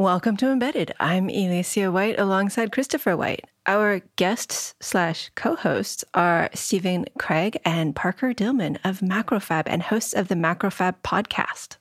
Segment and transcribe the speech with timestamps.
[0.00, 0.94] Welcome to Embedded.
[0.98, 3.44] I'm Elecia White alongside Christopher White.
[3.66, 10.28] Our guests slash co-hosts are Stephen Craig and Parker Dillman of Macrofab and hosts of
[10.28, 11.76] the Macrofab podcast.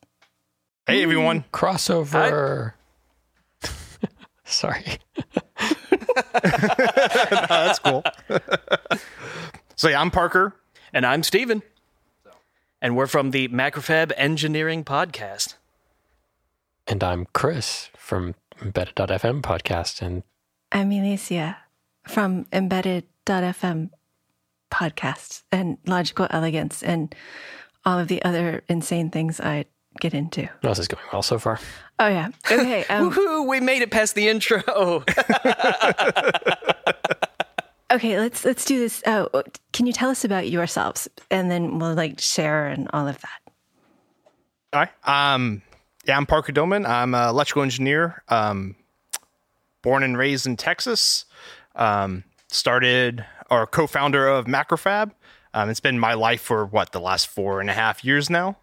[0.86, 1.46] Hey everyone.
[1.54, 2.74] Crossover.
[4.44, 4.84] Sorry.
[6.44, 8.04] No, that's cool.
[9.78, 10.56] so yeah, I'm Parker.
[10.92, 11.64] And I'm Steven.
[12.82, 15.56] And we're from the Macrofab Engineering Podcast.
[16.86, 20.02] And I'm Chris from Embedded.fm podcast.
[20.02, 20.24] And
[20.72, 21.58] I'm Elecia
[22.08, 23.92] from Embedded.fm
[24.72, 27.14] podcasts and Logical Elegance and
[27.86, 29.66] all of the other insane things I
[30.00, 30.50] get into.
[30.64, 31.60] oh, this is going well so far.
[32.00, 32.30] Oh yeah.
[32.52, 32.84] Okay.
[32.86, 33.48] Um, Woohoo!
[33.48, 34.58] We made it past the intro.
[37.92, 38.18] okay.
[38.20, 39.04] Let's let's do this.
[39.06, 39.28] Uh,
[39.72, 43.40] can you tell us about yourselves, and then we'll like share and all of that.
[44.74, 45.34] Hi.
[45.36, 45.62] Um
[46.10, 46.88] yeah, I'm Parker Dillman.
[46.88, 48.24] I'm an electrical engineer.
[48.30, 48.76] Um
[49.84, 51.26] born and raised in Texas.
[51.76, 55.12] Um started or co-founder of Macrofab.
[55.54, 58.58] Um, it's been my life for what the last four and a half years now.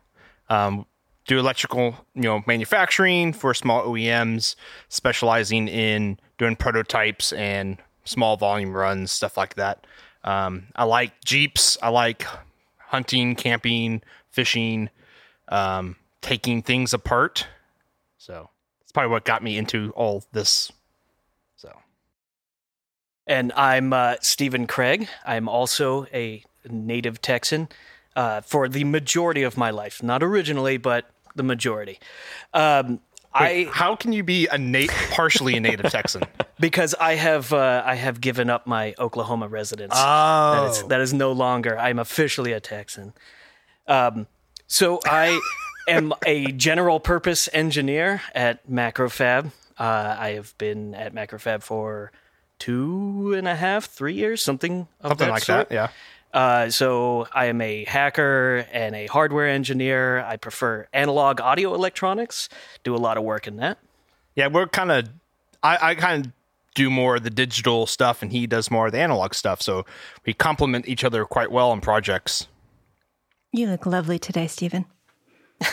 [0.48, 0.86] Um,
[1.27, 4.55] do electrical, you know, manufacturing for small OEMs,
[4.89, 9.86] specializing in doing prototypes and small volume runs, stuff like that.
[10.22, 11.77] Um, I like Jeeps.
[11.83, 12.24] I like
[12.78, 14.91] hunting, camping, fishing,
[15.48, 17.46] um, taking things apart.
[18.19, 18.50] So
[18.82, 20.72] it's probably what got me into all this.
[21.55, 21.72] So
[23.28, 25.08] and I'm uh, Stephen Craig.
[25.24, 27.68] I'm also a native Texan
[28.16, 30.02] uh, for the majority of my life.
[30.02, 32.00] Not originally, but the majority.
[32.52, 33.00] Um,
[33.38, 36.24] Wait, I how can you be a nat- partially a native Texan?
[36.58, 39.92] because I have uh, I have given up my Oklahoma residence.
[39.94, 40.52] Oh.
[40.55, 41.78] That is that is no longer.
[41.78, 43.12] I'm officially a Texan.
[43.86, 44.27] Um,
[44.66, 45.38] so I
[45.87, 49.52] am a general purpose engineer at Macrofab.
[49.79, 52.13] Uh, I have been at Macrofab for
[52.58, 55.69] two and a half, three years, something of Something that like sort.
[55.69, 55.75] that.
[55.75, 55.89] Yeah.
[56.33, 60.20] Uh, so I am a hacker and a hardware engineer.
[60.20, 62.48] I prefer analog audio electronics.
[62.85, 63.79] Do a lot of work in that.
[64.35, 65.08] Yeah, we're kind of.
[65.63, 66.33] I, I kind of
[66.75, 69.63] do more of the digital stuff, and he does more of the analog stuff.
[69.63, 69.86] So
[70.27, 72.48] we complement each other quite well on projects.
[73.52, 74.85] You look lovely today, Stephen.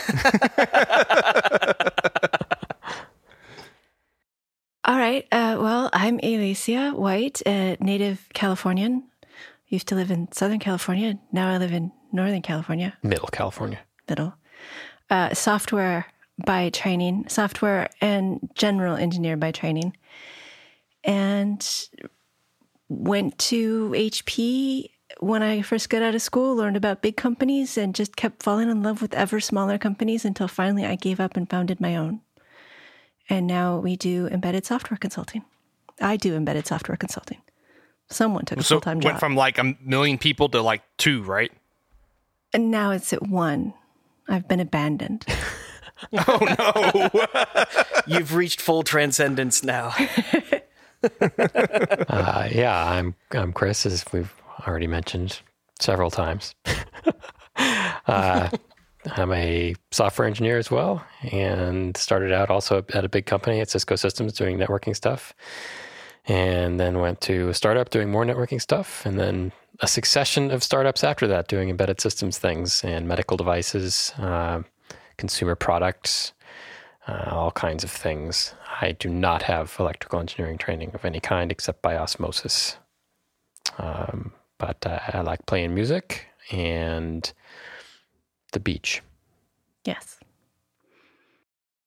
[4.84, 5.26] All right.
[5.32, 9.04] Uh, well, I'm Elecia White, a native Californian.
[9.68, 11.18] Used to live in Southern California.
[11.32, 13.80] Now I live in Northern California, Middle California.
[14.08, 14.34] middle.
[15.10, 16.06] Uh, software
[16.44, 19.96] by training, software and general engineer by training.
[21.02, 21.66] And
[22.88, 24.90] went to HP
[25.20, 28.68] when I first got out of school, learned about big companies, and just kept falling
[28.70, 32.20] in love with ever smaller companies until finally I gave up and founded my own.
[33.30, 35.44] And now we do embedded software consulting.
[36.00, 37.38] I do embedded software consulting.
[38.10, 39.10] Someone took a So full time job.
[39.12, 41.52] went from like a million people to like two, right?
[42.52, 43.74] and now it's at one.
[44.28, 45.26] I've been abandoned.
[46.28, 47.64] Oh no!
[48.06, 49.94] You've reached full transcendence now.
[51.20, 54.32] Uh, yeah, I'm I'm Chris, as we've
[54.66, 55.40] already mentioned
[55.80, 56.54] several times.
[58.06, 58.48] uh,
[59.16, 63.68] I'm a software engineer as well, and started out also at a big company at
[63.68, 65.34] Cisco Systems doing networking stuff,
[66.26, 70.62] and then went to a startup doing more networking stuff, and then a succession of
[70.62, 74.62] startups after that doing embedded systems things and medical devices, uh,
[75.16, 76.32] consumer products,
[77.06, 78.54] uh, all kinds of things.
[78.80, 82.76] I do not have electrical engineering training of any kind except by osmosis.
[83.78, 84.32] Um,
[84.64, 87.30] but uh, I like playing music and
[88.52, 89.02] the beach.
[89.84, 90.18] yes.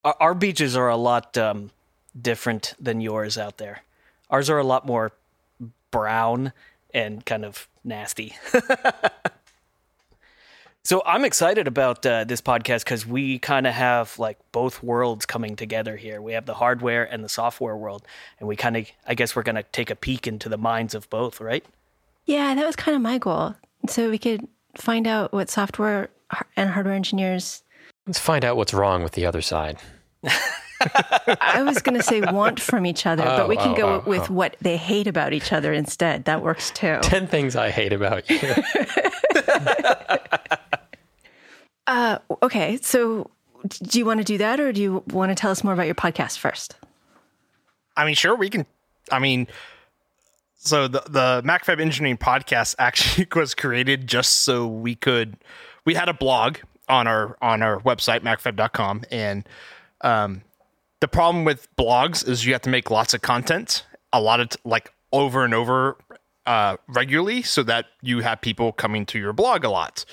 [0.03, 1.71] our, our beaches are a lot um,
[2.19, 3.81] different than yours out there.
[4.29, 5.11] Ours are a lot more
[5.89, 6.53] brown
[6.93, 8.35] and kind of nasty.
[10.83, 15.25] so I'm excited about uh, this podcast because we kind of have like both worlds
[15.25, 16.21] coming together here.
[16.21, 18.05] We have the hardware and the software world,
[18.39, 20.93] and we kind of, I guess, we're going to take a peek into the minds
[20.93, 21.65] of both, right?
[22.27, 23.55] Yeah, that was kind of my goal.
[23.89, 24.47] So we could
[24.77, 26.09] find out what software
[26.55, 27.63] and hardware engineers
[28.07, 29.77] Let's find out what's wrong with the other side.
[30.23, 33.87] I was going to say want from each other, but Oh, we can oh, go
[33.95, 34.33] oh, with oh.
[34.33, 36.23] what they hate about each other instead.
[36.23, 36.99] That works too.
[37.01, 38.39] 10 things I hate about you.
[41.89, 43.31] Uh, okay, so
[43.81, 45.85] do you want to do that, or do you want to tell us more about
[45.85, 46.75] your podcast first?
[47.95, 48.65] I mean, sure, we can.
[49.09, 49.47] I mean,
[50.57, 55.37] so the the MacroFab Engineering podcast actually was created just so we could.
[55.85, 56.57] We had a blog
[56.89, 59.47] on our on our website macrofab.com and
[60.01, 60.41] um
[60.99, 64.49] the problem with blogs is you have to make lots of content, a lot of
[64.49, 65.97] t- like over and over
[66.45, 70.05] uh, regularly, so that you have people coming to your blog a lot.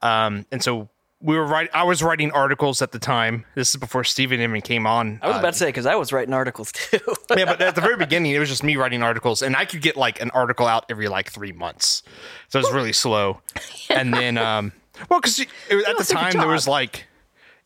[0.00, 0.88] Um, and so
[1.22, 1.70] we were writing.
[1.72, 3.44] I was writing articles at the time.
[3.54, 5.20] This is before Steven even came on.
[5.22, 6.98] I was Uh, about to say because I was writing articles too.
[7.36, 9.80] yeah, but at the very beginning, it was just me writing articles, and I could
[9.82, 12.02] get like an article out every like three months,
[12.48, 13.40] so it was really slow.
[13.90, 14.72] And then, um,
[15.10, 17.06] well, because at the also have a time there was like,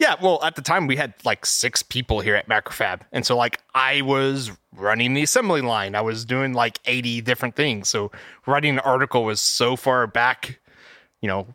[0.01, 3.37] yeah, well, at the time we had like six people here at Macrofab, and so
[3.37, 8.11] like I was running the assembly line, I was doing like eighty different things, so
[8.47, 10.59] writing an article was so far back,
[11.23, 11.47] you know,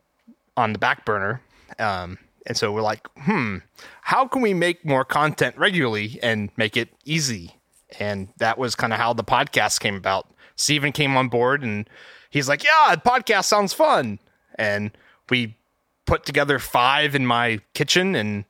[0.58, 1.42] on the back burner.
[1.82, 2.18] Um,
[2.48, 3.58] and so we're like, hmm,
[4.02, 7.56] how can we make more content regularly and make it easy?
[8.00, 10.28] And that was kind of how the podcast came about.
[10.56, 11.90] Steven came on board and
[12.30, 14.20] he's like, yeah, the podcast sounds fun.
[14.56, 14.92] And
[15.30, 15.58] we
[16.06, 18.46] put together five in my kitchen and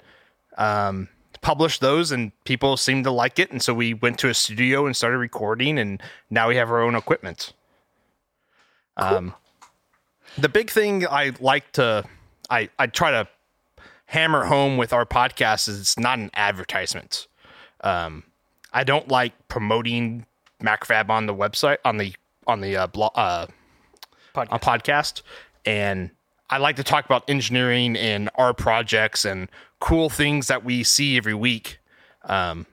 [0.58, 1.10] um,
[1.42, 3.52] published those, and people seemed to like it.
[3.52, 6.82] And so we went to a studio and started recording, and now we have our
[6.82, 7.54] own equipment.
[8.98, 9.34] Um,
[10.38, 12.06] the big thing I like to,
[12.52, 13.28] I, I try to
[14.06, 17.28] hammer home with our podcast is it's not an advertisement.
[17.82, 18.24] Um,
[18.74, 20.26] I don't like promoting
[20.62, 22.14] MacroFab on the website on the
[22.46, 23.48] on the uh, blog uh,
[24.34, 24.52] Podcast.
[24.52, 25.22] on podcast,
[25.66, 26.12] and
[26.50, 29.50] I like to talk about engineering and our projects and
[29.80, 31.80] cool things that we see every week.
[32.26, 32.66] Um,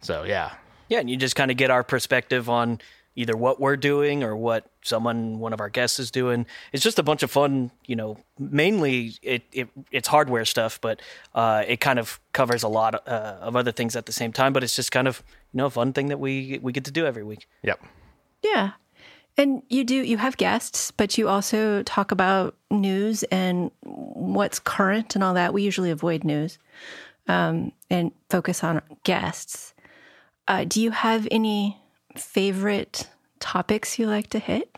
[0.00, 0.52] so yeah,
[0.88, 2.80] Yeah, and you just kind of get our perspective on
[3.16, 6.46] either what we're doing or what someone, one of our guests, is doing.
[6.72, 8.16] It's just a bunch of fun, you know.
[8.38, 11.00] Mainly, it, it it's hardware stuff, but
[11.34, 14.52] uh, it kind of covers a lot uh, of other things at the same time.
[14.52, 15.22] But it's just kind of
[15.52, 17.46] you know a fun thing that we we get to do every week.
[17.62, 17.80] yep.
[18.42, 18.72] Yeah.
[19.36, 25.14] And you do, you have guests, but you also talk about news and what's current
[25.14, 25.54] and all that.
[25.54, 26.58] We usually avoid news
[27.26, 29.72] um, and focus on guests.
[30.48, 31.79] Uh, do you have any
[32.16, 33.08] favorite
[33.38, 34.76] topics you like to hit?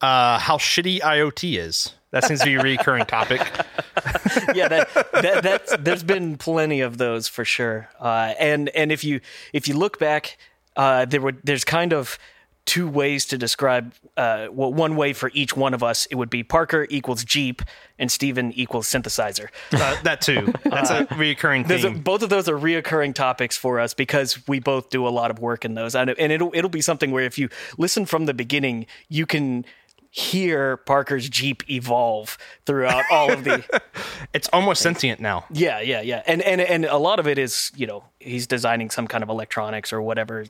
[0.00, 1.94] Uh, how shitty IoT is.
[2.10, 3.40] That seems to be a recurring topic.
[4.54, 7.88] yeah, that, that that's there's been plenty of those for sure.
[8.00, 9.20] Uh, and and if you
[9.52, 10.38] if you look back,
[10.76, 12.18] uh, there were there's kind of
[12.66, 13.92] two ways to describe.
[14.16, 17.62] Uh, well, one way for each one of us, it would be Parker equals Jeep
[17.98, 19.48] and Steven equals synthesizer.
[19.72, 20.52] Uh, that too.
[20.64, 22.00] That's a recurring There's a, theme.
[22.00, 25.38] both of those are reoccurring topics for us because we both do a lot of
[25.38, 27.48] work in those, and, and it'll it'll be something where if you
[27.78, 29.64] listen from the beginning, you can
[30.10, 32.36] hear Parker's Jeep evolve
[32.66, 33.64] throughout all of the.
[34.32, 35.44] it's almost sentient now.
[35.50, 36.22] Yeah, yeah, yeah.
[36.26, 39.30] And and and a lot of it is, you know, he's designing some kind of
[39.30, 40.46] electronics or whatever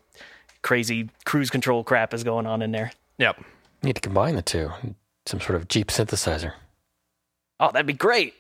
[0.63, 2.93] crazy cruise control crap is going on in there.
[3.19, 3.43] Yep.
[3.83, 4.71] Need to combine the two.
[5.27, 6.53] Some sort of Jeep synthesizer.
[7.59, 8.35] Oh, that'd be great.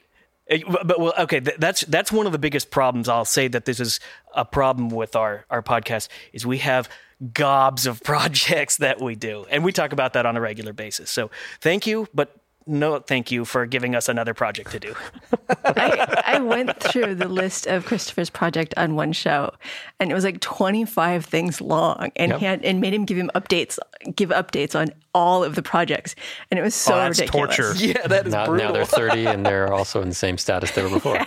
[0.50, 3.08] Uh, But, but well, okay, th- that's that's one of the biggest problems.
[3.08, 4.00] I'll say that this is
[4.34, 6.88] a problem with our our podcast is we have
[7.32, 11.10] gobs of projects that we do, and we talk about that on a regular basis.
[11.10, 11.30] So
[11.60, 12.34] thank you, but
[12.70, 14.94] no thank you for giving us another project to do.
[15.64, 19.52] I, I went through the list of Christopher's project on one show,
[19.98, 23.30] and it was like 25 things long, and he had and made him give him
[23.34, 23.78] updates,
[24.14, 26.14] give updates on all of the projects,
[26.50, 27.56] and it was so Oh, that's ridiculous.
[27.56, 27.74] torture.
[27.84, 28.66] yeah, that is Now, brutal.
[28.68, 31.18] now they're 30 and they're also in the same status they were before.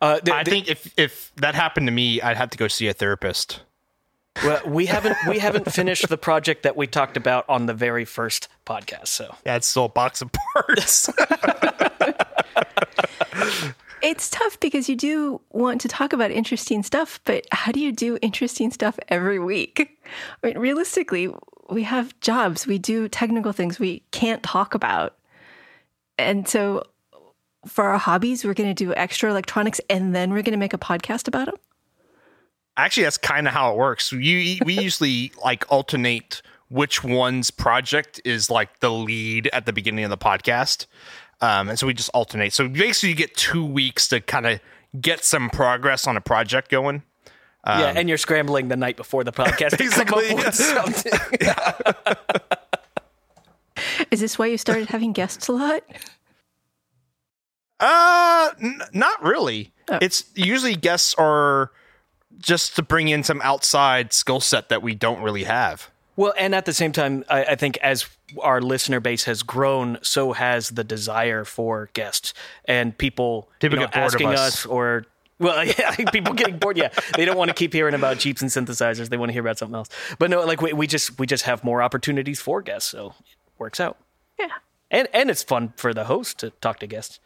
[0.00, 2.68] Uh, th- I th- think if if that happened to me, I'd have to go
[2.68, 3.62] see a therapist.
[4.44, 8.04] Well, we haven't we haven't finished the project that we talked about on the very
[8.04, 9.08] first podcast.
[9.08, 11.08] So Yeah, it's still a box of parts.
[14.02, 17.90] It's tough because you do want to talk about interesting stuff, but how do you
[17.90, 19.98] do interesting stuff every week?
[20.44, 21.34] I mean, realistically,
[21.70, 25.16] we have jobs, we do technical things we can't talk about.
[26.18, 26.84] And so
[27.66, 30.74] for our hobbies, we're going to do extra electronics and then we're going to make
[30.74, 31.56] a podcast about them.
[32.76, 34.12] Actually, that's kind of how it works.
[34.12, 40.04] You we usually like alternate which one's project is like the lead at the beginning
[40.04, 40.86] of the podcast,
[41.40, 42.52] um, and so we just alternate.
[42.52, 44.60] So basically, you get two weeks to kind of
[45.00, 47.02] get some progress on a project going.
[47.66, 51.12] yeah, and you're scrambling the night before the podcast to come Basically, up with something.
[54.10, 55.82] Is this why you started having guests a lot?
[57.80, 59.72] Uh, n- not really.
[60.00, 61.70] It's usually guests are
[62.38, 65.90] just to bring in some outside skill set that we don't really have.
[66.16, 68.06] Well, and at the same time, I, I think as
[68.40, 72.32] our listener base has grown, so has the desire for guests
[72.64, 74.38] and people, People you know, get bored of asking us.
[74.38, 75.04] us or.
[75.38, 76.78] Well, yeah, people getting bored.
[76.78, 79.10] Yeah, they don't want to keep hearing about Jeeps and synthesizers.
[79.10, 79.90] They want to hear about something else.
[80.18, 83.52] But no, like we, we just we just have more opportunities for guests, so it
[83.58, 83.98] works out.
[84.38, 84.48] Yeah.
[84.90, 87.20] And and it's fun for the host to talk to guests.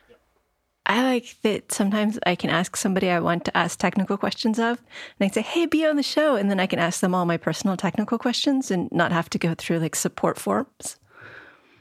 [0.91, 4.79] I like that sometimes I can ask somebody I want to ask technical questions of,
[4.79, 7.15] and I can say, "Hey, be on the show," and then I can ask them
[7.15, 10.97] all my personal technical questions and not have to go through like support forms.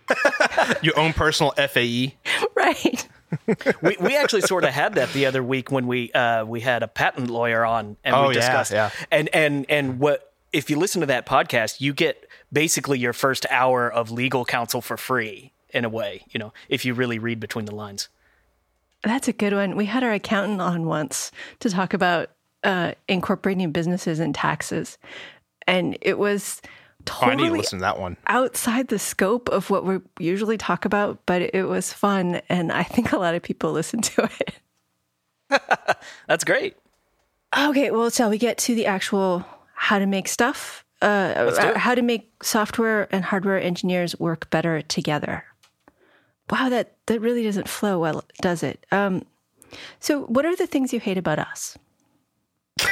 [0.84, 2.16] Your own personal FAE.
[2.56, 3.08] Right.
[3.82, 6.84] we, we actually sort of had that the other week when we uh, we had
[6.84, 8.90] a patent lawyer on and Oh, we yeah, discussed yeah.
[9.10, 13.46] and and and what if you listen to that podcast you get basically your first
[13.50, 17.40] hour of legal counsel for free in a way you know if you really read
[17.40, 18.10] between the lines
[19.04, 19.76] That's a good one.
[19.76, 22.32] We had our accountant on once to talk about
[22.64, 24.98] uh, incorporating businesses and taxes,
[25.68, 26.62] and it was
[27.10, 28.18] Oh, I need to listen to that one.
[28.28, 32.84] outside the scope of what we usually talk about, but it was fun, and I
[32.84, 34.56] think a lot of people listen to it.
[36.28, 36.76] that's great
[37.58, 40.86] Okay, well, shall we get to the actual how to make stuff?
[41.02, 45.46] Uh, how to make software and hardware engineers work better together.
[46.50, 48.86] Wow, that that really doesn't flow well, does it?
[48.92, 49.24] Um,
[50.00, 51.78] so, what are the things you hate about us?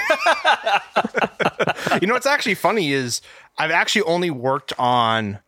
[2.01, 3.21] You know what's actually funny is
[3.57, 5.39] I've actually only worked on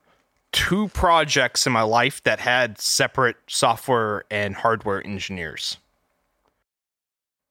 [0.51, 5.77] two projects in my life that had separate software and hardware engineers.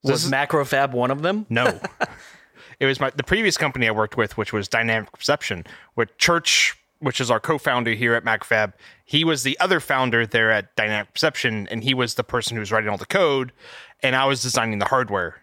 [0.02, 1.78] was macrofab one of them No.
[2.80, 6.77] it was my the previous company I worked with, which was Dynamic Perception, with Church,
[7.00, 8.72] which is our co-founder here at MacroFab.
[9.04, 12.60] He was the other founder there at Dynamic Perception, and he was the person who
[12.60, 13.52] was writing all the code,
[14.02, 15.42] and I was designing the hardware.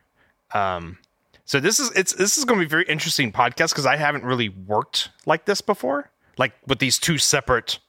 [0.54, 0.98] Um,
[1.46, 4.24] so this is it's this is going to be very interesting podcast because I haven't
[4.24, 7.80] really worked like this before, like with these two separate.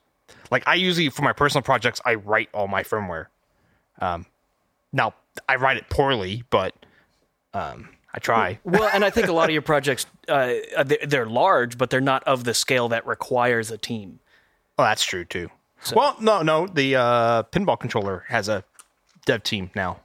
[0.50, 3.26] Like I usually for my personal projects, I write all my firmware.
[4.00, 4.26] Um,
[4.92, 5.14] now
[5.49, 6.75] I write it poorly, but
[7.54, 8.58] um, I try.
[8.64, 10.54] well and i think a lot of your projects uh,
[10.85, 14.20] they- they're large but they're not of the scale that requires a team
[14.78, 15.50] Oh, that's true too.
[15.94, 18.62] well, no, no, the uh, pinball controller has a
[19.25, 20.00] dev team now.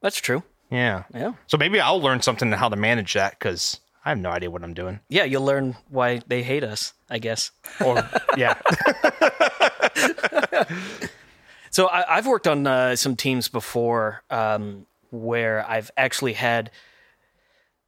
[0.00, 3.80] that's true Yeah, yeah So maybe I'll learn something on how to manage that because
[4.04, 5.00] I have no idea what I'm doing.
[5.08, 7.50] yeah you'll learn why they hate us i guess
[7.84, 8.54] Or yeah,
[11.70, 16.70] So I, I've worked on uh, some teams before um, where I've actually had.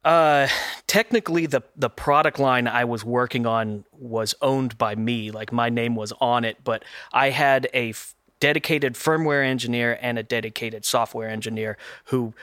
[0.05, 0.47] Uh,
[0.85, 5.31] technically, the the product line I was working on was owned by me.
[5.31, 10.19] Like my name was on it, but I had a f- dedicated firmware engineer and
[10.19, 12.35] a dedicated software engineer who,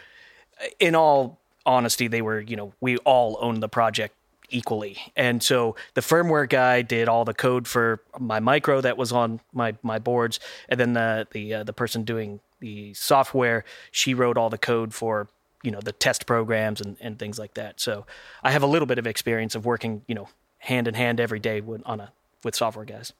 [0.80, 4.16] in all honesty, they were you know we all owned the project
[4.50, 4.98] equally.
[5.14, 9.38] And so the firmware guy did all the code for my micro that was on
[9.52, 14.36] my my boards, and then the the uh, the person doing the software, she wrote
[14.36, 15.28] all the code for
[15.62, 17.80] you know the test programs and, and things like that.
[17.80, 18.06] So
[18.42, 20.28] I have a little bit of experience of working you know
[20.58, 22.12] hand in hand every day with, on a
[22.44, 23.12] with software guys.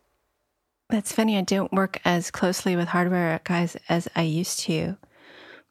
[0.89, 1.39] That's funny.
[1.39, 4.97] I don't work as closely with hardware guys as I used to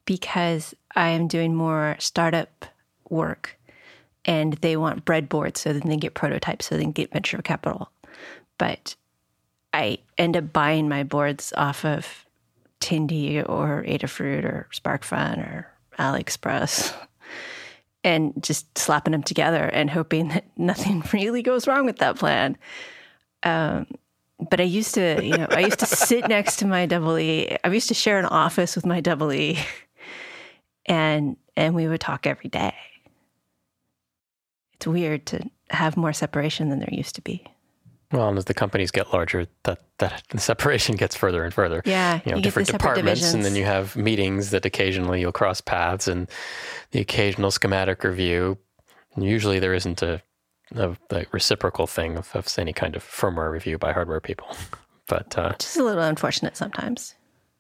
[0.06, 2.66] because I am doing more startup
[3.10, 3.60] work
[4.26, 7.92] and they want breadboards so then they get prototypes so they can get venture capital.
[8.58, 8.96] But
[9.74, 12.26] I end up buying my boards off of
[12.80, 15.68] Tindie or Adafruit or SparkFun or
[16.00, 16.94] AliExpress
[18.04, 22.58] and just slapping them together and hoping that nothing really goes wrong with that plan
[23.44, 23.88] um,
[24.50, 27.58] but I used to, you know, I used to sit next to my double E.
[27.64, 29.60] I used to share an office with my double E,
[30.86, 32.74] and and we would talk every day.
[34.74, 37.46] It's weird to have more separation than there used to be.
[38.12, 41.82] Well, and as the companies get larger, that, that the separation gets further and further.
[41.86, 45.62] Yeah, you know, you different departments, and then you have meetings that occasionally you'll cross
[45.62, 46.30] paths, and
[46.92, 48.58] the occasional schematic review.
[49.18, 50.22] Usually, there isn't a,
[50.76, 54.48] a, a reciprocal thing of, of any kind of firmware review by hardware people.
[55.08, 57.16] But uh, Just a little unfortunate sometimes.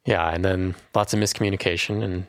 [0.06, 2.26] yeah, and then lots of miscommunication and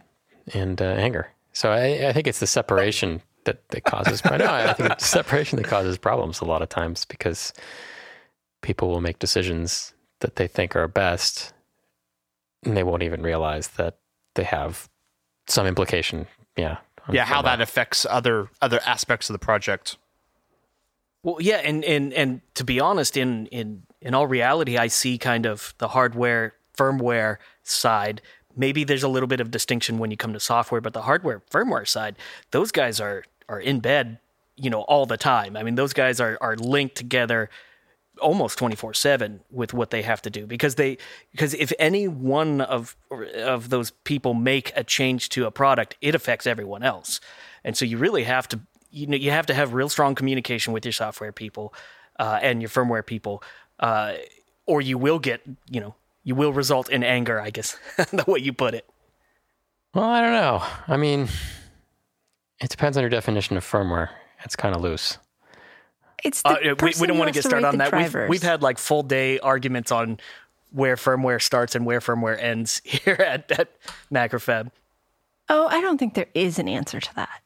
[0.52, 1.28] and uh, anger.
[1.52, 4.20] So I, I think it's the separation that, that causes.
[4.24, 7.52] I know I think it's the separation that causes problems a lot of times because
[8.62, 11.52] people will make decisions that they think are best,
[12.64, 13.98] and they won't even realize that
[14.34, 14.88] they have
[15.46, 16.26] some implication.
[16.56, 16.78] Yeah,
[17.10, 19.98] yeah, how on that affects other other aspects of the project.
[21.22, 25.18] Well, yeah, and and and to be honest, in in in all reality, I see
[25.18, 28.22] kind of the hardware firmware side.
[28.56, 31.42] Maybe there's a little bit of distinction when you come to software, but the hardware
[31.50, 32.16] firmware side,
[32.50, 34.18] those guys are are in bed,
[34.56, 35.56] you know, all the time.
[35.56, 37.50] I mean, those guys are are linked together
[38.22, 40.96] almost 24/7 with what they have to do because they
[41.32, 42.96] because if any one of
[43.36, 47.20] of those people make a change to a product it affects everyone else
[47.64, 48.60] and so you really have to
[48.90, 51.74] you know you have to have real strong communication with your software people
[52.18, 53.42] uh, and your firmware people
[53.80, 54.14] uh,
[54.66, 58.38] or you will get you know you will result in anger i guess the way
[58.38, 58.86] you put it
[59.94, 60.62] Well, I don't know.
[60.88, 61.28] I mean,
[62.60, 64.08] it depends on your definition of firmware.
[64.44, 65.18] It's kind of loose.
[66.22, 67.92] It's the Uh, we, we, don't want to get started on that.
[67.92, 70.18] We've, we've had like full day arguments on
[70.70, 73.68] where firmware starts and where firmware ends here at, at
[74.12, 74.70] Macrofab.
[75.48, 77.40] Oh, I don't think there is an answer to that.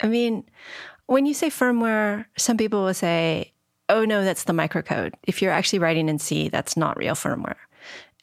[0.00, 0.44] I mean,
[1.06, 3.52] when you say firmware, some people will say,
[3.88, 5.14] oh, no, that's the microcode.
[5.24, 7.56] If you're actually writing in C, that's not real firmware.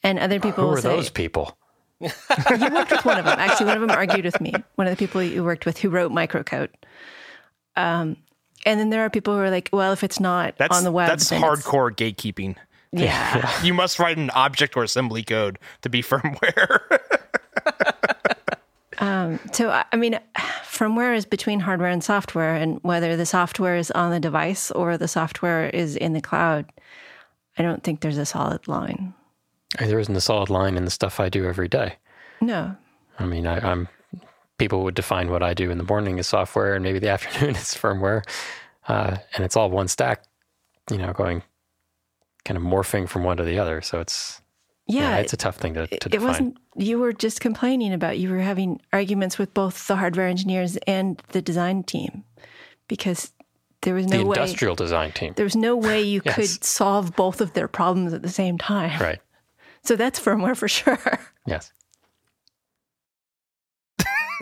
[0.02, 1.56] And other people Who will are say, those people?
[2.00, 2.08] you
[2.72, 3.38] worked with one of them.
[3.38, 4.54] Actually, one of them argued with me.
[4.76, 6.70] One of the people you worked with who wrote microcode.
[7.76, 8.16] Um,
[8.66, 10.92] and then there are people who are like, well, if it's not That's on the
[10.92, 12.56] web, that's then it's- hardcore gatekeeping.
[12.92, 13.48] Yeah.
[13.62, 16.80] You must write an object or assembly code to be firmware.
[18.98, 23.76] Um, so, I I mean, firmware is between hardware and software, and whether the software
[23.76, 26.66] is on the device or the software is in the cloud,
[27.56, 29.14] I don't think there's a solid line.
[29.78, 31.94] There isn't a solid line in the stuff I do every day.
[32.42, 32.76] No.
[33.18, 33.88] I mean, I, I'm
[34.60, 37.56] people would define what I do in the morning as software, and maybe the afternoon
[37.56, 38.22] is firmware,
[38.86, 40.22] uh, and it's all one stack.
[40.90, 41.42] You know, going
[42.44, 43.80] kind of morphing from one to the other.
[43.80, 44.40] So it's
[44.86, 45.10] Yeah.
[45.10, 46.26] yeah, it's a tough thing to, to it define.
[46.26, 50.76] wasn't, you were just complaining about, you were having arguments with both the hardware engineers
[50.86, 52.24] and the design team
[52.88, 53.32] because
[53.82, 56.34] there was the no way, industrial design team, there was no way you Yes.
[56.34, 58.98] could solve both of their problems at the same time.
[59.00, 59.20] right?
[59.84, 60.98] So that's firmware for sure.
[61.46, 61.72] Yes.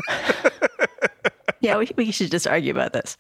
[1.61, 3.17] yeah, we, we should just argue about this.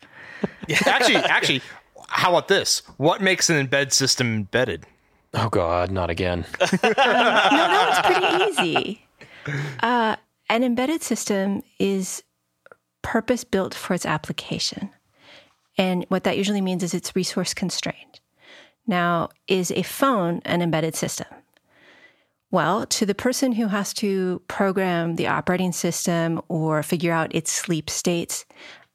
[0.66, 1.62] Yeah, actually, actually,
[2.08, 2.82] how about this?
[2.96, 4.86] What makes an embed system embedded?
[5.34, 6.46] Oh God, not again.
[6.60, 9.06] no, that one's pretty easy.
[9.80, 10.16] Uh,
[10.48, 12.22] an embedded system is
[13.02, 14.90] purpose built for its application.
[15.76, 18.20] And what that usually means is it's resource constrained.
[18.86, 21.26] Now, is a phone an embedded system?
[22.50, 27.52] Well, to the person who has to program the operating system or figure out its
[27.52, 28.46] sleep states,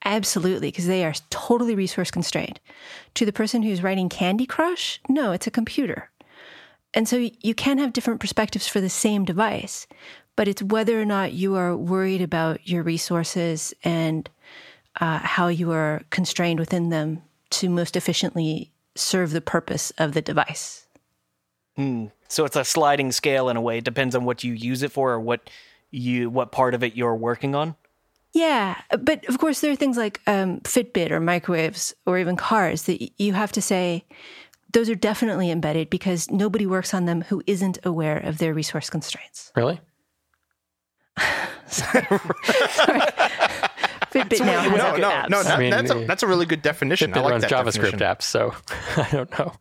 [0.06, 2.60] absolutely, because they are totally resource constrained.
[3.14, 6.10] To the person who's writing Candy Crush, no, it's a computer.
[6.96, 9.88] And so you can have different perspectives for the same device,
[10.36, 14.30] but it's whether or not you are worried about your resources and
[15.00, 20.22] uh, how you are constrained within them to most efficiently serve the purpose of the
[20.22, 20.88] device.
[22.34, 23.78] So it's a sliding scale in a way.
[23.78, 25.52] It depends on what you use it for or what
[25.92, 27.76] you what part of it you're working on.
[28.34, 32.84] Yeah, but of course, there are things like um, Fitbit or microwaves or even cars
[32.84, 34.04] that you have to say
[34.72, 38.90] those are definitely embedded because nobody works on them who isn't aware of their resource
[38.90, 39.52] constraints.
[39.56, 39.80] Really?
[44.14, 45.30] Fitbit now has no, good no, apps.
[45.30, 47.12] no, that- I mean, that's a uh, that's a really good definition.
[47.12, 48.00] Fitbit I like runs that JavaScript definition.
[48.00, 48.54] apps, so
[48.98, 49.54] I don't know.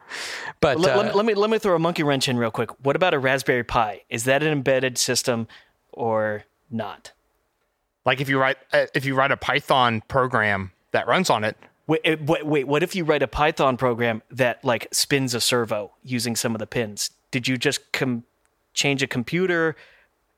[0.60, 2.50] But Let, uh, let, me, let me let me throw a monkey wrench in real
[2.50, 2.70] quick.
[2.84, 4.02] What about a Raspberry Pi?
[4.10, 5.48] Is that an embedded system
[5.92, 7.12] or not?
[8.04, 11.56] Like if you write uh, if you write a Python program that runs on it,
[11.86, 15.40] Wait, eh, wait, wait, what if you write a Python program that like spins a
[15.40, 17.10] servo using some of the pins?
[17.30, 18.24] Did you just com-
[18.74, 19.74] change a computer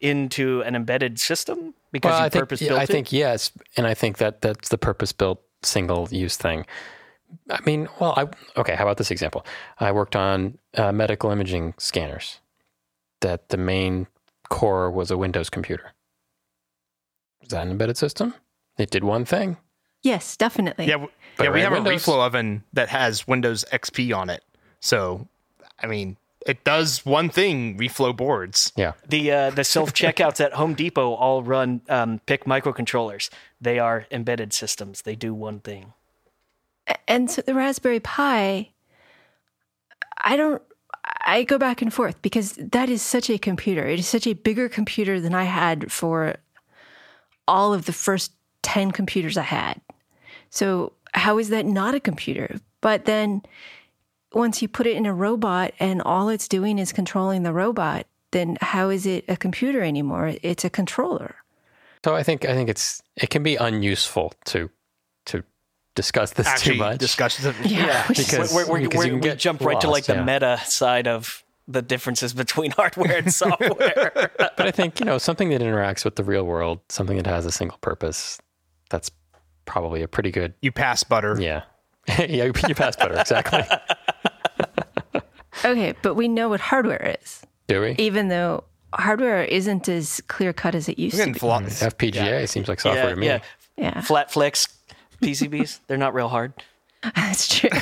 [0.01, 2.89] into an embedded system because well, you I think, purpose yeah, built I it?
[2.89, 6.67] think yes, and I think that that's the purpose-built single-use thing.
[7.51, 8.29] I mean, well, I
[8.61, 8.75] okay.
[8.75, 9.47] How about this example?
[9.81, 12.41] I worked on uh, medical imaging scanners.
[13.23, 14.07] That the main
[14.51, 15.93] core was a Windows computer.
[17.43, 18.35] Is that an embedded system?
[18.79, 19.57] It did one thing.
[20.03, 20.85] Yes, definitely.
[20.87, 22.07] yeah, w- But yeah, we have Windows.
[22.07, 24.45] a reflow oven that has Windows XP on it.
[24.81, 25.27] So,
[25.83, 28.73] I mean, it does one thing: reflow boards.
[28.77, 28.93] Yeah.
[29.09, 33.31] the uh, the self checkouts at Home Depot all run um, PIC microcontrollers.
[33.61, 35.03] They are embedded systems.
[35.03, 35.93] They do one thing.
[37.09, 38.71] and so the Raspberry Pi,
[40.19, 40.63] I don't,
[41.23, 43.87] I go back and forth because that is such a computer.
[43.87, 46.37] It is such a bigger computer than I had for
[47.49, 49.81] all of the first 10 computers I had.
[50.51, 52.59] So, how is that not a computer?
[52.81, 53.43] But then
[54.35, 58.07] once you put it in a robot and all it's doing is controlling the robot,
[58.33, 60.35] then how is it a computer anymore?
[60.43, 61.37] It's a controller.
[62.05, 64.69] So I think I think it's it can be unuseful to
[65.27, 65.43] to
[65.95, 66.99] discuss this Actually, too much.
[66.99, 67.55] discusses it.
[67.65, 68.07] Yeah.
[68.09, 70.03] which is- because- We're, we're, because we're, you can we get jump right to like
[70.03, 70.25] lost, the yeah.
[70.25, 74.11] meta side of the differences between hardware and software.
[74.39, 77.47] but I think you know something that interacts with the real world, something that has
[77.47, 78.39] a single purpose.
[78.91, 79.11] That's
[79.65, 80.53] probably a pretty good.
[80.61, 81.39] You pass butter.
[81.41, 81.63] Yeah,
[82.19, 82.25] yeah.
[82.45, 83.63] You, you passed better exactly.
[85.65, 87.43] Okay, but we know what hardware is.
[87.67, 87.95] Do we?
[87.99, 91.39] even though hardware isn't as clear cut as it used We're to getting be.
[91.39, 93.27] philo- FPGA seems like software yeah, to me.
[93.27, 93.39] yeah.
[93.77, 94.69] Yeah, Flat flex
[95.23, 95.81] PCBs.
[95.89, 96.53] They're not real hard.
[97.17, 97.71] that's true.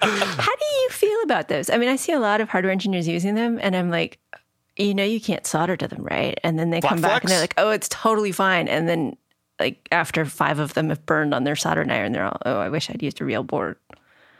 [0.00, 1.68] How do you feel about those?
[1.70, 4.18] I mean, I see a lot of hardware engineers using them, and I'm like,
[4.76, 6.38] you know you can't solder to them, right?
[6.44, 9.16] And then they Flat come back and they're like, "Oh, it's totally fine." And then
[9.58, 12.68] like after five of them have burned on their soldering iron, they're all, "Oh, I
[12.68, 13.76] wish I'd used a real board."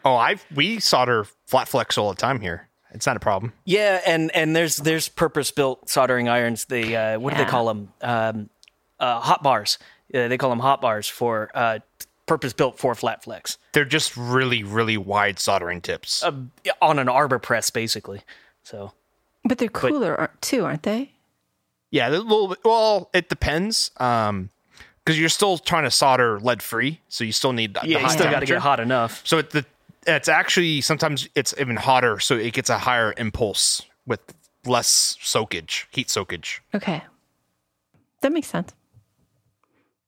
[0.05, 2.69] Oh, I we solder flat flex all the time here.
[2.93, 3.53] It's not a problem.
[3.65, 6.65] Yeah, and and there's there's purpose built soldering irons.
[6.67, 7.93] They uh, what do they call them?
[8.01, 8.51] Um,
[8.99, 9.79] uh, hot bars.
[10.15, 11.81] Uh, they call them hot bars for uh,
[12.27, 16.23] purpose built for flat flex They're just really, really wide soldering tips.
[16.23, 16.33] uh,
[16.81, 18.23] on an arbor press, basically.
[18.63, 18.93] So
[19.45, 21.13] But they're cooler aren't- too, aren't they?
[21.91, 22.59] yeah, a little bit.
[22.65, 23.91] Well, it depends.
[23.99, 24.49] Um,
[25.05, 28.01] because you're still trying to solder lead free, so you still need the, the yeah,
[28.01, 29.23] you still got to get hot enough.
[29.25, 29.65] So it, the
[30.17, 34.21] it's actually sometimes it's even hotter, so it gets a higher impulse with
[34.65, 36.63] less soakage, heat soakage.
[36.75, 37.03] Okay,
[38.23, 38.73] that makes sense.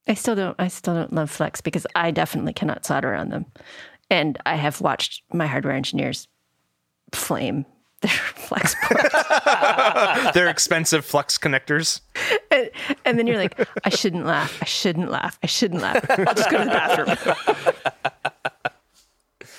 [0.09, 0.57] I still don't.
[0.59, 3.47] I still don't love flex because I definitely cannot solder on them,
[4.11, 6.27] and I have watched my hardware engineers
[7.13, 7.67] flame
[8.01, 9.11] their flex board.
[10.35, 12.01] They're expensive flex connectors.
[13.05, 14.59] and then you're like, I shouldn't laugh.
[14.63, 15.39] I shouldn't laugh.
[15.43, 16.05] I shouldn't laugh.
[16.11, 18.13] I'll just go to the bathroom.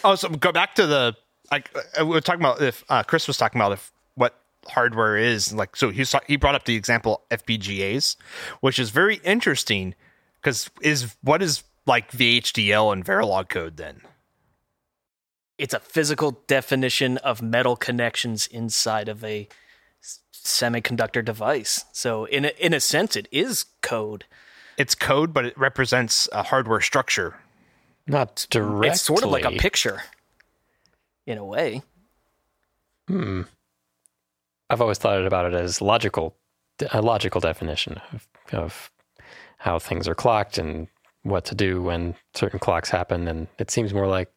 [0.04, 1.16] Oh, so go back to the
[1.52, 5.18] like uh, we were talking about if uh, Chris was talking about if what hardware
[5.18, 5.76] is like.
[5.76, 8.16] So he he brought up the example FPGAs,
[8.62, 9.96] which is very interesting
[10.42, 14.02] because is what is like VHDL and Verilog code then?
[15.58, 19.48] It's a physical definition of metal connections inside of a
[20.34, 21.86] semiconductor device.
[21.92, 24.26] So in a, in a sense, it is code.
[24.78, 27.36] It's code, but it represents a hardware structure.
[28.12, 28.90] Not directly.
[28.90, 30.04] It's sort of like a picture,
[31.26, 31.82] in a way.
[33.08, 33.44] Hmm.
[34.70, 36.36] I've always thought about it as logical,
[36.92, 38.92] a logical definition of, of
[39.60, 40.90] how things are clocked and
[41.24, 43.30] what to do when certain clocks happen.
[43.30, 44.30] And it seems more like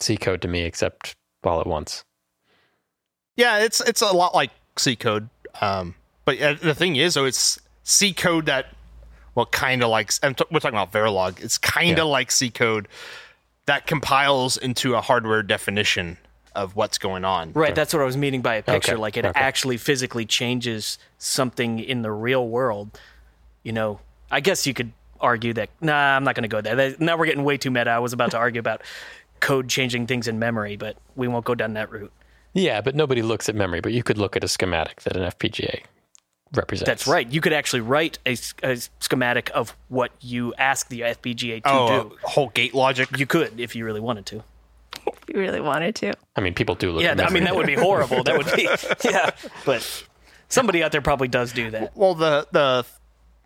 [0.00, 2.04] C code to me, except all at once.
[3.36, 5.30] Yeah, it's it's a lot like C code.
[5.62, 5.94] Um,
[6.26, 8.66] but uh, the thing is, though, it's C code that
[9.34, 11.42] well, kind of like I'm t- we're talking about Verilog.
[11.42, 12.12] It's kind of Yeah.
[12.12, 12.88] like C code
[13.66, 16.18] that compiles into a hardware definition
[16.54, 17.52] of what's going on.
[17.52, 18.92] Right, that's what I was meaning by a picture.
[18.92, 19.40] Okay, Like it okay.
[19.40, 22.98] actually physically changes something in the real world.
[23.64, 25.70] You know, I guess you could argue that.
[25.80, 26.76] Nah, I'm not going to go there.
[26.76, 27.90] That- Now we're getting way too meta.
[27.90, 28.82] I was about to argue about
[29.40, 32.12] code changing things in memory, but we won't go down that route.
[32.52, 35.22] Yeah, but nobody looks at memory, but you could look at a schematic that an
[35.24, 35.82] FPGA
[36.54, 36.86] represents.
[36.88, 37.30] That's right.
[37.30, 38.36] You could actually write a
[39.00, 42.16] schematic of what you ask the FPGA to Oh, do.
[42.22, 43.16] whole gate logic.
[43.18, 44.42] You could if you really wanted to.
[45.06, 46.14] If you really wanted to.
[46.36, 48.22] I mean, people do look Yeah, I mean that would be horrible.
[48.24, 48.68] That would be
[49.04, 49.30] yeah,
[49.64, 50.04] but
[50.48, 51.96] somebody out there probably does do that.
[51.96, 52.86] Well, the the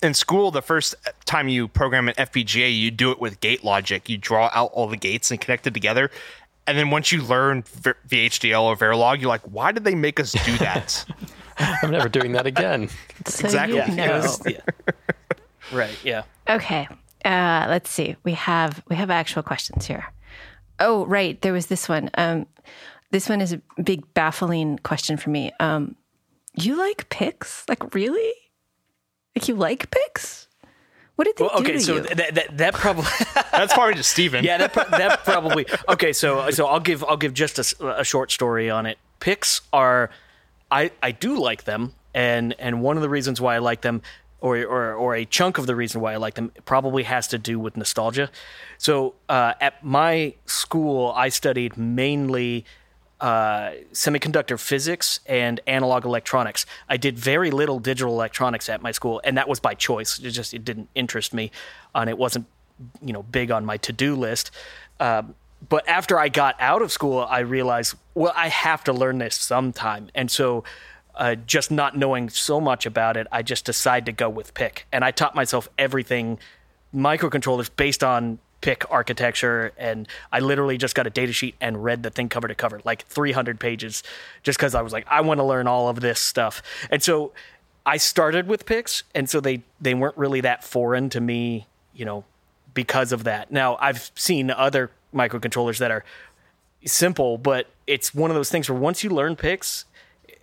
[0.02, 0.94] in school, the first
[1.24, 4.08] time you program an FPGA, you do it with gate logic.
[4.08, 6.10] You draw out all the gates and connect it together.
[6.68, 10.32] And then once you learn VHDL or Verilog, you're like, why did they make us
[10.44, 11.04] do that?
[11.82, 12.88] I'm never doing that again.
[13.26, 13.76] So Exactly.
[13.78, 14.04] you know.
[14.16, 14.60] It was- yeah.
[15.72, 15.98] Right.
[16.04, 16.22] Yeah.
[16.48, 16.88] Okay.
[17.24, 18.16] Uh, let's see.
[18.24, 20.06] We have we have actual questions here.
[20.80, 21.40] Oh, right.
[21.42, 22.10] There was this one.
[22.14, 22.46] Um,
[23.10, 25.50] this one is a big baffling question for me.
[25.60, 25.96] Um,
[26.54, 27.68] you like PICs?
[27.68, 28.32] Like really?
[29.36, 30.46] Like you like PICs?
[31.16, 32.00] What did they Well, do okay, to so you?
[32.02, 33.04] that, that that probably
[33.52, 34.44] That's probably just Steven.
[34.44, 36.12] yeah that pro- that probably okay.
[36.12, 38.98] So so I'll give I'll give just a short story on it.
[39.20, 40.10] PICs are
[40.70, 44.02] I I do like them, and and one of the reasons why I like them.
[44.40, 47.38] Or, or, or a chunk of the reason why I like them probably has to
[47.38, 48.30] do with nostalgia.
[48.76, 52.64] So uh, at my school, I studied mainly
[53.20, 56.66] uh, semiconductor physics and analog electronics.
[56.88, 60.20] I did very little digital electronics at my school, and that was by choice.
[60.20, 61.50] It just it didn't interest me,
[61.94, 62.46] and it wasn't
[63.02, 64.50] you know big on my to do list.
[65.00, 65.34] Um,
[65.66, 69.36] but after I got out of school, I realized well I have to learn this
[69.36, 70.64] sometime, and so.
[71.14, 74.86] Uh, just not knowing so much about it, I just decided to go with PIC,
[74.92, 76.38] and I taught myself everything
[76.94, 82.02] microcontrollers based on PIC architecture, and I literally just got a data sheet and read
[82.02, 84.02] the thing cover to cover, like 300 pages,
[84.42, 86.62] just because I was like, I want to learn all of this stuff.
[86.90, 87.32] And so
[87.86, 92.04] I started with PICs, and so they they weren't really that foreign to me, you
[92.04, 92.24] know,
[92.74, 93.52] because of that.
[93.52, 96.04] Now I've seen other microcontrollers that are
[96.84, 99.84] simple, but it's one of those things where once you learn PICs,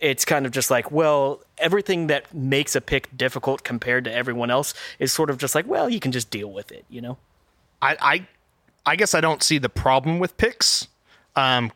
[0.00, 4.50] it's kind of just like, well, everything that makes a PIC difficult compared to everyone
[4.50, 7.16] else is sort of just like, well, you can just deal with it, you know?
[7.80, 8.26] I, I
[8.86, 10.86] I guess I don't see the problem with PICs.
[11.34, 11.72] Um,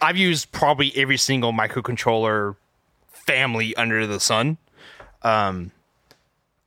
[0.00, 2.56] I've used probably every single microcontroller
[3.08, 4.58] family under the sun.
[5.22, 5.72] Um,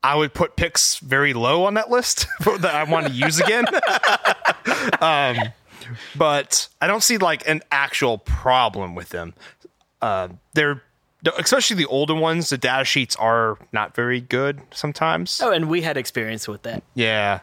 [0.03, 3.65] I would put PICs very low on that list that I want to use again.
[5.01, 5.38] um,
[6.15, 9.34] but I don't see like an actual problem with them.
[10.02, 10.82] Uh, they're
[11.38, 15.41] especially the older ones, the data sheets are not very good sometimes.
[15.41, 16.84] Oh, and we had experience with that.
[16.93, 17.39] Yeah,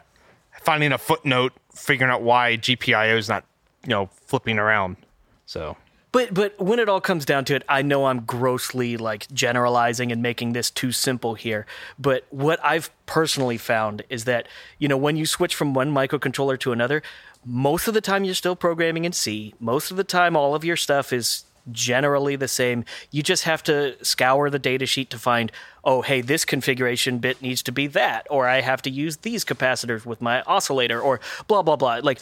[0.61, 3.43] finding a footnote, figuring out why GPIO is not,
[3.83, 4.97] you know, flipping around.
[5.45, 5.75] So
[6.11, 10.11] But but when it all comes down to it, I know I'm grossly like generalizing
[10.11, 11.65] and making this too simple here.
[11.99, 14.47] But what I've personally found is that,
[14.79, 17.03] you know, when you switch from one microcontroller to another,
[17.45, 19.53] most of the time you're still programming in C.
[19.59, 22.83] Most of the time all of your stuff is generally the same.
[23.11, 25.51] You just have to scour the data sheet to find,
[25.83, 29.45] oh, hey, this configuration bit needs to be that, or I have to use these
[29.45, 31.99] capacitors with my oscillator, or blah blah blah.
[32.03, 32.19] Like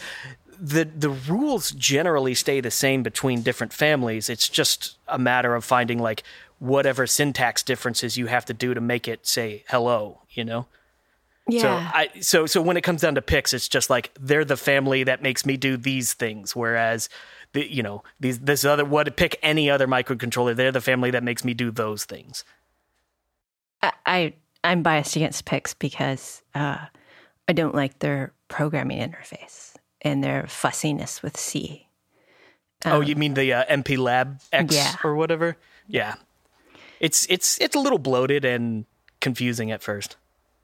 [0.58, 4.28] the the rules generally stay the same between different families.
[4.28, 6.22] It's just a matter of finding like
[6.58, 10.66] whatever syntax differences you have to do to make it say hello, you know?
[11.48, 11.60] Yeah.
[11.60, 14.56] So I so so when it comes down to PICs, it's just like they're the
[14.56, 17.08] family that makes me do these things, whereas
[17.52, 21.22] the you know these this other what pick any other microcontroller, they're the family that
[21.24, 22.44] makes me do those things.
[23.82, 24.32] I, I
[24.64, 26.78] I'm biased against PICs because uh,
[27.48, 31.88] I don't like their programming interface and their fussiness with C.
[32.86, 34.94] oh, you mean the uh, MPLAB X Yeah.
[35.02, 35.56] or whatever?
[35.88, 36.14] Yeah,
[37.00, 38.84] it's it's it's a little bloated and
[39.20, 40.16] confusing at first.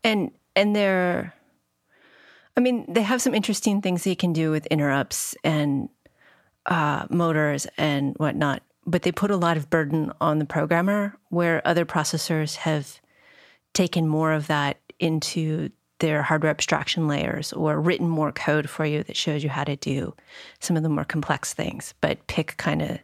[0.04, 1.32] and and they're
[2.56, 5.88] i mean they have some interesting things they can do with interrupts and
[6.66, 11.66] uh, motors and whatnot but they put a lot of burden on the programmer where
[11.66, 13.00] other processors have
[13.74, 19.02] taken more of that into their hardware abstraction layers or written more code for you
[19.02, 20.14] that shows you how to do
[20.60, 21.92] some of the more complex things.
[22.00, 22.98] But PIC kind of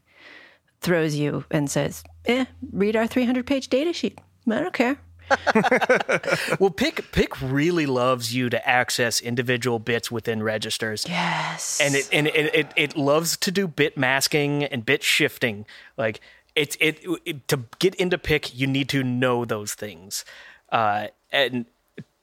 [0.80, 4.18] throws you and says eh read our 300 page data sheet.
[4.50, 4.98] I don't care
[6.60, 11.06] Well, PIC PIC really loves you to access individual bits within registers.
[11.08, 15.66] yes and it and it, it, it loves to do bit masking and bit shifting.
[15.96, 16.20] Like
[16.54, 20.24] it's it, it to get into PIC, you need to know those things.
[20.70, 21.66] Uh, and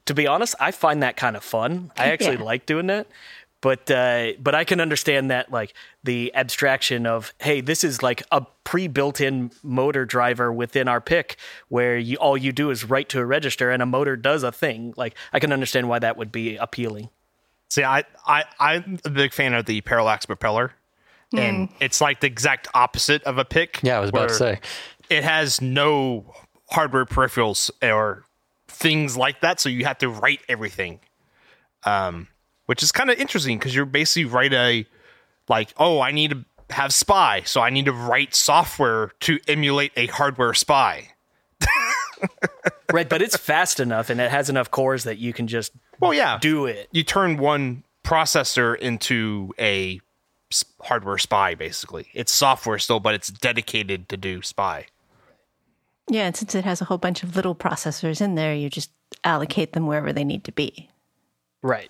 [0.06, 1.92] to be honest, I find that kind of fun.
[1.98, 2.44] I actually Yeah.
[2.44, 3.08] like doing that.
[3.62, 8.24] But uh, but I can understand that like the abstraction of hey, this is like
[8.32, 11.38] a pre-built-in motor driver within our PIC
[11.69, 14.52] where you all you do is write to a register and a motor does a
[14.52, 14.93] thing.
[14.97, 17.10] Like I can understand why that would be appealing.
[17.69, 20.74] See, I, I, I'm a big fan of the parallax propeller,
[21.32, 23.80] and it's like the exact opposite of a PIC.
[23.82, 24.60] Yeah, I was about to say.
[25.10, 26.34] it has no
[26.69, 28.26] hardware peripherals or
[28.67, 31.00] things like that, so you have to write everything.
[31.86, 32.28] Um,
[32.65, 34.86] which is kind of interesting because you're basically write a
[35.50, 39.91] like, oh, I need to have SPI, so I need to write software to emulate
[39.97, 41.10] a hardware SPI.
[42.93, 46.13] Right, but it's fast enough and it has enough cores that you can just Well,
[46.13, 46.89] yeah, do it.
[46.91, 50.02] you turn one processor into a
[50.82, 54.88] hardware SPI basically it's software still but it's dedicated to do SPI
[56.10, 58.91] Yeah, and since it has a whole bunch of little processors in there, you just
[59.24, 60.89] allocate them wherever they need to be.
[61.63, 61.89] Right.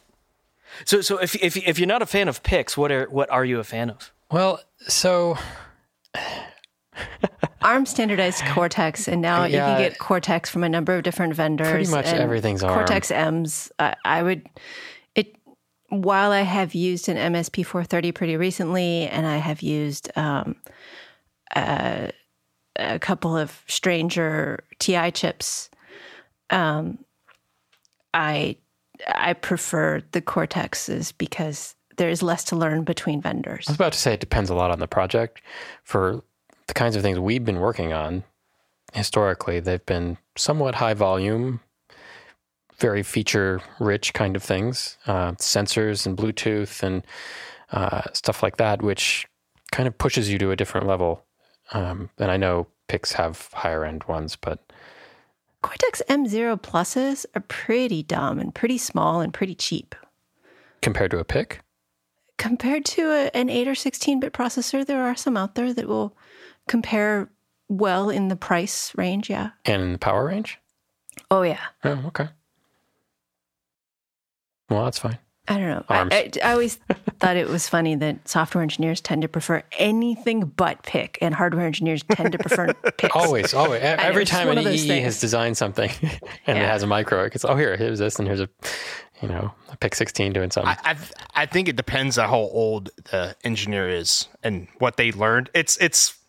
[0.85, 3.45] So so if if if you're not a fan of PICs, what are what are
[3.45, 4.11] you a fan of?
[4.31, 5.37] Well, so
[7.61, 11.69] ARM standardized Cortex, and now you can get Cortex from a number of different vendors.
[11.69, 12.73] Pretty much and everything's ARM.
[12.73, 13.71] Cortex M's.
[13.79, 14.47] I, I would
[15.15, 15.35] it.
[15.89, 20.55] While I have used an MSP 430 pretty recently, and I have used um,
[21.55, 22.11] a,
[22.77, 25.69] a couple of stranger TI chips,
[26.49, 26.99] um,
[28.13, 28.57] I
[29.07, 33.65] I prefer the Cortexes because there's less to learn between vendors.
[33.67, 35.41] I was about to say it depends a lot on the project.
[35.83, 36.23] For
[36.67, 38.23] the kinds of things we've been working on,
[38.93, 41.59] historically, they've been somewhat high volume,
[42.77, 47.03] very feature rich kind of things, uh, sensors and Bluetooth and
[47.71, 49.27] uh, stuff like that, which
[49.71, 51.25] kind of pushes you to a different level.
[51.73, 54.70] Um, and I know PICs have higher end ones, but
[55.61, 59.95] Cortex M0 pluses are pretty dumb and pretty small and pretty cheap.
[60.81, 61.61] compared to a PIC?
[62.37, 65.87] Compared to a, an 8 or 16 bit processor, there are some out there that
[65.87, 66.15] will
[66.67, 67.29] compare
[67.69, 69.29] well in the price range.
[69.29, 69.51] Yeah.
[69.65, 70.57] and in the power range,
[71.29, 71.59] Oh, yeah.
[71.83, 72.29] oh, okay.
[74.69, 75.19] Well, that's fine.
[75.47, 75.83] I don't know.
[75.89, 76.13] I, Arms.
[76.13, 76.75] I, I always
[77.19, 81.65] thought it was funny that software engineers tend to prefer anything but PIC, and hardware
[81.65, 83.15] engineers tend to prefer PICs.
[83.15, 83.81] Always, always.
[83.81, 85.03] Every time an of EE things.
[85.03, 85.89] has designed something
[86.47, 88.49] and it has a micro, it's oh, here, here's this, and here's a,
[89.21, 90.75] you know, a PIC 16 doing something.
[90.83, 90.97] I, I
[91.41, 95.49] I think it depends on how old the engineer is and what they learned.
[95.53, 96.20] It's it's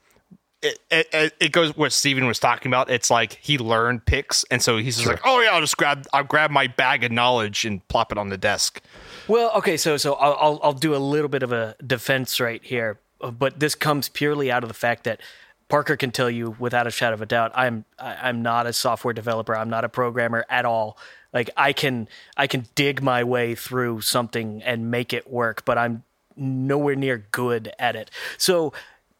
[0.62, 2.88] it, it, it goes what Steven was talking about.
[2.88, 6.06] It's like he learned PICs, and so he's just like, oh yeah, I'll just grab
[6.12, 8.80] I'll grab my bag of knowledge and plop it on the desk.
[9.28, 12.98] Well, okay, so so I'll I'll, do a little bit of a defense right here,
[13.20, 15.20] but this comes purely out of the fact that
[15.68, 19.14] Parker can tell you without a shadow of a doubt, I'm I'm not a software
[19.14, 19.56] developer.
[19.56, 20.96] I'm not a programmer at all.
[21.32, 25.76] Like I can I can dig my way through something and make it work, but
[25.76, 26.04] I'm
[26.36, 28.10] nowhere near good at it.
[28.38, 28.72] So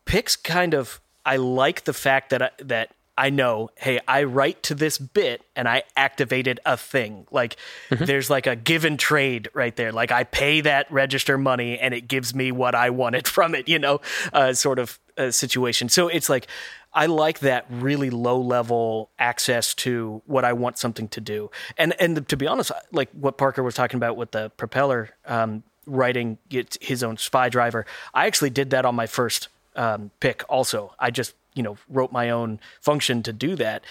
[0.07, 4.63] PICs kind of I like the fact that I, that I know, hey, I write
[4.65, 7.27] to this bit and I activated a thing.
[7.31, 7.57] Like
[7.91, 9.93] there's like a give and trade right there.
[9.93, 13.69] Like I pay that register money and it gives me what I wanted from it,
[13.69, 14.01] you know,
[14.33, 15.91] uh, sort of uh, situation.
[15.91, 16.47] So it's like
[16.95, 21.51] I like that really low level access to what I want something to do.
[21.77, 25.65] And and to be honest, like what Parker was talking about with the propeller um,
[25.87, 26.39] writing
[26.81, 30.45] his own SPI driver, I actually did that on my first um, PIC.
[30.49, 33.85] Also, I just you know wrote my own function to do that.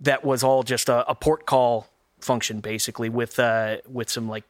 [0.00, 1.88] That was all just a, a port call
[2.20, 4.44] function, basically with uh, with some like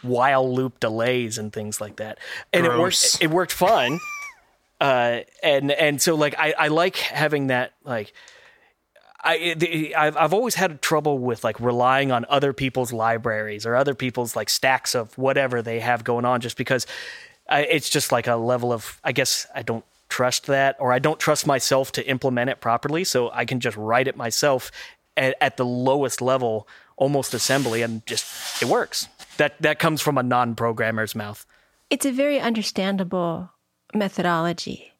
[0.00, 2.18] while loop delays and things like that.
[2.52, 3.18] And it worked.
[3.20, 4.00] It worked fine.
[4.80, 8.12] uh, and and so like I, I like having that like
[9.22, 13.76] I the, I've I've always had trouble with like relying on other people's libraries or
[13.76, 16.86] other people's like stacks of whatever they have going on just because
[17.48, 20.98] I, it's just like a level of I guess I don't trust that or I
[20.98, 24.70] don't trust myself to implement it properly so I can just write it myself
[25.16, 30.18] at, at the lowest level almost assembly and just it works that that comes from
[30.18, 31.46] a non-programmer's mouth
[31.88, 33.50] It's a very understandable
[33.94, 34.92] methodology,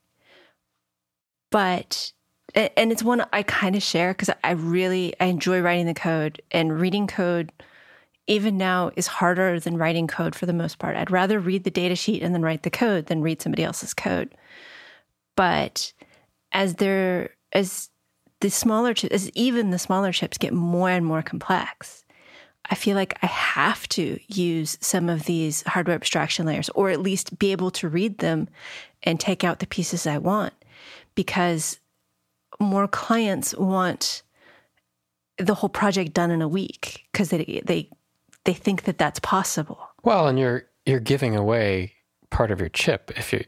[1.51, 2.13] but
[2.55, 6.43] and it's one I kind of share because I really I enjoy writing the code
[6.51, 7.53] and reading code.
[8.29, 10.97] Even now is harder than writing code for the most part.
[10.97, 13.95] I'd rather read the data sheet and then write the code than read somebody else's
[13.95, 14.35] code.
[15.37, 15.93] But
[16.53, 17.91] as they're as
[18.41, 22.05] the smaller chips, as even the smaller chips get more and more complex,
[22.71, 27.01] I feel like I have to use some of these hardware abstraction layers, or at
[27.01, 28.49] least be able to read them
[29.03, 30.55] and take out the pieces I want,
[31.15, 31.79] because
[32.61, 34.23] more clients want
[35.39, 37.89] the whole project done in a week because they they
[38.45, 39.81] they think that that's possible.
[40.05, 41.93] Well, and you're you're giving away
[42.31, 43.45] part of your chip if you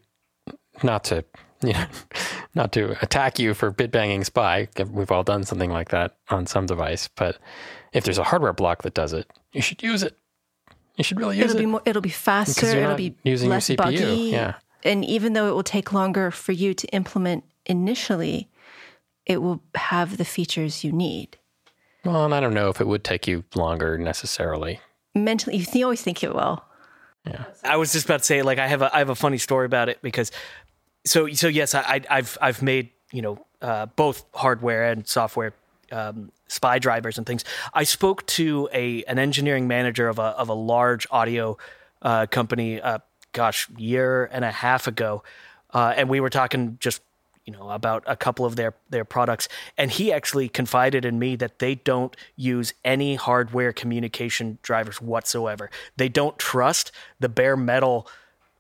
[0.83, 1.25] not to
[1.63, 1.87] you know
[2.55, 4.69] not to attack you for bit banging SPI.
[4.91, 7.39] We've all done something like that on some device, but
[7.93, 10.17] if there's a hardware block that does it, you should use it.
[10.97, 11.61] You should really use It'll it.
[11.61, 12.67] be more, it'll be faster.
[12.67, 14.31] You're It'll not be using your less CPU, buggy.
[14.33, 14.55] yeah.
[14.85, 18.49] And even though it will take longer for you to implement initially,
[19.27, 21.39] it will have the features you need.
[22.05, 24.81] well, and I don't know if it would take you longer necessarily.
[25.15, 26.63] Mentally, you always think it will.
[27.27, 27.45] Yeah.
[27.65, 29.65] I was just about to say, like, I have a I have a funny story
[29.65, 30.31] about it because,
[31.05, 35.55] so so yes, I, I've I've made you know uh, both hardware and software
[35.93, 37.45] um, SPI drivers and things.
[37.73, 41.59] I spoke to a an engineering manager of a of a large audio
[42.03, 42.99] uh, company, uh,
[43.33, 45.23] gosh, year and a half ago,
[45.73, 47.03] uh, and we were talking just
[47.45, 51.37] you know about a couple of their their products and he actually confided in me
[51.37, 56.91] that they don't use any hardware communication drivers whatsoever they don't trust
[57.21, 58.09] the bare metal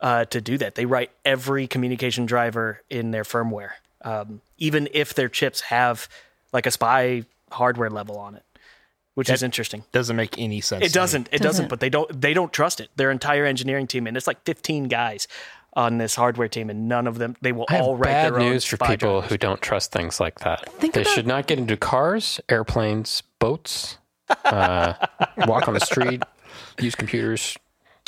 [0.04, 3.70] uh, to do that they write every communication driver in their firmware
[4.02, 6.08] um, even if their chips have
[6.52, 8.44] like a SPI hardware level on it
[9.14, 10.84] which is interesting Doesn't make any sense.
[10.84, 11.28] it doesn't.
[11.28, 11.42] It doesn't.
[11.42, 11.68] Doesn't.
[11.68, 12.20] But they don't.
[12.20, 12.88] They don't trust it.
[12.96, 15.28] Their entire engineering team, and it's like 15 guys
[15.74, 17.36] on this hardware team, and none of them.
[17.40, 19.30] They will I have all write bad their own news for SPI people drivers.
[19.30, 20.68] who don't trust things like that.
[20.80, 23.98] Think they about- should not get into cars, airplanes, boats,
[24.44, 24.94] uh,
[25.46, 26.20] walk on the street,
[26.80, 27.56] use computers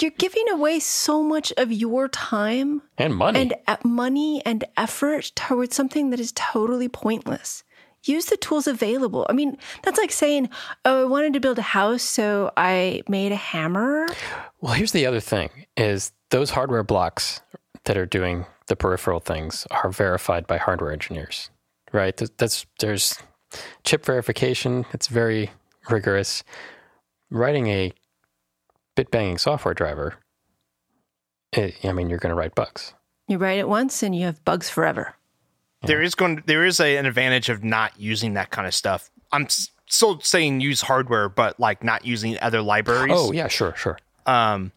[0.01, 3.41] You're giving away so much of your time and money.
[3.41, 7.65] and uh, money and effort towards something that is totally pointless.
[8.05, 9.27] Use the tools available.
[9.29, 10.51] I mean, that's like saying,
[10.85, 14.07] "Oh, I wanted to build a house, so I made a hammer."
[14.61, 17.41] Well, here's the other thing: is those hardware blocks
[17.85, 21.51] that are doing the peripheral things are verified by hardware engineers,
[21.93, 22.17] right?
[22.37, 23.17] That's there's
[23.85, 24.85] chip verification.
[24.93, 25.51] It's very
[25.89, 26.45] rigorous.
[27.31, 27.93] Writing a
[28.97, 30.17] bit banging software driver,
[31.53, 32.93] it, I mean, you're going to write bugs.
[33.29, 35.15] You write it once, and you have bugs forever.
[35.83, 36.43] There is going.
[36.47, 39.09] There is a, an advantage of not using that kind of stuff.
[39.31, 39.47] I'm
[39.89, 43.13] still saying use hardware, but like not using other libraries.
[43.15, 43.99] Oh yeah, sure, sure.
[44.27, 44.73] um,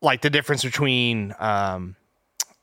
[0.00, 1.96] like the difference between um,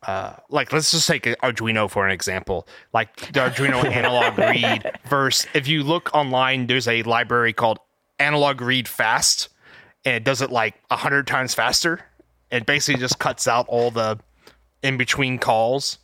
[0.07, 2.67] uh, like let's just take Arduino for an example.
[2.93, 7.79] Like the Arduino analog read versus if you look online, there's a library called
[8.19, 9.49] Analog Read Fast,
[10.05, 12.01] and it does it like a hundred times faster.
[12.51, 14.19] It basically just cuts out all the
[14.81, 15.97] in between calls.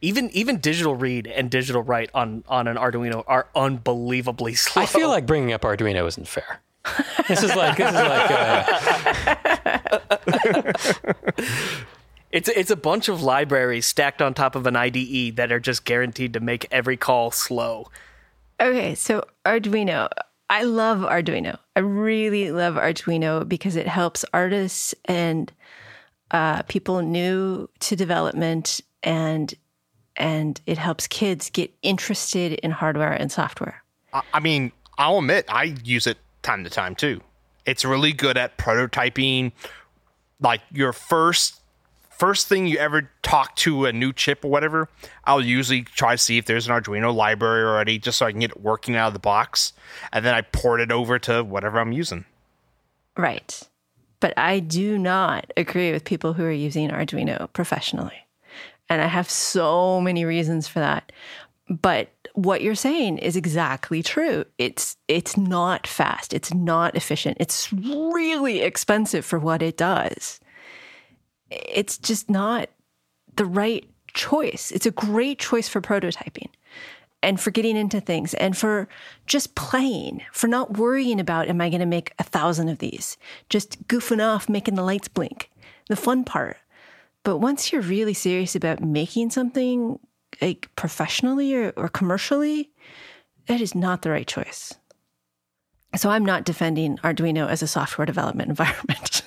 [0.00, 4.82] even even digital read and digital write on on an Arduino are unbelievably slow.
[4.82, 6.60] I feel like bringing up Arduino isn't fair.
[7.28, 8.30] This is like this is like
[11.46, 11.84] uh,
[12.32, 15.84] It's it's a bunch of libraries stacked on top of an IDE that are just
[15.84, 17.88] guaranteed to make every call slow.
[18.60, 20.08] Okay, so Arduino.
[20.48, 21.58] I love Arduino.
[21.74, 25.52] I really love Arduino because it helps artists and
[26.30, 29.52] uh, people new to development, and
[30.16, 33.82] and it helps kids get interested in hardware and software.
[34.32, 37.20] I, mean, I'll admit I use it time to time too.
[37.66, 39.52] It's really good at prototyping,
[40.40, 41.60] like your first
[42.18, 44.88] first thing you ever talk to a new chip or whatever,
[45.24, 48.40] I'll usually try to see if there's an Arduino library already just so I can
[48.40, 49.72] get it working out of the box.
[50.12, 52.24] And then I port it over to whatever I'm using.
[53.16, 53.62] Right.
[54.20, 58.26] But I do not agree with people who are using Arduino professionally.
[58.88, 61.12] And I have so many reasons for that.
[61.68, 64.44] But what you're saying is exactly true.
[64.58, 66.32] It's it's not fast.
[66.32, 67.38] It's not efficient.
[67.40, 70.38] It's really expensive for what it does
[71.50, 72.68] it's just not
[73.36, 74.70] the right choice.
[74.70, 76.48] It's a great choice for prototyping
[77.22, 78.88] and for getting into things and for
[79.26, 83.16] just playing, for not worrying about, am I going to make a thousand of these?
[83.48, 85.50] Just goofing off, making the lights blink,
[85.88, 86.56] the fun part.
[87.24, 89.98] But once you're really serious about making something
[90.40, 92.70] like professionally or, or commercially,
[93.46, 94.74] that is not the right choice.
[95.96, 99.22] So I'm not defending Arduino as a software development environment.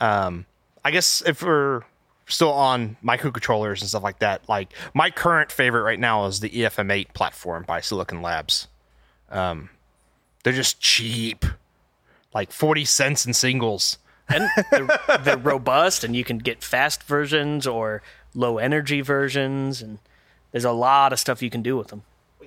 [0.00, 0.46] um,
[0.84, 1.82] I guess if we're
[2.26, 6.50] still on microcontrollers and stuff like that, like my current favorite right now is the
[6.50, 8.68] EFM8 platform by Silicon Labs.
[9.30, 9.70] Um,
[10.42, 11.44] they're just cheap,
[12.34, 13.98] like 40 cents in singles.
[14.28, 14.88] and they're,
[15.22, 18.02] they're robust, and you can get fast versions or
[18.34, 19.98] low energy versions, and
[20.50, 22.02] there's a lot of stuff you can do with them.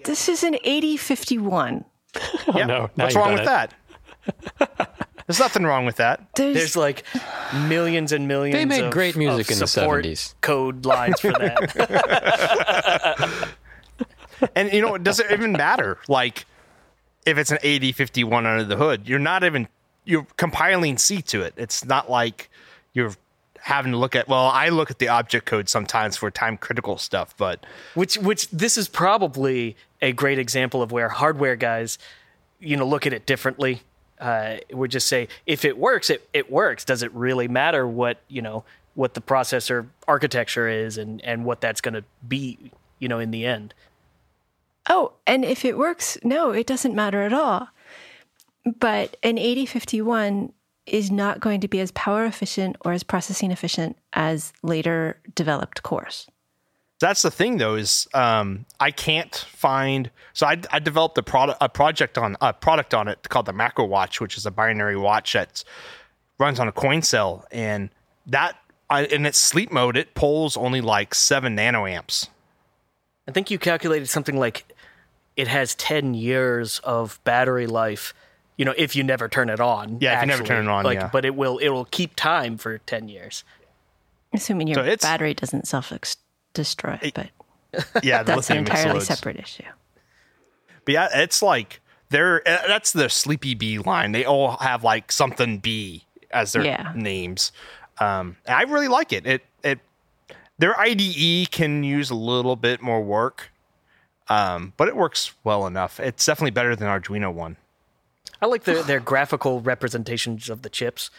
[0.08, 1.86] This is an 8051.
[2.48, 2.66] Oh, yeah.
[2.66, 2.90] no.
[2.96, 3.46] What's wrong with it.
[3.46, 3.74] that?
[5.28, 6.26] There's nothing wrong with that.
[6.36, 7.04] There's, There's like
[7.68, 8.56] millions and millions.
[8.56, 10.34] They made of, great music in the 70s.
[10.40, 12.68] Code lines for that.
[14.56, 16.00] and you know, it doesn't even matter.
[16.08, 16.46] Like,
[17.26, 19.68] if it's an 8051 under the hood, you're not even
[20.06, 21.54] you're compiling C to it.
[21.58, 22.50] It's not like
[22.94, 23.14] you're
[23.60, 26.98] having to look at well i look at the object code sometimes for time critical
[26.98, 31.98] stuff but which which this is probably a great example of where hardware guys
[32.60, 33.82] you know look at it differently.
[34.20, 36.84] Uh, would just say if it works it, it works.
[36.84, 38.64] Does it really matter what you know
[38.96, 43.32] what the processor architecture is and and what that's going to be you know in
[43.32, 43.74] the end?
[44.90, 47.70] Oh and if it works no it doesn't matter at all.
[48.80, 50.52] But an 8051
[50.88, 55.84] is not going to be as power efficient or as processing efficient as later developed
[55.84, 56.28] cores.
[57.00, 60.10] That's the thing, though, is um, I can't find.
[60.34, 63.54] So I, I developed a product, a project on a product on it called the
[63.54, 65.64] Macro Watch, which is a binary watch that
[66.40, 67.90] runs on a coin cell, and
[68.26, 68.58] that
[68.90, 72.30] I, in its sleep mode, it pulls only like seven nanoamps.
[73.28, 74.66] I think you calculated something like
[75.36, 78.14] it has ten years of battery life
[78.58, 80.00] you know, if you never turn it on.
[80.02, 80.18] Yeah, actually.
[80.18, 81.10] if you never turn it on, like, yeah.
[81.14, 83.44] But it will it will keep time for ten years.
[84.34, 85.92] Assuming your so battery doesn't self
[86.54, 87.30] destroy, but
[88.04, 89.08] yeah, that's an entirely explodes.
[89.08, 89.64] separate issue.
[90.86, 94.12] But yeah, it's like they're uh, that's the Sleepy Bee line.
[94.12, 96.92] They all have like something B as their yeah.
[96.96, 97.52] names.
[98.00, 99.26] Um, I really like it.
[99.26, 99.80] It it
[100.58, 103.52] their IDE can use a little bit more work,
[104.30, 106.00] um, but it works well enough.
[106.00, 107.58] It's definitely better than Arduino one.
[108.42, 111.10] I like their their graphical representations of the chips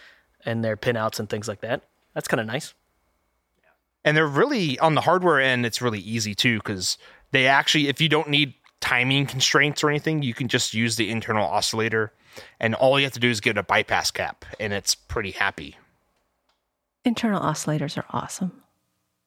[0.44, 1.82] and their pinouts and things like that.
[2.14, 2.74] That's kind of nice.
[4.08, 5.66] And they're really on the hardware end.
[5.66, 6.96] It's really easy too because
[7.30, 11.10] they actually, if you don't need timing constraints or anything, you can just use the
[11.10, 12.14] internal oscillator,
[12.58, 15.76] and all you have to do is get a bypass cap, and it's pretty happy.
[17.04, 18.62] Internal oscillators are awesome.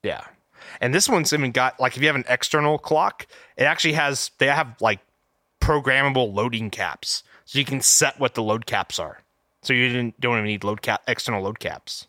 [0.02, 0.24] Yeah.
[0.80, 3.28] And this one's even got like if you have an external clock,
[3.58, 5.02] it actually has they have like
[5.62, 9.20] programmable loading caps so you can set what the load caps are.
[9.62, 12.08] So you didn't don't even need load cap external load caps.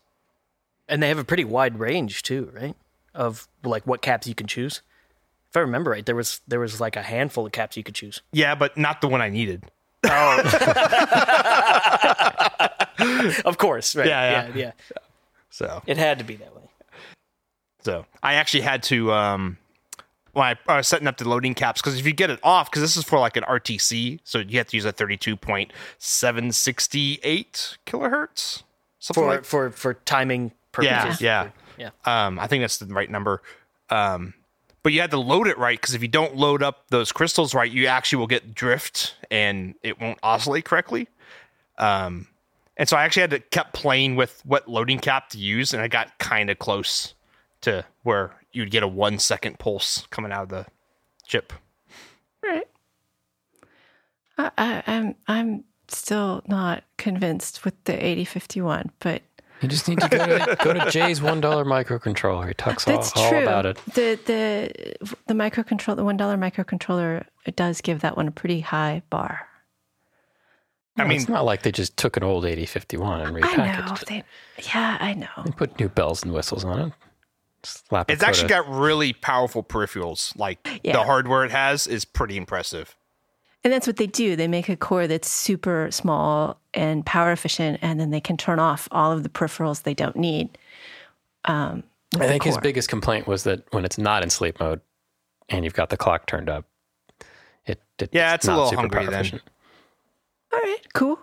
[0.89, 2.77] And they have a pretty wide range too, right?
[3.15, 4.83] Of like what caps you can choose.
[5.51, 7.95] If I remember right, there was there was like a handful of caps you could
[7.95, 8.23] choose.
[8.33, 9.65] Yeah, but not the one I needed.
[10.05, 10.41] Oh.
[13.45, 14.07] of course, right?
[14.07, 14.73] Yeah, yeah, yeah, yeah.
[15.51, 16.63] So it had to be that way.
[17.83, 19.59] So I actually had to um,
[20.33, 22.83] when I was setting up the loading caps because if you get it off because
[22.83, 26.53] this is for like an RTC, so you have to use a thirty-two point seven
[26.53, 28.63] sixty-eight kilohertz.
[29.13, 29.45] For like.
[29.45, 31.21] for for timing purposes.
[31.21, 32.27] Yeah, yeah, yeah.
[32.27, 33.43] Um, I think that's the right number.
[33.91, 34.35] Um,
[34.83, 37.55] but you had to load it right because if you don't load up those crystals
[37.55, 41.09] right, you actually will get drift and it won't oscillate correctly.
[41.79, 42.27] Um,
[42.77, 45.83] And so I actually had to kept playing with what loading cap to use, and
[45.83, 47.15] I got kind of close
[47.61, 50.67] to where you'd get a one second pulse coming out of the
[51.27, 51.53] chip.
[52.43, 52.67] Right.
[54.39, 59.23] I, I, I'm I'm still not convinced with the 8051, but
[59.63, 62.49] You just need to go to, go to Jay's $1 microcontroller.
[62.49, 63.43] He talks all, that's all true.
[63.43, 63.79] about it.
[63.95, 68.61] The the the microcontroller, the one dollar microcontroller, it does give that one a pretty
[68.61, 69.47] high bar.
[70.99, 73.47] I mean, it's not like they just took an old 8051 and I know.
[73.47, 74.09] repackaged it.
[74.09, 74.25] They,
[74.75, 75.29] yeah, I know.
[75.45, 76.93] They put new bells and whistles on it.
[77.63, 80.37] Slap it's actually got really powerful peripherals.
[80.37, 80.93] Like Yeah.
[80.95, 82.95] the hardware it has is pretty impressive.
[83.65, 84.35] And that's what they do.
[84.35, 88.59] They make a core that's super small and power efficient, and then they can turn
[88.59, 90.59] off all of the peripherals they don't need.
[91.45, 91.85] Um,
[92.17, 94.81] I think his biggest complaint was that when it's not in sleep mode
[95.49, 96.67] and you've got the clock turned up,
[97.65, 99.21] it, it Yeah, it's a not little super hungry power then.
[99.21, 99.43] efficient.
[100.53, 101.19] All right, cool.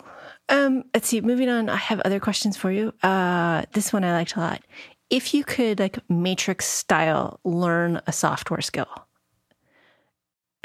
[0.48, 1.22] Um, let's see.
[1.22, 2.94] Moving on, I have other questions for you.
[3.04, 4.62] Uh, this one I liked a lot.
[5.10, 8.88] If you could, like Matrix style, learn a software skill,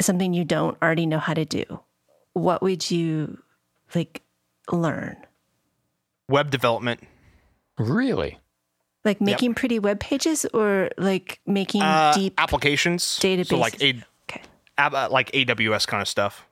[0.00, 1.64] something you don't already know how to do,
[2.32, 3.38] what would you
[3.94, 4.22] like
[4.72, 5.16] learn?
[6.28, 7.00] Web development,
[7.78, 8.38] Really?
[9.04, 13.82] Like making pretty web pages, or like making uh, deep applications, So like databases.
[13.82, 14.42] a, Okay.
[14.78, 16.46] ab- uh, like AWS kind of stuff,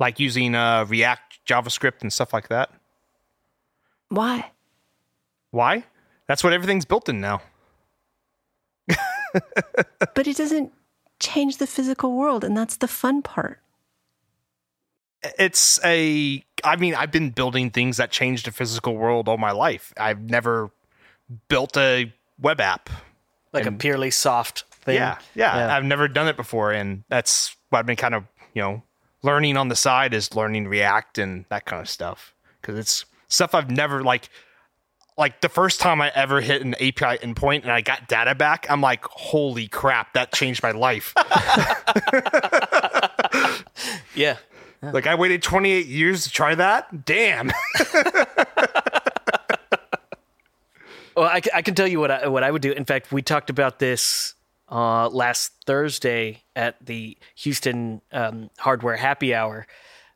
[0.00, 2.70] like using uh, React, JavaScript, and stuff like that.
[4.08, 4.50] Why?
[5.52, 5.84] Why?
[6.26, 7.42] That's what everything's built in now.
[10.14, 10.72] But it doesn't
[11.22, 13.60] change the physical world, and that's the fun part.
[15.38, 19.52] it's a i mean i've been building things that change the physical world all my
[19.52, 20.70] life i've never
[21.48, 22.90] built a web app
[23.52, 24.96] Like a purely soft thing.
[24.96, 25.76] yeah, yeah Yeah.
[25.76, 28.82] i've never done it before and that's what i've been kind of you know
[29.22, 33.54] learning on the side is learning react and that kind of stuff because it's stuff
[33.54, 34.28] i've never like
[35.18, 38.66] like the first time i ever hit an api endpoint and i got data back
[38.70, 41.12] i'm like holy crap that changed my life
[44.14, 44.36] Yeah.
[44.82, 47.50] like i waited 28 years to try that damn
[51.14, 52.72] Well, I, I can tell you what I, what I would do.
[52.72, 54.32] In fact, we talked about this
[54.70, 59.66] uh, last Thursday at the Houston um, Hardware Happy Hour.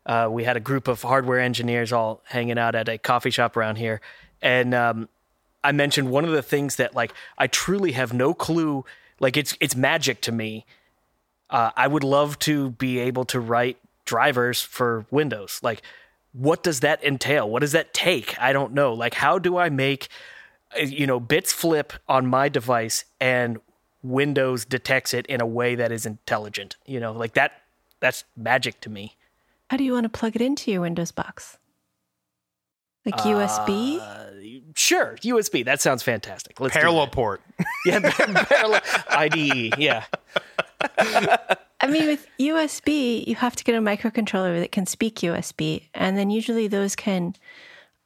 [0.07, 3.55] Uh, we had a group of hardware engineers all hanging out at a coffee shop
[3.55, 4.01] around here,
[4.41, 5.09] and um,
[5.63, 8.85] I mentioned one of the things that like I truly have no clue.
[9.19, 10.65] Like it's it's magic to me.
[11.49, 15.59] Uh, I would love to be able to write drivers for Windows.
[15.63, 15.81] Like,
[16.33, 17.49] what does that entail?
[17.49, 18.39] What does that take?
[18.39, 18.93] I don't know.
[18.93, 20.09] Like, how do I make
[20.77, 23.59] uh, you know bits flip on my device and
[24.03, 26.75] Windows detects it in a way that is intelligent?
[26.85, 27.61] You know, like that.
[27.99, 29.17] That's magic to me.
[29.71, 31.57] How do you want to plug it into your Windows box?
[33.07, 33.99] Like USB?
[33.99, 35.65] Uh, sure, USB.
[35.65, 36.59] That sounds fantastic.
[36.59, 37.11] Let's do parallel that.
[37.13, 37.41] port
[37.85, 37.99] Yeah,
[38.45, 39.77] parallel IDE.
[39.79, 40.03] Yeah.
[40.99, 46.17] I mean, with USB, you have to get a microcontroller that can speak USB, and
[46.17, 47.35] then usually those can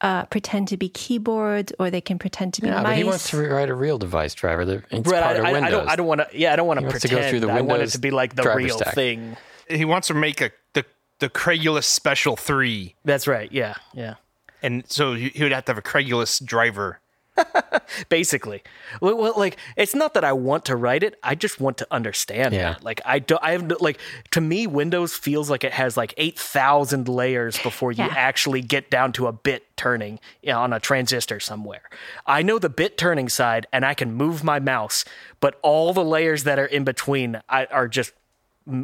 [0.02, 2.84] uh, pretend to be keyboards or they can pretend to be Yeah, mice.
[2.84, 4.66] but he wants to write a real device driver.
[4.66, 5.68] that- It's Brett, part I, of I, Windows.
[5.68, 5.89] I don't.
[5.89, 6.38] I don't want to.
[6.38, 7.26] Yeah, I don't want to wants to pretend.
[7.26, 8.93] go through the I want it to be like the real stack.
[8.95, 9.38] thing.
[9.70, 10.86] he wants to make a the
[11.20, 13.52] the Craigulus Special Three, That's right.
[13.52, 13.76] Yeah.
[13.93, 14.16] Yeah.
[14.62, 16.99] And so he he would have to have a Craigulus driver.
[18.09, 18.62] basically
[19.01, 21.88] well, well, like it's not that i want to write it i just want to
[21.89, 22.76] understand Yeah.
[22.76, 23.99] it like i don't i have like
[24.32, 28.14] to me windows feels like it has like 8000 layers before you Yeah.
[28.18, 31.84] actually get down to a bit turning you know, on a transistor somewhere
[32.26, 35.05] i know the bit turning side and i can move my mouse
[35.39, 38.12] but all the layers that are in between I, are just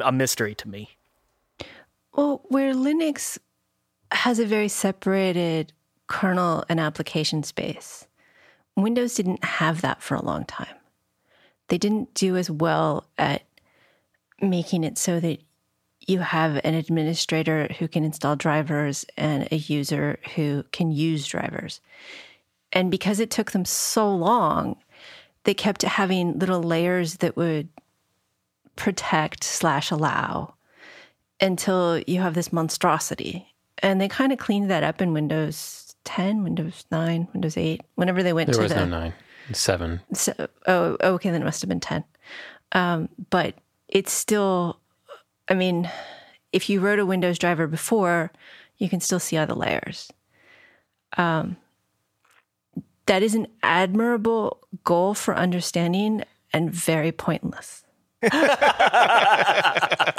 [0.00, 0.96] a mystery to me
[2.14, 3.38] Well, where Linux
[4.12, 5.72] has a very separated
[6.06, 8.06] kernel and application space,
[8.76, 10.74] Windows didn't have that for a long time.
[11.68, 13.42] They didn't do as well at
[14.40, 15.40] making it so that
[16.06, 21.80] you have an administrator who can install drivers and a user who can use drivers.
[22.72, 24.76] And because it took them so long,
[25.44, 27.68] they kept having little layers that would
[28.76, 30.54] protect slash allow
[31.40, 33.54] until you have this monstrosity.
[33.82, 38.22] And they kind of cleaned that up in Windows 10, Windows 9, Windows 8, whenever
[38.22, 38.86] they went to There to was the.
[38.86, 39.12] no nine,
[39.52, 40.00] seven.
[40.12, 40.32] So,
[40.66, 42.04] oh, okay, then it must have been 10.
[42.72, 43.54] Um, but
[43.88, 44.80] it's still,
[45.48, 45.90] I mean,
[46.52, 48.32] if you wrote a Windows driver before,
[48.78, 50.10] you can still see all the layers.
[51.16, 51.56] Um,
[53.06, 57.84] that is an admirable goal for understanding and very pointless.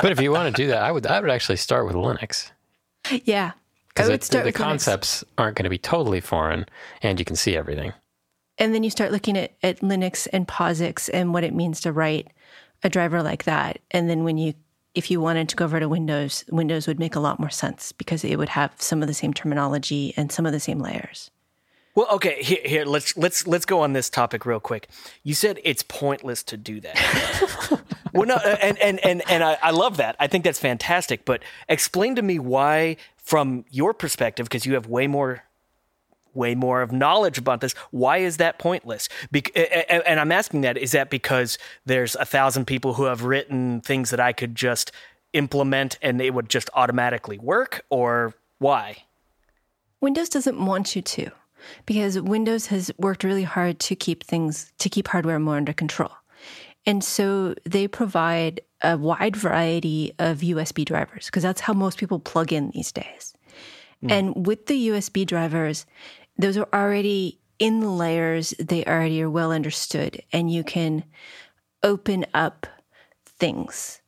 [0.01, 2.51] But if you want to do that, I would I would actually start with Linux
[3.25, 3.51] Yeah.
[3.89, 4.57] because the with Linux.
[4.57, 6.65] concepts aren't going to be totally foreign,
[7.01, 7.93] and you can see everything.
[8.57, 11.93] And then you start looking at, at Linux and POSIX and what it means to
[11.93, 12.27] write
[12.83, 13.79] a driver like that.
[13.91, 14.53] And then when you,
[14.95, 17.91] if you wanted to go over to Windows, Windows would make a lot more sense
[17.93, 21.31] because it would have some of the same terminology and some of the same layers.
[21.95, 24.87] Well, okay, here, here let's let's let's go on this topic real quick.
[25.23, 27.81] You said it's pointless to do that.
[28.13, 30.15] well, no, uh, and and and and I, I love that.
[30.19, 31.25] I think that's fantastic.
[31.25, 35.43] But explain to me why, from your perspective, because you have way more
[36.35, 37.73] way more of knowledge about this.
[37.91, 39.09] Why is that pointless?
[39.33, 43.81] A- and I'm asking that is that because there's a thousand people who have written
[43.81, 44.91] things that I could just
[45.33, 49.03] implement and it would just automatically work, or why?
[50.01, 51.31] Windows doesn't want you to
[51.85, 56.11] because Windows has worked really hard to keep things, to keep hardware more under control.
[56.85, 62.19] And so they provide a wide variety of USB drivers because that's how most people
[62.19, 63.33] plug in these days.
[64.01, 64.11] Hmm.
[64.11, 65.85] And with the USB drivers,
[66.37, 71.03] those are already in the layers, they already are well understood, and you can
[71.83, 72.65] open up
[73.25, 74.01] things.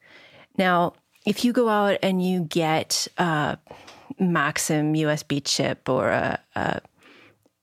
[0.57, 0.93] Now,
[1.25, 3.57] if you go out and you get a
[4.19, 6.81] Maxim USB chip or a, a,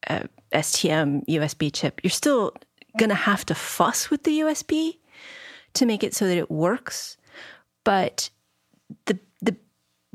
[0.08, 2.52] a STM USB chip, you're still
[2.98, 4.98] going to have to fuss with the USB
[5.74, 7.16] to make it so that it works.
[7.84, 8.30] But
[9.06, 9.56] the the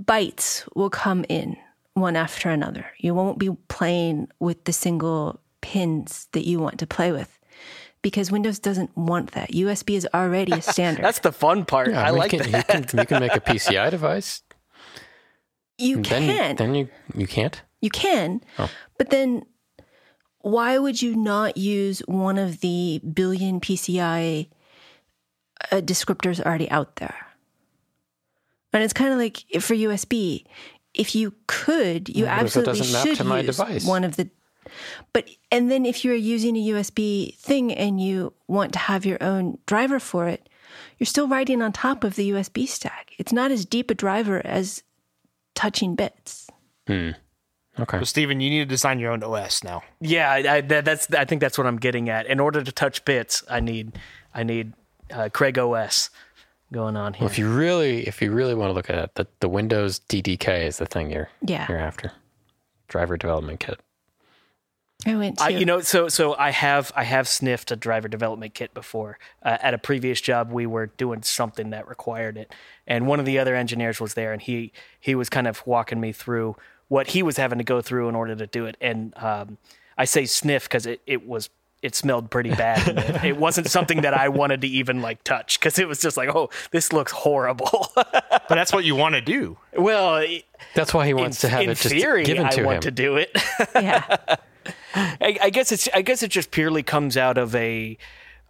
[0.02, 1.58] bytes will come in
[1.94, 2.86] one after another.
[2.98, 7.40] You won't be playing with the single pins that you want to play with
[8.02, 9.52] because Windows doesn't want that.
[9.52, 11.04] USB is already a standard.
[11.04, 11.90] That's the fun part.
[11.90, 12.68] Yeah, I like you can, that.
[12.68, 14.44] You can, you can make a PCI device.
[15.78, 16.28] you can.
[16.28, 17.62] Then, then you you can't.
[17.82, 18.70] You can, oh.
[18.98, 19.46] but then
[20.44, 24.50] why would you not use one of the billion PCI
[25.72, 27.16] uh, descriptors already out there?
[28.74, 30.44] And it's kind of like for USB,
[30.94, 34.30] if you could, you it absolutely should use one of the.
[35.14, 39.22] But and then if you're using a USB thing and you want to have your
[39.24, 40.50] own driver for it,
[40.98, 43.12] you're still writing on top of the USB stack.
[43.18, 44.84] It's not as deep a driver as
[45.56, 46.50] touching bits.
[47.80, 47.98] Okay.
[48.00, 49.82] So, Stephen, you need to design your own OS now.
[50.00, 51.12] Yeah, I, I, that, that's.
[51.14, 52.28] I think that's what I'm getting at.
[52.28, 53.94] In order to touch bits, I need,
[54.34, 54.74] I need
[55.12, 56.10] uh, Craig OS
[56.72, 57.26] going on here.
[57.26, 60.66] If you really, if you really want to look at it, the, the Windows DDK
[60.68, 61.66] is the thing you're Yeah.
[61.68, 62.12] you're after.
[62.88, 63.80] Driver development kit.
[65.06, 68.08] I went to I, you know, so so I have I have sniffed a driver
[68.08, 69.18] development kit before.
[69.42, 72.54] Uh, at a previous job, we were doing something that required it,
[72.88, 76.00] and one of the other engineers was there, and he he was kind of walking
[76.00, 76.56] me through
[76.94, 78.78] what he was having to go through in order to do it.
[78.80, 79.58] And um,
[79.98, 81.50] I say sniff because it, it was
[81.82, 82.88] it smelled pretty bad.
[82.88, 86.18] it, it wasn't something that I wanted to even like touch because it was just
[86.18, 87.88] like, oh, this looks horrible.
[88.50, 89.58] But that's what you want to do.
[89.74, 90.24] well,
[90.76, 92.92] That's why he wants to have in it just theory, given I to want to
[92.92, 93.32] do it.
[93.76, 94.18] yeah.
[94.94, 97.98] I, I guess it's I guess it just purely comes out of a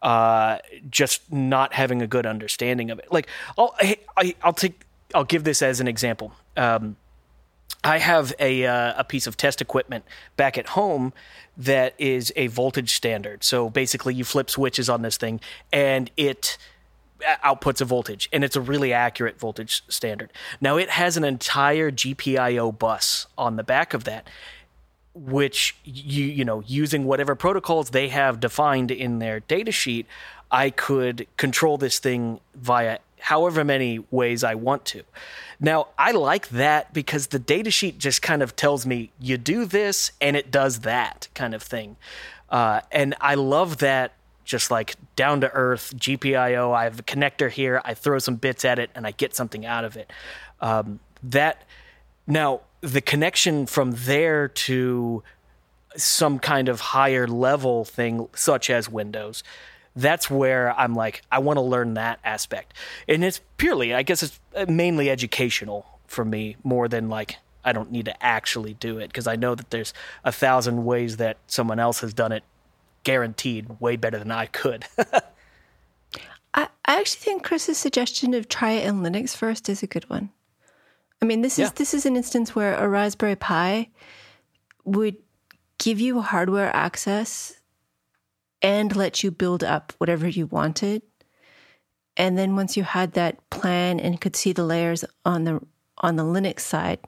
[0.02, 0.58] uh,
[0.90, 3.12] just not having a good understanding of it.
[3.12, 4.82] Like I'll I, I, I'll take
[5.14, 6.34] I'll give this as an example.
[6.58, 6.98] Um,
[7.84, 10.06] I have a uh, a piece of test equipment
[10.38, 11.14] back at home
[11.58, 13.44] that is a voltage standard.
[13.44, 15.42] So basically, you flip switches on this thing,
[15.72, 16.58] and it
[17.44, 20.32] outputs a voltage, and it's a really accurate voltage standard.
[20.62, 24.28] Now it has an entire GPIB bus on the back of that,
[25.14, 30.06] which you you know using whatever protocols they have defined in their data sheet,
[30.52, 35.04] I could control this thing via however many ways I want to.
[35.58, 39.64] Now, I like that because the data sheet just kind of tells me you do
[39.64, 41.96] this and it does that kind of thing.
[42.50, 44.12] Uh, and I love that
[44.44, 46.76] just like down to earth GPIO.
[46.76, 49.66] I have a connector here, I throw some bits at it, and I get something
[49.66, 50.12] out of it.
[50.60, 51.64] Um, that
[52.28, 55.24] now the connection from there to
[55.96, 59.44] some kind of higher level thing, such as Windows,
[59.96, 62.74] that's where I'm like, I want to learn that aspect.
[63.08, 67.72] And it's purely, I guess it's uh, mainly educational for me more than like, I
[67.72, 71.38] don't need to actually do it because I know that there's a thousand ways that
[71.48, 72.44] someone else has done it
[73.04, 74.86] guaranteed way better than I could.
[76.54, 80.10] I, I actually think Chris's suggestion of try it in Linux first is a good
[80.10, 80.30] one.
[81.22, 81.72] I mean, this is Yeah.
[81.76, 83.90] this is an instance where a Raspberry Pi
[84.84, 85.16] would
[85.78, 87.54] give you hardware access
[88.64, 91.04] and let you build up whatever you wanted.
[92.18, 95.60] And then once you had that plan and could see the layers on the
[96.00, 97.00] on the Linux side,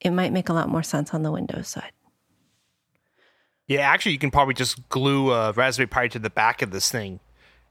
[0.00, 1.92] it might make a lot more sense on the Windows side.
[3.66, 6.90] Yeah, actually, you can probably just glue a Raspberry Pi to the back of this
[6.90, 7.20] thing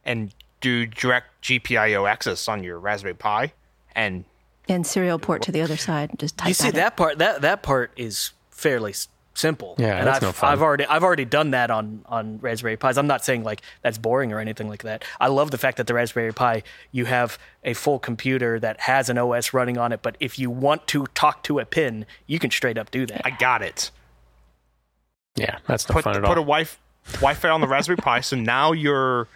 [0.06, 3.54] and do direct GPIO access on your Raspberry Pi
[3.96, 4.26] and
[4.70, 6.12] and serial port to the other side.
[6.20, 6.76] Just type You see that in.
[6.76, 9.08] that part that that part is fairly s-
[9.38, 9.76] simple.
[9.78, 10.52] Yeah, and that's I've, no fun.
[10.52, 12.98] I've already I've already done that on on Raspberry Pis.
[12.98, 15.04] I'm not saying like that's boring or anything like that.
[15.20, 19.10] I love the fact that the Raspberry Pi you have a full computer that has
[19.10, 22.40] an OS running on it, but if you want to talk to a pin, you
[22.40, 23.22] can straight up do that.
[23.26, 23.92] I got it.
[25.36, 26.46] Yeah, that's no Put fun at put a all.
[26.46, 26.66] wi
[27.14, 29.28] Wi-Fi on the Raspberry Pi, so now your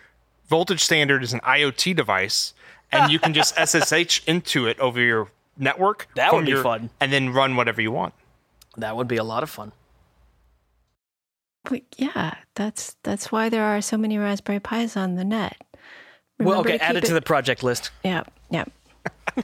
[0.50, 2.54] voltage standard is an IoT device,
[2.92, 6.08] and you can just SSH into it over your network.
[6.16, 6.90] That would be your- fun.
[7.00, 8.14] and then run whatever you want.
[8.78, 9.72] That would be a lot of fun.
[11.64, 15.58] But yeah, that's that's why there are so many Raspberry Pis on the net.
[16.40, 17.92] well, Remember okay, add keep it to the project list.
[18.04, 18.66] Yeah, yeah.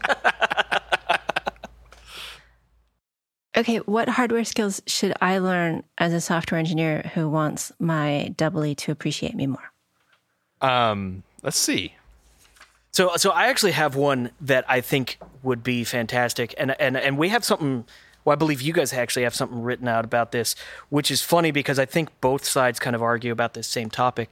[3.57, 8.75] okay, what hardware skills should I learn as a software engineer who wants my doubly
[8.75, 9.71] to appreciate me more?
[10.61, 11.93] Um, let's see.
[12.91, 17.17] So, so I actually have one that I think would be fantastic, and and and
[17.17, 17.85] we have something.
[18.27, 20.53] Well, I believe you guys actually have something written out about this,
[20.89, 24.29] which is funny because I think both sides kind of argue about this same topic.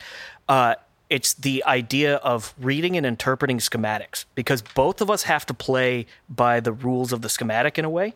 [0.49, 0.75] Uh,
[1.09, 6.07] it's the idea of reading and interpreting schematics because both of us have to play
[6.27, 8.13] by the rules of the schematic in a way.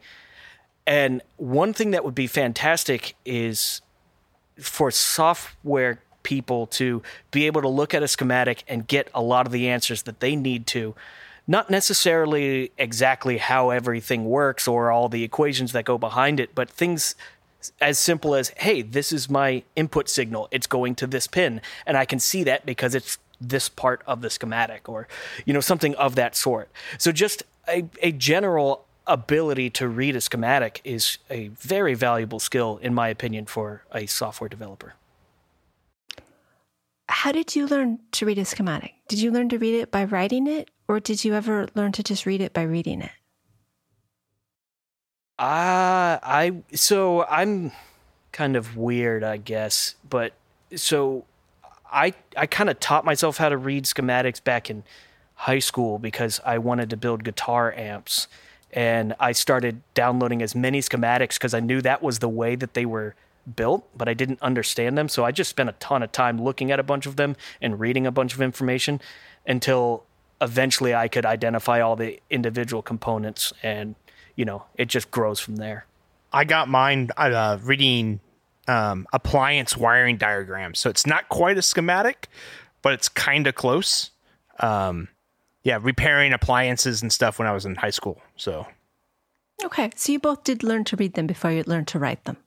[0.85, 3.81] And one thing that would be fantastic is
[4.59, 7.01] for software people to
[7.31, 10.19] be able to look at a schematic and get a lot of the answers that
[10.19, 10.93] they need to
[11.49, 16.69] not necessarily exactly how everything works or all the equations that go behind it but
[16.69, 17.15] things
[17.81, 20.47] as simple as hey this is my input signal.
[20.51, 21.61] It's going to this pin.
[21.85, 25.07] And i can see that because it's this part of the schematic or
[25.45, 26.69] you know something of that sort.
[26.97, 32.79] So just a, a general ability to read a schematic is a very valuable skill
[32.81, 34.93] in my opinion for a software developer.
[37.07, 38.93] How did you learn to read a schematic?
[39.07, 42.03] Did you learn to read it by writing it, or did you ever learn to
[42.03, 43.11] just read it by reading it?
[45.37, 47.71] Uh, I so I'm
[48.33, 50.33] kind of weird, I guess, but
[50.75, 51.25] so
[51.89, 54.83] I I kind of taught myself how to read schematics back in
[55.35, 58.27] high school because I wanted to build guitar amps
[58.73, 62.73] and I started downloading as many schematics because I knew that was the way that
[62.73, 63.15] they were
[63.55, 65.07] built, but I didn't understand them.
[65.07, 67.79] So I just spent a ton of time looking at a bunch of them and
[67.79, 68.99] reading a bunch of information
[69.47, 70.03] until
[70.41, 73.95] eventually I could identify all the individual components and
[74.35, 75.85] you know, it just grows from there.
[76.31, 78.21] I got mine uh, reading
[78.69, 80.79] um, appliance wiring diagrams.
[80.79, 82.27] So it's not quite a schematic,
[82.81, 84.11] but it's kind of close.
[84.61, 85.09] Um,
[85.63, 88.21] yeah, repairing appliances and stuff when I was in high school.
[88.37, 88.67] So
[89.65, 92.37] Okay, so you both did learn to read them before you learned to write them.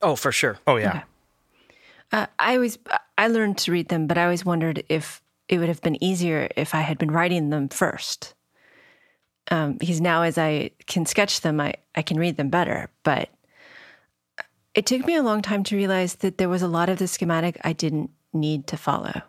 [0.00, 0.58] Oh, for sure.
[0.66, 1.02] oh yeah, Okay.
[2.12, 2.78] Uh, I always
[3.16, 5.21] I learned to read them, but I always wondered if
[5.52, 8.34] it would have been easier if I had been writing them first.
[9.50, 12.88] Um, because now, as I can sketch them, I, I can read them better.
[13.02, 13.28] But
[14.74, 17.06] it took me a long time to realize that there was a lot of the
[17.06, 19.20] schematic I didn't need to follow.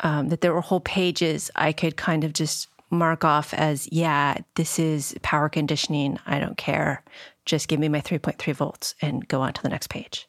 [0.00, 4.36] Um, that there were whole pages I could kind of just mark off as, yeah,
[4.56, 6.18] this is power conditioning.
[6.26, 7.02] I don't care.
[7.46, 10.28] Just give me my 3.3 volts and go on to the next page.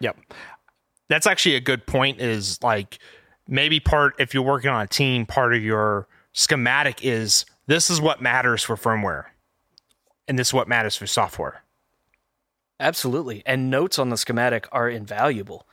[0.00, 0.18] Yep.
[1.08, 2.98] That's actually a good point is like
[3.48, 8.00] maybe part if you're working on a team, part of your schematic is this is
[8.00, 9.24] what matters for firmware.
[10.28, 11.62] And this is what matters for software.
[12.78, 13.42] Absolutely.
[13.46, 15.66] And notes on the schematic are invaluable.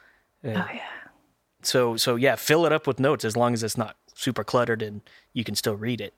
[0.44, 0.80] Oh, yeah.
[1.62, 4.82] So so yeah, fill it up with notes as long as it's not super cluttered
[4.82, 5.02] and
[5.34, 6.14] you can still read it.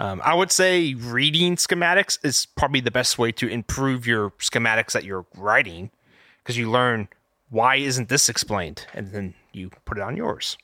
[0.00, 4.92] Um, I would say reading schematics is probably the best way to improve your schematics
[4.92, 5.90] that you're writing
[6.38, 7.08] because you learn
[7.50, 10.56] why isn't this explained and then you put it on yours.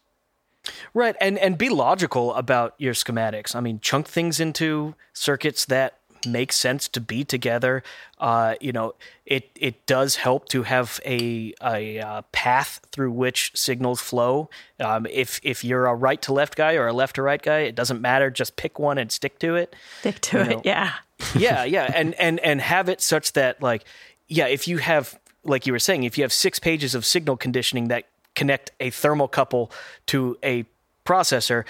[0.95, 3.55] Right, and and be logical about your schematics.
[3.55, 7.83] I mean, chunk things into circuits that make sense to be together.
[8.19, 8.95] Uh, you know,
[9.27, 14.49] it it does help to have a a uh, path through which signals flow.
[14.81, 17.61] Um, if if you're a right to left guy or a left to right guy,
[17.61, 18.31] it doesn't matter.
[18.31, 19.75] Just pick one and stick to it.
[20.01, 20.49] Stick to it.
[20.49, 20.63] know.
[20.65, 20.93] Yeah.
[21.37, 23.85] yeah, yeah, and and and have it such that like,
[24.27, 27.37] yeah, if you have like you were saying, if you have six pages of signal
[27.37, 28.05] conditioning that
[28.35, 29.71] connect a thermocouple
[30.07, 30.65] to a
[31.05, 31.65] processor,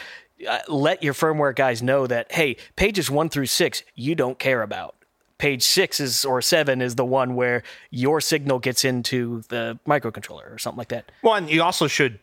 [0.48, 4.62] uh, let your firmware guys know that hey, pages one through six you don't care
[4.62, 4.96] about.
[5.38, 10.52] Page six is or seven is the one where your signal gets into the microcontroller
[10.52, 11.10] or something like that.
[11.22, 12.18] Well, and you also should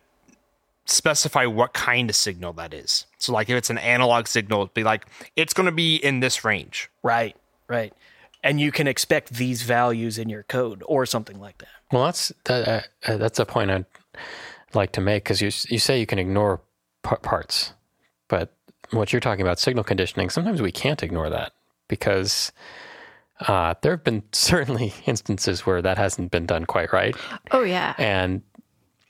[0.86, 3.06] specify what kind of signal that is.
[3.18, 6.20] So, like if it's an analog signal, it'd be like it's going to be in
[6.20, 6.90] this range.
[7.02, 7.36] Right,
[7.68, 7.92] right,
[8.42, 11.68] and you can expect these values in your code or something like that.
[11.92, 13.86] Well, that's that, uh, uh, that's a point I'd
[14.74, 16.60] like to make because you you say you can ignore
[17.02, 17.74] par- parts,
[18.28, 18.54] but
[18.90, 21.52] what you're talking about, signal conditioning, sometimes we can't ignore that
[21.88, 22.52] because
[23.40, 27.16] uh, there have been certainly instances where that hasn't been done quite right.
[27.50, 27.94] Oh, yeah.
[27.98, 28.42] And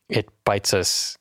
[0.09, 1.17] it bites us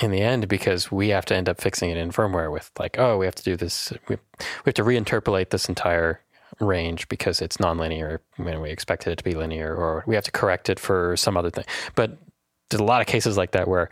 [0.00, 2.98] in the end because we have to end up fixing it in firmware with like,
[2.98, 3.92] oh, we have to do this.
[4.08, 6.20] We, we have to reinterpolate this entire
[6.60, 10.30] range because it's nonlinear when we expected it to be linear, or we have to
[10.32, 11.64] correct it for some other thing.
[11.94, 12.18] But
[12.70, 13.90] there's a lot of cases like that where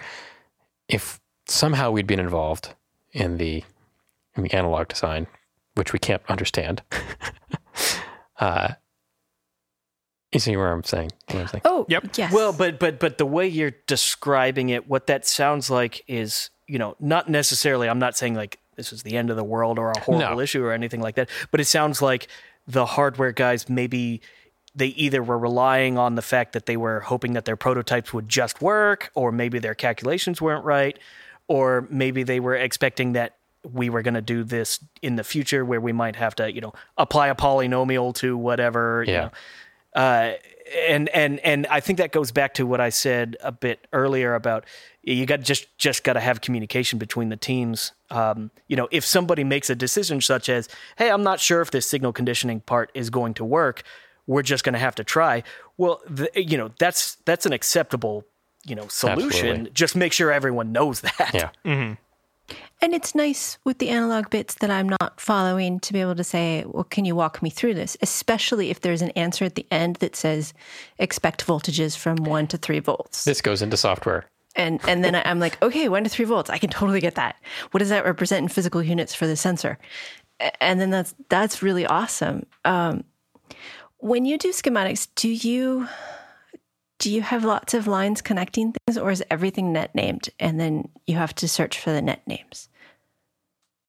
[0.89, 2.75] if somehow we'd been involved
[3.13, 3.63] in the
[4.37, 5.27] in the analog design,
[5.75, 6.83] which we can't understand,
[8.41, 8.69] uh,
[10.33, 11.11] you see where I'm saying?
[11.29, 11.63] You what I'm saying?
[11.65, 12.17] Oh, Yep.
[12.17, 12.33] yes.
[12.33, 16.79] Well, but but but the way you're describing it, what that sounds like is, you
[16.79, 17.89] know, not necessarily.
[17.89, 20.41] I'm not saying like this is the end of the world or a horrible No.
[20.41, 21.29] issue or anything like that.
[21.51, 22.29] But it sounds like
[22.67, 24.23] the hardware guys maybe
[24.75, 28.29] they either were relying on the fact that they were hoping that their prototypes would
[28.29, 30.99] just work, or maybe their calculations weren't right,
[31.49, 33.37] or maybe they were expecting that
[33.71, 36.61] we were going to do this in the future where we might have to, you
[36.61, 39.05] know, apply a polynomial to whatever.
[39.07, 39.21] you Yeah.
[39.21, 39.31] know.
[39.95, 40.33] Uh,
[40.89, 44.35] and and and I think that goes back to what I said a bit earlier
[44.35, 44.65] about
[45.03, 47.93] you got just just got to have communication between the teams.
[48.11, 51.71] Um, you know, if somebody makes a decision such as, "Hey, I'm not sure if
[51.73, 53.83] this signal conditioning part is going to work,"
[54.27, 55.43] we're just going to have to try.
[55.77, 58.25] Well, the, you know, that's that's an acceptable
[58.65, 59.49] you know solution.
[59.49, 59.71] Absolutely.
[59.71, 61.31] Just make sure everyone knows that.
[61.65, 61.95] Yeah.
[62.83, 66.25] And it's nice with the analog bits that I'm not following to be able to
[66.25, 67.97] say, well, can you walk me through this?
[68.03, 70.53] Especially if there's an answer at the end that says
[70.99, 73.25] expect voltages from one to three volts.
[73.25, 74.27] This goes into software.
[74.57, 76.51] And and then I'm like, okay, one to three volts.
[76.51, 77.37] I can totally get that.
[77.71, 79.79] What does that represent in physical units for the sensor?
[80.61, 82.45] And then that's that's really awesome.
[82.65, 83.05] Um,
[84.03, 85.89] when you do schematics, do you
[86.99, 90.89] do you have lots of lines connecting things, or is everything net named, and then
[91.07, 92.69] you have to search for the net names?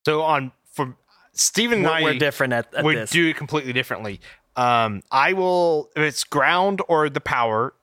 [0.06, 0.96] So on for
[1.34, 3.10] Stephen and We're, I, we're different at, at would this.
[3.10, 4.22] do it completely differently.
[4.56, 7.74] Um, I will if it's ground or the power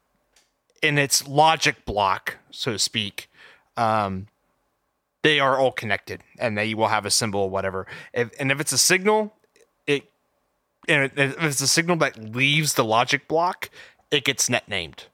[0.83, 3.29] in its logic block, so to speak.
[3.77, 4.29] Um,
[5.23, 7.87] they are all connected, and they will have a symbol, whatever.
[8.15, 9.35] If, and if it's a signal,
[9.87, 10.11] it
[10.89, 13.71] and if it's a signal that leaves the logic block,
[14.11, 15.05] it gets net named.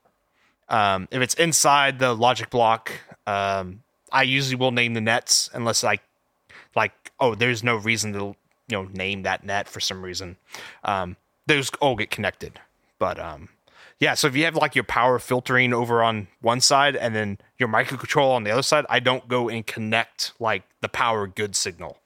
[0.68, 2.92] Um, if it's inside the logic block,
[3.26, 5.98] um, I usually will name the nets unless I
[6.74, 8.36] like oh there's no reason to you
[8.70, 10.36] know name that net for some reason.
[10.84, 12.60] Um those all get connected.
[12.98, 13.48] But um
[13.98, 17.38] yeah so if you have like your power filtering over on one side and then
[17.58, 21.56] your microcontroller on the other side i don't go and connect like the power good
[21.56, 21.98] signal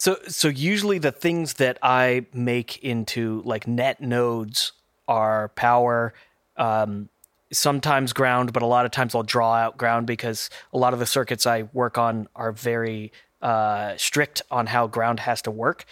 [0.00, 4.72] So so usually the things that I make into like net nodes
[5.06, 6.14] are power,
[6.56, 7.10] um,
[7.52, 11.00] sometimes ground, but a lot of times I'll draw out ground because a lot of
[11.00, 15.84] the circuits I work on are very uh, strict on how ground has to work.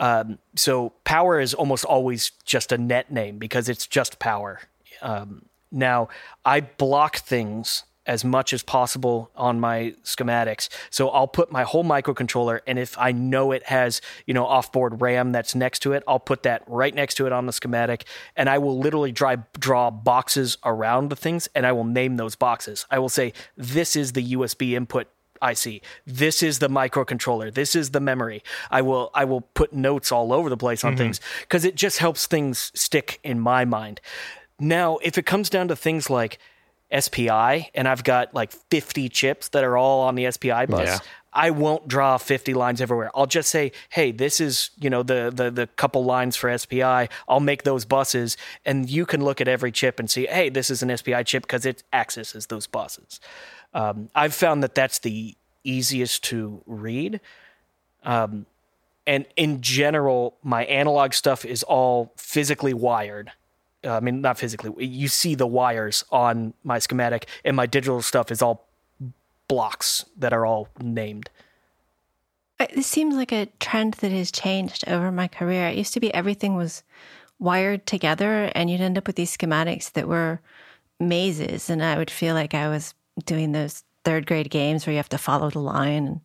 [0.00, 4.62] Um, so power is almost always just a net name because it's just power.
[5.00, 6.08] Um, now
[6.44, 10.68] I block things as much as possible on my schematics.
[10.90, 15.00] So I'll put my whole microcontroller, and if I know it has, you know, offboard
[15.00, 18.04] RAM that's next to it, I'll put that right next to it on the schematic,
[18.36, 22.36] and I will literally draw, draw boxes around the things, and I will name those
[22.36, 22.86] boxes.
[22.90, 25.08] I will say, this is the USB input
[25.42, 25.82] IC.
[26.06, 27.52] This is the microcontroller.
[27.52, 28.42] This is the memory.
[28.70, 30.98] I will I will put notes all over the place on mm-hmm.
[30.98, 34.00] things because it just helps things stick in my mind.
[34.58, 36.38] Now, if it comes down to things like
[36.90, 40.98] SPI and I've got like 50 chips that are all on the SPI bus, Yeah.
[41.32, 43.10] I won't draw 50 lines everywhere.
[43.14, 47.08] I'll just say, "Hey, this is, you know, the the the couple lines for SPI.
[47.28, 50.70] I'll make those buses and you can look at every chip and see, "Hey, this
[50.70, 53.20] is an SPI chip because it accesses those buses."
[53.74, 57.20] Um, I've found that that's the easiest to read.
[58.02, 58.46] Um,
[59.06, 63.32] and in general, my analog stuff is all physically wired.
[63.86, 64.84] Uh, I mean, not physically.
[64.84, 68.66] You see the wires on my schematic, and my digital stuff is all
[69.48, 71.30] blocks that are all named.
[72.74, 75.68] This seems like a trend that has changed over my career.
[75.68, 76.82] It used to be everything was
[77.38, 80.40] wired together, and you'd end up with these schematics that were
[80.98, 84.98] mazes, and I would feel like I was doing those third grade games where you
[84.98, 86.06] have to follow the line.
[86.06, 86.20] And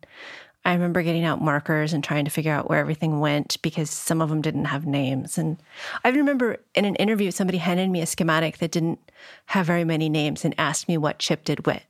[0.64, 4.20] I remember getting out markers and trying to figure out where everything went because some
[4.20, 5.36] of them didn't have names.
[5.36, 5.56] And
[6.04, 9.00] I remember in an interview, somebody handed me a schematic that didn't
[9.46, 11.82] have very many names and asked me what chip did what.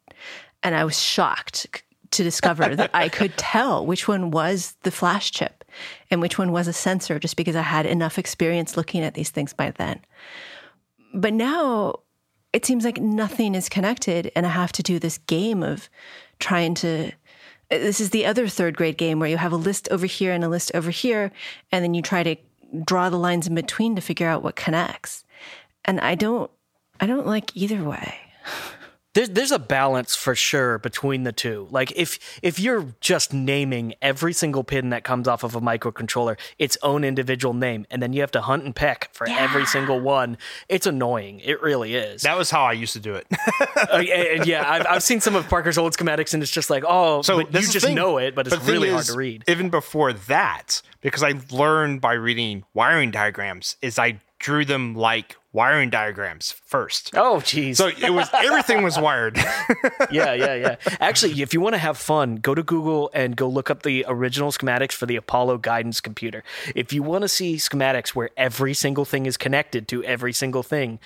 [0.62, 5.31] And I was shocked to discover that I could tell which one was the flash
[5.33, 5.64] chip
[6.11, 9.31] and which one was a sensor just because I had enough experience looking at these
[9.31, 10.01] things by then.
[11.14, 12.01] But now
[12.53, 15.89] it seems like nothing is connected and I have to do this game of
[16.39, 17.12] trying to
[17.79, 20.45] this is the other third grade game where you have a list over here and
[20.45, 21.33] a list over here,
[21.70, 22.37] and then you try to
[22.85, 25.25] draw the lines in between to figure out what connects.
[25.85, 26.51] And I don't,
[27.01, 28.14] I don't like either way.
[29.15, 31.69] There's there's a balance for sure between the two.
[31.71, 36.39] Like if if you're just naming every single pin that comes off of a microcontroller
[36.59, 40.01] its own individual name, and then you have to hunt and peck for every single
[40.01, 40.39] one,
[40.69, 41.41] it's annoying.
[41.41, 42.23] It really is.
[42.23, 43.27] That was how I used to do it.
[43.93, 46.85] Uh, and yeah, I've, I've seen some of Parker's old schematics, and it's just like,
[46.87, 47.95] oh, So but you just thing.
[47.95, 49.45] know it, but it's the thing really hard to read.
[49.49, 55.36] Even before that, because I learned by reading wiring diagrams, is I drew them like
[55.53, 57.12] wiring diagrams first.
[57.14, 57.78] Oh, geez.
[57.78, 59.36] So it was everything was wired.
[60.11, 60.76] yeah, yeah, yeah.
[61.01, 64.05] Actually, if you want to have fun, go to Google and go look up the
[64.09, 66.43] original schematics for the Apollo guidance computer.
[66.74, 70.64] If you want to see schematics where every single thing is connected to every single
[70.64, 70.99] thing,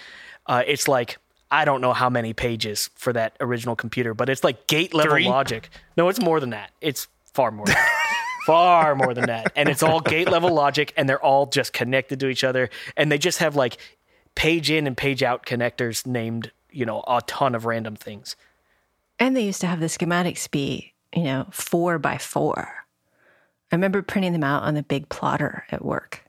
[0.46, 1.18] uh, it's like
[1.50, 5.12] I don't know how many pages for that original computer, but it's like gate level
[5.12, 5.28] Three?
[5.28, 5.68] logic.
[5.96, 6.70] No, it's more than that.
[6.80, 7.66] It's far more.
[8.46, 8.82] Than that.
[8.82, 9.52] Far more than that.
[9.56, 12.70] And it's all gate level logic and they're all just connected to each other.
[12.96, 13.76] And they just have like
[14.34, 18.36] page in and page out connectors named, you know, a ton of random things.
[19.18, 22.68] And they used to have the schematics be, you know, four by four.
[23.72, 26.22] I remember printing them out on the big plotter at work.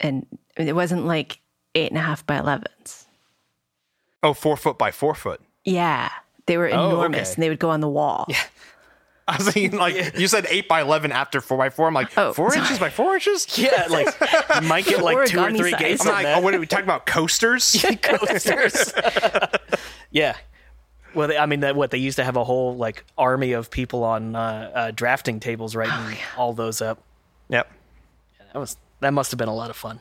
[0.00, 0.26] And
[0.56, 1.40] it wasn't like
[1.74, 3.04] eight and a half by 11s.
[4.22, 5.40] oh, four foot by four foot.
[5.64, 6.08] Yeah.
[6.46, 7.34] They were Oh, enormous okay.
[7.34, 8.24] and they would go on the wall.
[8.28, 8.42] Yeah.
[9.32, 11.86] I was thinking like you said eight by eleven after four by four.
[11.86, 12.62] I'm like Oh, four sorry.
[12.62, 13.46] inches by four inches.
[13.58, 14.08] Yeah, like
[14.62, 15.80] you might get like two or three size.
[15.80, 16.38] gates I'm like, that.
[16.38, 17.04] oh, what are we talking about?
[17.06, 17.84] Coasters?
[18.02, 18.92] coasters.
[20.10, 20.36] yeah.
[21.14, 23.70] Well, they, I mean, that what they used to have a whole like army of
[23.70, 27.02] people on uh, uh, drafting tables writing all those up.
[27.48, 27.70] yep.
[28.52, 30.00] That was that must have been a lot of fun.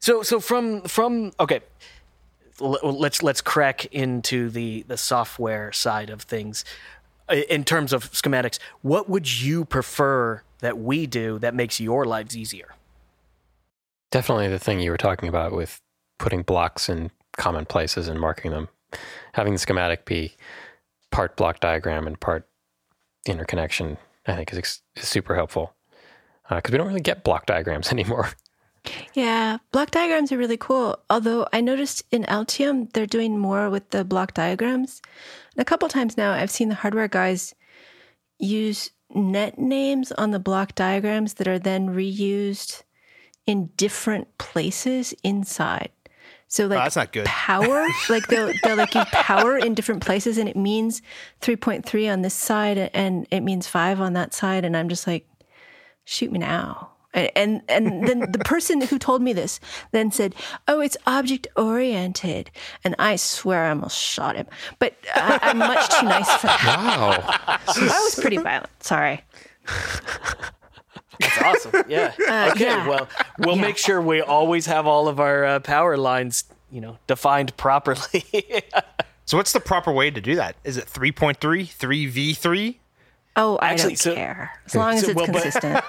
[0.00, 1.60] So so from from okay,
[2.60, 6.64] let's let's crack into the the software side of things.
[7.32, 12.36] In terms of schematics, what would you prefer that we do that makes your lives
[12.36, 12.74] easier?
[14.10, 15.80] Definitely the thing you were talking about with
[16.18, 18.68] putting blocks in common places and marking them.
[19.32, 20.34] Having the schematic be
[21.10, 22.46] part block diagram and part
[23.26, 25.74] interconnection, I think is, is super helpful.
[26.50, 28.28] Uh, because we don't really get block diagrams anymore.
[29.14, 30.98] Yeah, block diagrams are really cool.
[31.08, 35.00] Although I noticed in Altium they're doing more with the block diagrams.
[35.54, 37.54] And a couple times now I've seen the hardware guys
[38.38, 42.82] use net names on the block diagrams that are then reused
[43.46, 45.90] in different places inside.
[46.48, 47.24] So oh, like that's not good.
[47.24, 51.00] power, like they'll they'll like use power in different places and it means
[51.40, 55.26] 3.3 on this side and it means 5 on that side and I'm just like
[56.04, 56.91] shoot me now.
[57.14, 59.60] And and, and then the person who told me this
[59.90, 60.34] then said,
[60.66, 62.50] "Oh, it's object oriented,"
[62.84, 64.46] and I swear I almost shot him.
[64.78, 66.64] But I, I'm much too nice for that.
[66.66, 67.60] Wow.
[67.68, 68.70] I was pretty violent.
[68.82, 69.22] Sorry.
[71.20, 71.84] That's awesome.
[71.88, 72.12] Yeah.
[72.52, 72.64] okay.
[72.64, 72.88] yeah.
[72.88, 73.08] Well,
[73.38, 77.56] we'll make sure we always have all of our uh, power lines, you know, defined
[77.56, 78.24] properly.
[79.24, 80.56] So what's the proper way to do that?
[80.64, 82.74] Is it 3.3, 3v3?
[83.36, 85.84] Oh, I Actually, don't so- care as long as so- it's well, but- consistent.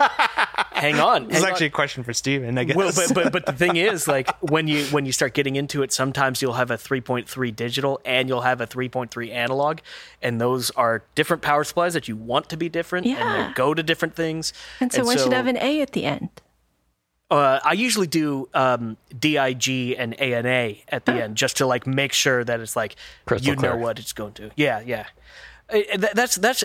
[0.73, 1.27] hang on.
[1.27, 1.71] This is actually on.
[1.71, 2.75] a question for Stephen, I guess.
[2.75, 5.83] Well, but, but but the thing is, like when you when you start getting into
[5.83, 9.79] it, sometimes you'll have a 3.3 digital and you'll have a 3.3 analog,
[10.21, 13.47] and those are different power supplies that you want to be different and Yeah.
[13.47, 14.53] they go to different things.
[14.79, 16.29] And so one should have an A at the end.
[17.31, 22.13] Uh, I usually do um, DIG and ANA at the end just to like make
[22.13, 22.95] sure that it's like
[23.25, 24.51] Crystal you know what it's going to.
[24.55, 25.07] Yeah, yeah.
[25.67, 25.79] Uh,
[26.13, 26.63] that's that's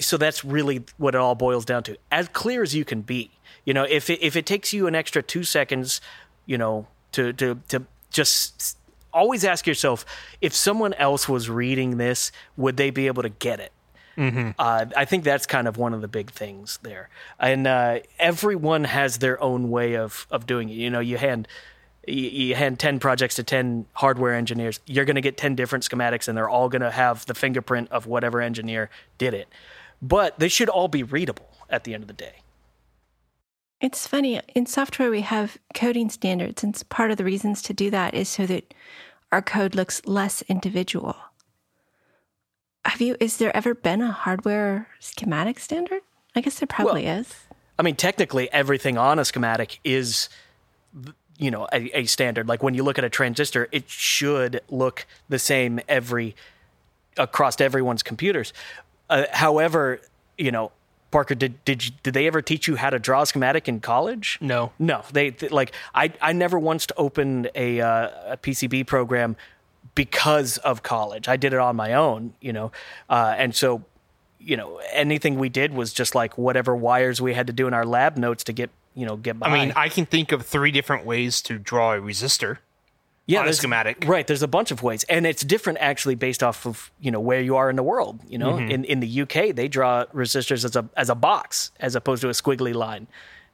[0.00, 1.96] so that's really what it all boils down to.
[2.10, 3.30] As clear as you can be.
[3.70, 6.00] You know, if it, if it takes you an extra two seconds,
[6.44, 8.76] you know, to to to just
[9.14, 10.04] always ask yourself
[10.40, 13.70] if someone else was reading this, would they be able to get it?
[14.58, 18.82] Uh, I think that's kind of one of the big things there, and uh, everyone
[18.82, 20.72] has their own way of of doing it.
[20.72, 21.46] You know, you hand
[22.08, 25.88] you, you hand ten projects to ten hardware engineers, you're going to get ten different
[25.88, 29.46] schematics, and they're all going to have the fingerprint of whatever engineer did it.
[30.02, 32.42] But they should all be readable at the end of the day.
[33.80, 34.40] It's funny.
[34.54, 38.28] In software, we have coding standards, and part of the reasons to do that is
[38.28, 38.74] so that
[39.32, 41.16] our code looks less individual.
[42.84, 43.16] Have you?
[43.20, 46.02] Is there ever been a hardware schematic standard?
[46.34, 47.34] I guess there probably is.
[47.78, 50.28] I mean, technically, everything on a schematic is,
[51.38, 52.48] you know, a, a standard.
[52.48, 56.36] Like when you look at a transistor, it should look the same every
[57.16, 58.52] across everyone's computers.
[59.08, 60.00] Uh, however,
[60.36, 60.72] you know,
[61.10, 63.80] Parker, did did you, did they ever teach you how to draw a schematic in
[63.80, 64.38] college?
[64.40, 64.72] No.
[64.78, 65.02] no.
[65.12, 69.36] They, they- like I I never once opened a uh, a PCB program
[69.94, 71.28] because of college.
[71.28, 72.70] I did it on my own, you know,
[73.08, 73.84] uh, and so
[74.42, 77.74] you know, anything we did was just like whatever wires we had to do in
[77.74, 79.48] our lab notes to get, you know, get by.
[79.48, 82.56] I mean, I can think of three different ways to draw a resistor.
[83.30, 84.04] Yeah, on a there's- schematic.
[84.06, 84.26] Right.
[84.26, 87.40] There's a bunch of ways, and it's different actually based off of you know where
[87.40, 88.20] you are in the world.
[88.28, 88.70] You know, Mm-hmm.
[88.70, 92.28] in in the UK they draw resistors as a as a box as opposed to
[92.28, 93.06] a squiggly line,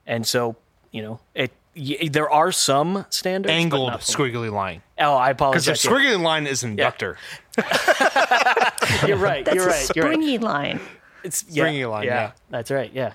[0.07, 0.57] and so
[0.93, 1.53] you know it.
[1.79, 4.81] Y- there are some standards, Angled squiggly line.
[4.99, 5.67] Oh, I apologize.
[5.67, 6.09] Because apologize.
[6.09, 7.19] the squiggly line is inductor.
[7.59, 8.71] Yeah,
[9.07, 9.45] You're right.
[9.45, 9.91] That's you're a right.
[9.95, 10.15] You're right.
[10.15, 10.81] springy line.
[11.23, 12.33] It's Stringy yeah, line, Yeah, yeah.
[12.49, 12.91] that's right.
[12.95, 13.13] Yeah.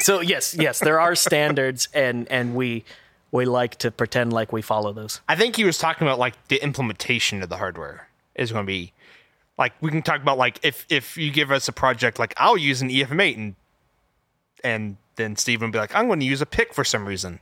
[0.00, 2.84] So yes, yes, there are standards, and and we
[3.32, 5.20] we like to pretend like we follow those.
[5.28, 8.70] I think he was talking about like the implementation of the hardware is going to
[8.70, 8.92] be
[9.58, 12.58] like we can talk about like if if you give us a project like I'll
[12.58, 13.56] use an E EFM8 and
[14.62, 17.40] and then Stephen will be like I'm going to use a PIC for some reason.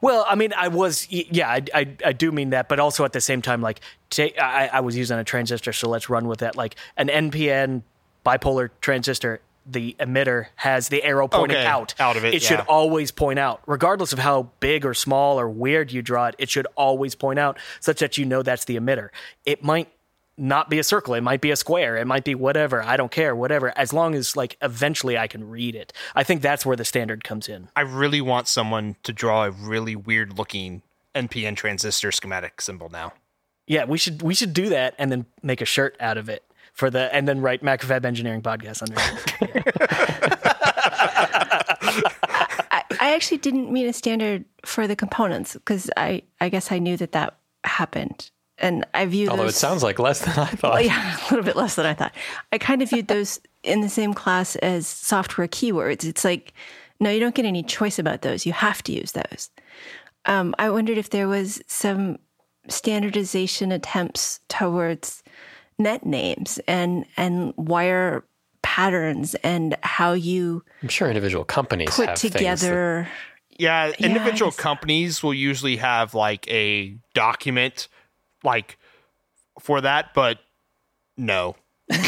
[0.00, 3.12] Well, I mean, I was, yeah, I, I, I do mean that, but also at
[3.12, 3.80] the same time, like,
[4.10, 6.56] ta I, I was using a transistor, so let's run with that.
[6.56, 7.82] Like, an NPN
[8.24, 11.94] bipolar transistor, the emitter has the arrow pointing Okay, out.
[11.98, 15.48] out of it, It should always point out, regardless of how big or small or
[15.48, 16.34] weird you draw it.
[16.38, 19.08] It should always point out, such that you know that's the emitter.
[19.46, 19.88] It might
[20.36, 21.14] not be a circle.
[21.14, 21.96] It might be a square.
[21.96, 22.82] It might be whatever.
[22.82, 23.36] I don't care.
[23.36, 23.72] Whatever.
[23.78, 25.92] As long as like eventually I can read it.
[26.14, 27.68] I think that's where the standard comes in.
[27.76, 30.82] I really want someone to draw a really weird looking
[31.14, 33.12] NPN transistor schematic symbol now.
[33.68, 36.42] Yeah, we should we should do that and then make a shirt out of it
[36.74, 39.64] for the and then write MacroFab Engineering Podcast under it.
[42.70, 46.80] I, I actually didn't mean a standard for the components because I, I guess I
[46.80, 48.30] knew that that happened.
[48.58, 50.74] And I view Although those, it sounds like less than I thought.
[50.74, 52.12] Well, yeah, a little bit less than I thought.
[52.52, 56.04] I kind of viewed those in the same class as software keywords.
[56.04, 56.52] It's like,
[57.00, 58.46] no, you don't get any choice about those.
[58.46, 59.50] You have to use those.
[60.26, 62.18] Um, I wondered if there was some
[62.68, 65.23] standardization attempts towards
[65.78, 68.24] net names and and wire
[68.62, 73.08] patterns and how you I'm sure individual companies put have things that- together.
[73.56, 77.88] Yeah, Yeah, individual I guess- companies will usually have like a document
[78.42, 78.78] like
[79.60, 80.38] for that, but
[81.16, 81.54] no.
[81.90, 81.98] yeah,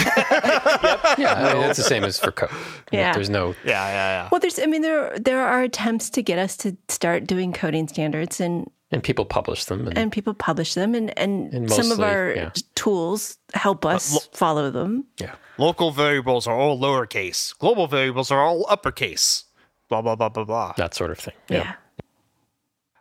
[1.37, 2.51] I mean, it's the same as for code.
[2.91, 3.13] Yeah.
[3.13, 3.93] There's no Yeah, yeah,
[4.23, 4.29] yeah.
[4.33, 7.87] Well, there's, I mean, there there are attempts to get us to start doing coding
[7.89, 11.91] standards, and and people publish them and, and people publish them, and and, And some
[11.91, 12.51] of our yeah.
[12.75, 15.05] tools help us follow them.
[15.19, 15.35] yeah.
[15.59, 17.57] Local variables are all lowercase.
[17.59, 19.45] Global variables are all uppercase.
[19.89, 20.73] Blah blah blah blah blah.
[20.77, 21.35] That sort of thing.
[21.49, 21.75] Yeah.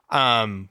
[0.10, 0.70] um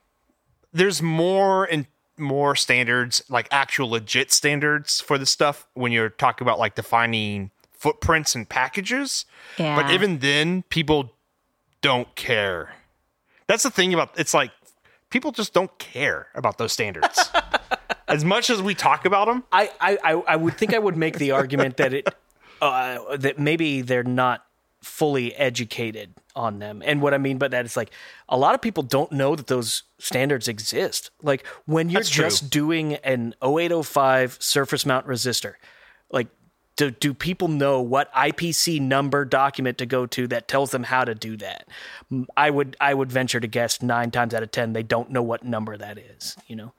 [0.73, 1.87] there's more and
[2.17, 7.51] more standards like actual legit standards for this stuff when you're talking about like defining
[7.73, 9.25] footprints and packages
[9.59, 9.75] Yeah.
[9.77, 11.13] but even then people
[11.83, 12.75] don't care
[13.47, 14.53] that's the thing about it's like
[15.15, 17.31] people just don't care about those standards
[18.09, 21.19] as much as we talk about them I, I I would think I would make
[21.19, 22.09] the argument that it
[22.61, 24.45] uh, that maybe they're not
[24.83, 26.83] fully educated on them.
[26.85, 27.91] And what I mean by that is like
[28.29, 31.11] a lot of people don't know that those standards exist.
[31.23, 32.25] Like when you're That's true.
[32.25, 35.55] just doing an 0805 surface mount resistor,
[36.11, 36.29] like
[36.77, 41.05] do, do people know what IPC number document to go to that tells them how
[41.05, 41.69] to do that?
[42.11, 45.11] M- I would I would venture to guess 9 times out of 10 they don't
[45.11, 46.73] know what number that is, you know.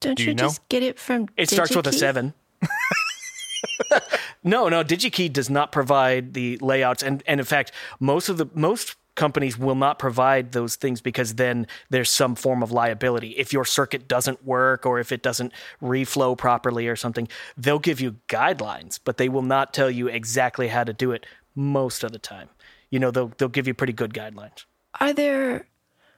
[0.00, 0.44] Don't Do you, you know?
[0.44, 1.28] just get it from?
[1.36, 2.32] It starts with a seven.
[4.44, 8.46] no, no, DigiKey does not provide the layouts, and and in fact, most of the
[8.54, 13.32] most companies will not provide those things because then there's some form of liability.
[13.32, 15.52] If your circuit doesn't work or if it doesn't
[15.82, 20.68] reflow properly or something, they'll give you guidelines, but they will not tell you exactly
[20.68, 22.48] how to do it most of the time.
[22.88, 24.64] You know, they'll they'll give you pretty good guidelines.
[24.98, 25.66] Are there?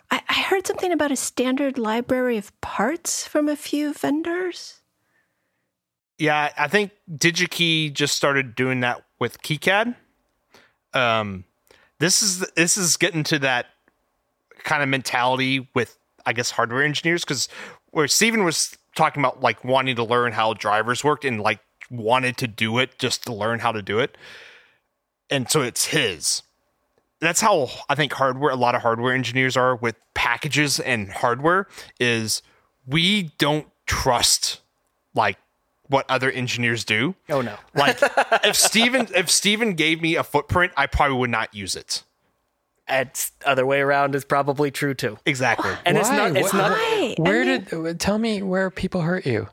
[0.08, 4.80] I, I heard something about a standard library of parts from a few vendors.
[6.18, 9.96] Yeah, I think DigiKey just started doing that with KiCad.
[10.94, 11.44] Um,
[12.02, 13.66] this is this is getting to that
[14.64, 15.96] kind of mentality with
[16.26, 17.48] I guess hardware engineers because
[17.92, 21.60] where Stephen was talking about like wanting to learn how drivers worked and like
[21.90, 24.18] wanted to do it just to learn how to do it,
[25.30, 26.42] and so it's his.
[27.20, 28.50] That's how I think hardware.
[28.50, 31.68] A lot of hardware engineers are with packages and hardware.
[32.00, 32.42] Is
[32.84, 34.60] we don't trust
[35.14, 35.38] like
[35.92, 37.14] what other engineers do.
[37.30, 37.56] Oh no.
[37.74, 37.98] Like
[38.44, 42.02] if Stephen if Stephen gave me a footprint, I probably would not use it.
[42.88, 45.18] It's other way around is probably true too.
[45.24, 45.70] Exactly.
[45.86, 47.14] And it's not it's Wha- not Why?
[47.18, 49.48] I Where mean, did tell me where people hurt you?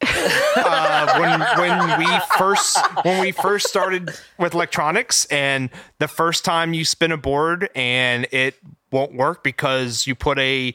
[0.00, 2.06] uh, when when we
[2.38, 7.68] first when we first started with electronics and the first time you spin a board
[7.74, 8.54] and it
[8.92, 10.74] won't work because you put a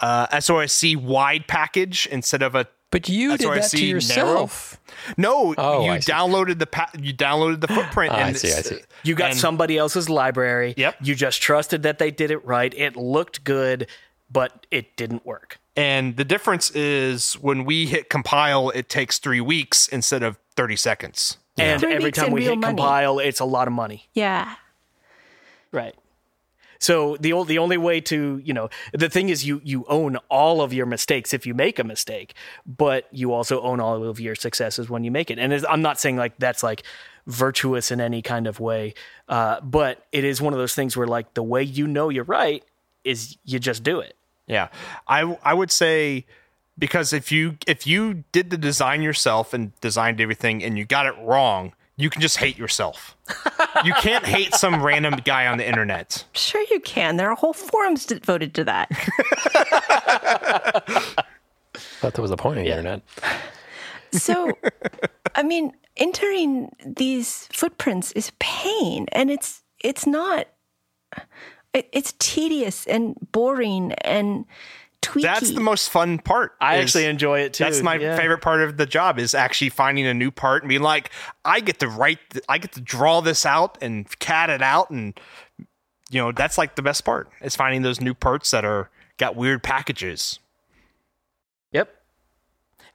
[0.00, 3.76] uh, SOIC wide package instead of a But you That's did where I that to
[3.76, 3.94] see narrow.
[3.96, 4.80] yourself.
[5.16, 6.12] No, Oh, you I see.
[6.12, 8.12] downloaded the pa- you downloaded the footprint.
[8.14, 8.78] Ah, I see, I see.
[9.02, 10.74] You got and- somebody else's library.
[10.76, 10.96] Yep.
[11.00, 12.72] You just trusted that they did it right.
[12.76, 13.88] It looked good,
[14.30, 15.58] but it didn't work.
[15.74, 20.76] And the difference is when we hit compile, it takes three weeks instead of thirty
[20.76, 21.38] seconds.
[21.58, 22.76] And Three every time we real hit money.
[22.76, 24.08] compile, it's a lot of money.
[24.12, 24.54] Yeah.
[25.72, 25.94] Right.
[26.82, 30.16] So the o- the only way to you know the thing is you you own
[30.28, 32.34] all of your mistakes if you make a mistake,
[32.66, 35.38] but you also own all of your successes when you make it.
[35.38, 36.82] And I'm not saying like that's like
[37.26, 38.94] virtuous in any kind of way,
[39.28, 42.24] uh, but it is one of those things where like the way you know you're
[42.24, 42.64] right
[43.04, 44.16] is you just do it.
[44.48, 44.68] Yeah,
[45.06, 46.26] I I would say
[46.76, 51.06] because if you if you did the design yourself and designed everything and you got
[51.06, 53.16] it wrong, you can just hate yourself.
[53.84, 56.24] you can't hate some random guy on the internet.
[56.32, 57.16] Sure, you can.
[57.16, 58.88] There are whole forums devoted to that.
[61.74, 63.02] Thought that was the point of the internet.
[64.12, 64.52] So,
[65.34, 70.48] I mean, entering these footprints is pain, and it's it's not.
[71.74, 74.44] It, it's tedious and boring and
[75.02, 75.22] tweaky.
[75.22, 76.52] That's the most fun part.
[76.60, 77.64] I is- actually enjoy it too.
[77.64, 78.16] That's my yeah.
[78.16, 81.10] favorite part of the job is actually finding a new part and being like,
[81.44, 82.18] I get to write,
[82.48, 85.18] I get to draw this out and CAD it out, and
[86.10, 89.36] you know that's like the best part is finding those new parts that are got
[89.36, 90.38] weird packages.
[91.72, 91.94] Yep.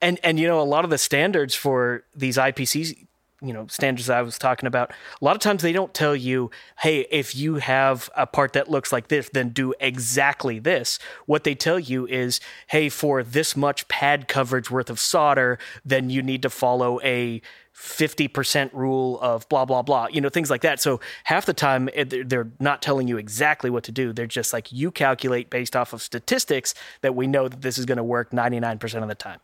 [0.01, 3.06] And and you know a lot of the standards for these IPC
[3.41, 4.91] you know standards I was talking about
[5.21, 6.49] a lot of times they don't tell you
[6.79, 10.97] hey if you have a part that looks like this then do exactly this.
[11.27, 16.09] What they tell you is hey for this much pad coverage worth of solder then
[16.09, 17.41] you need to follow a
[17.75, 20.79] 50% rule of blah blah blah you know things like that.
[20.81, 24.13] So half the time eh, they're- they're not telling you exactly what to do.
[24.13, 27.85] They're just like you calculate based off of statistics that we know that this is
[27.85, 29.39] going to work 99% of the time.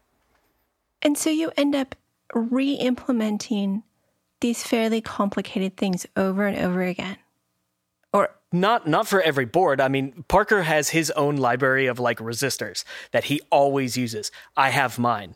[1.03, 1.95] And so you end up
[2.33, 3.83] re implementing
[4.41, 7.17] these fairly complicated things over and over again.
[8.11, 9.81] Or, not not for every board.
[9.81, 14.31] I mean parker has his own library of like resistors that he always uses.
[14.55, 15.35] I have mine.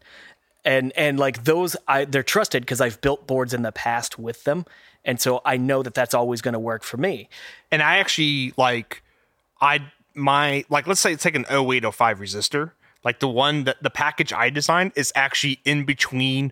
[0.64, 4.44] And and like those i they're trusted because i've built boards in the past with
[4.44, 4.66] them.
[5.04, 7.28] And so i know that that's always going to work for me.
[7.72, 9.02] And I actually like
[9.60, 12.72] I my like let's say it's like an 0805 resistor.
[13.04, 16.52] Like the one that the package I designed is actually in between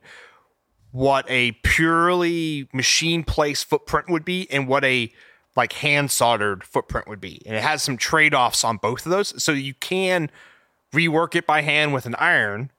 [0.95, 5.11] what a purely machine placed footprint would be and what a
[5.53, 7.41] like hand soldered footprint would be.
[7.45, 9.43] And it has some trade-offs on both of those.
[9.43, 10.31] So you can
[10.93, 12.71] rework it by hand with an iron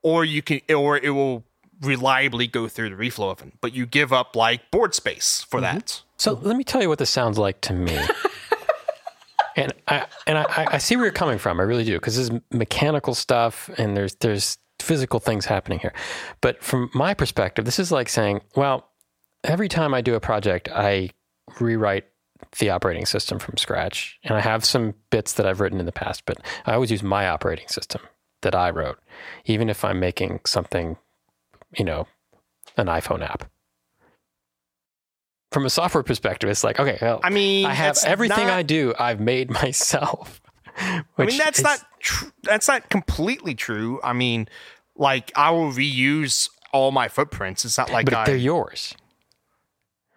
[0.00, 1.44] or you can or it will
[1.82, 5.76] reliably go through the reflow oven, but you give up like board space for mm-hmm.
[5.76, 6.00] that.
[6.16, 7.98] So let me tell you what this sounds like to me.
[9.56, 11.60] and I and I, I see where you're coming from.
[11.60, 15.92] I really do because this is mechanical stuff, and there's there's physical things happening here.
[16.40, 18.88] But from my perspective, this is like saying, well,
[19.44, 21.10] every time I do a project, I
[21.60, 22.04] rewrite
[22.58, 25.92] the operating system from scratch, and I have some bits that I've written in the
[25.92, 28.02] past, but I always use my operating system
[28.42, 28.98] that I wrote,
[29.44, 30.96] even if I'm making something,
[31.78, 32.08] you know,
[32.76, 33.48] an iPhone app.
[35.52, 38.62] From a software perspective, it's like, okay, well, I mean, I have everything not- I
[38.62, 40.40] do, I've made myself.
[40.76, 44.00] I mean, that's not tr- that's not completely true.
[44.04, 44.48] I mean,
[44.96, 47.64] like I will reuse all my footprints.
[47.64, 48.94] It's not like but I, they're yours,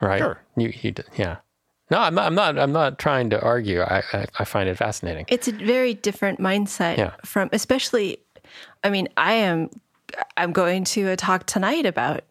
[0.02, 0.20] right?
[0.20, 0.42] Sure.
[0.58, 1.38] You, you, d- yeah.
[1.92, 2.26] No, I'm not.
[2.26, 2.58] I'm not.
[2.58, 3.82] I'm not trying to argue.
[3.82, 5.26] I, I, I find it fascinating.
[5.28, 7.14] it's a very different mindset Yeah.
[7.24, 8.18] from, especially,
[8.84, 9.70] I mean, I am,
[10.36, 12.24] I'm going to a talk tonight about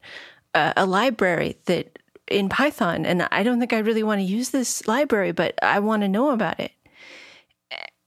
[0.55, 4.51] a, a library that in Python, and I don't think I really want to use
[4.51, 6.72] this library, but I want to know about it.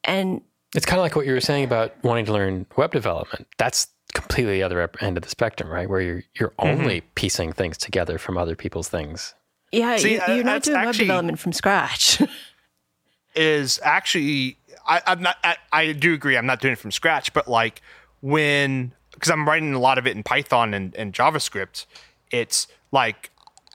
[0.04, 0.42] And
[0.76, 3.48] It's kind of like what you were saying about wanting to learn web development.
[3.58, 5.90] That's completely the other end of the spectrum, right?
[5.90, 6.82] Where you're you're Mm-hmm.
[6.82, 9.34] only piecing things together from other people's things.
[9.72, 12.22] yeah, See, you, uh, you're not that's doing web development from scratch.
[13.36, 14.58] is actually
[14.88, 15.38] I, I'm not.
[15.44, 16.38] I, I do agree.
[16.38, 17.82] I'm not doing it from scratch, but like
[18.22, 21.86] when because I'm writing a lot of it in Python and, and JavaScript,
[22.32, 23.30] it's like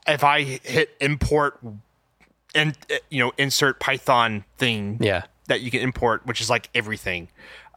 [0.07, 1.59] if I hit import
[2.55, 5.23] and uh, you know insert Python thing Yeah.
[5.47, 7.27] That you can import, which is like everything.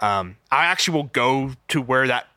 [0.00, 2.28] Um, I actually will go to where that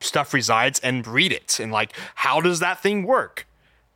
[0.00, 3.46] stuff resides and read it and like how does that thing work?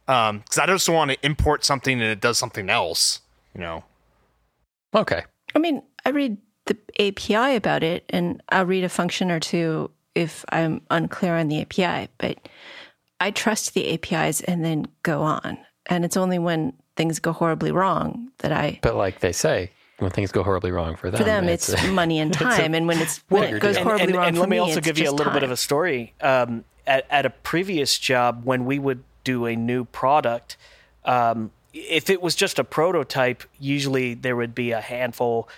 [0.07, 3.21] Because I just want to import something and it does something else,
[3.55, 3.85] you know.
[4.95, 5.23] Okay.
[5.55, 6.37] I mean, I read
[6.67, 11.49] the API about it, and I'll read a function or two if I'm unclear on
[11.49, 12.39] the API, but
[13.21, 15.59] I trust the APIs and then go on.
[15.87, 18.79] And it's only when things go horribly wrong that I.
[18.83, 21.19] But like they say, when things go horribly wrong for them.
[21.19, 24.17] For them, it's, money and time, and when it's when it goes and, horribly and,
[24.17, 25.57] wrong and for let me me, also give you a just little bit of a
[25.57, 26.15] story.
[26.21, 30.57] Um, at, at a previous job, when we would do a new product,
[31.05, 35.49] um, if it was just a prototype, usually there would be a handful,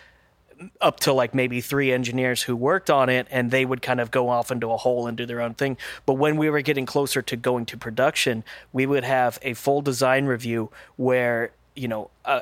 [0.80, 4.10] up to like maybe three engineers who worked on it, and they would kind of
[4.10, 5.76] go off into a hole and do their own thing.
[6.06, 9.82] But when we were getting closer to going to production, we would have a full
[9.82, 12.40] design review where you know uh,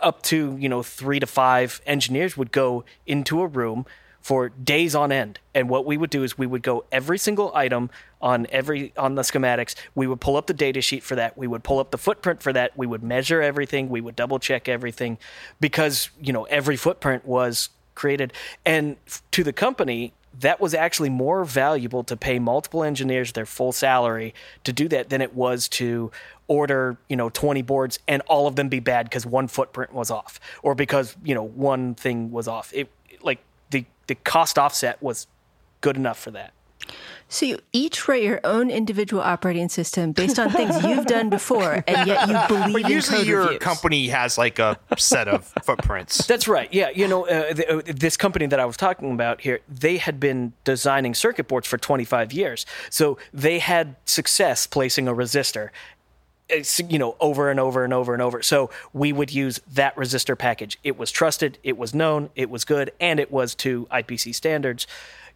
[0.00, 3.86] up to you know three to five engineers would go into a room
[4.24, 5.38] for days on end.
[5.54, 7.90] And what we would do is we would go every single item
[8.22, 9.74] on every on the schematics.
[9.94, 11.36] We would pull up the data sheet for that.
[11.36, 12.74] We would pull up the footprint for that.
[12.74, 13.90] We would measure everything.
[13.90, 15.18] We would double check everything
[15.60, 18.32] because, you know, every footprint was created
[18.64, 18.96] and
[19.30, 24.34] to the company that was actually more valuable to pay multiple engineers their full salary
[24.64, 26.10] to do that than it was to
[26.46, 30.10] order you know 20 boards and all of them be bad because one footprint was
[30.10, 32.72] off or because you know one thing was off.
[32.74, 32.90] It
[33.22, 33.40] like
[33.70, 35.26] the the cost offset was
[35.80, 36.52] good enough for that
[37.28, 41.82] So you each write your own individual operating system based on things you've done before,
[41.86, 43.60] and yet you believe But in usually code your reviews.
[43.60, 46.26] company has like a set of footprints.
[46.26, 46.72] That's right.
[46.72, 49.96] Yeah, you know, uh, th- uh, this company that I was talking about here, they
[49.96, 52.66] had been designing circuit boards for 25 years.
[52.90, 55.70] So they had success placing a resistor.
[56.48, 58.42] It's, you know, over and over and over and over.
[58.42, 60.78] So we would use that resistor package.
[60.84, 64.86] It was trusted, it was known, it was good, and it was to IPC standards.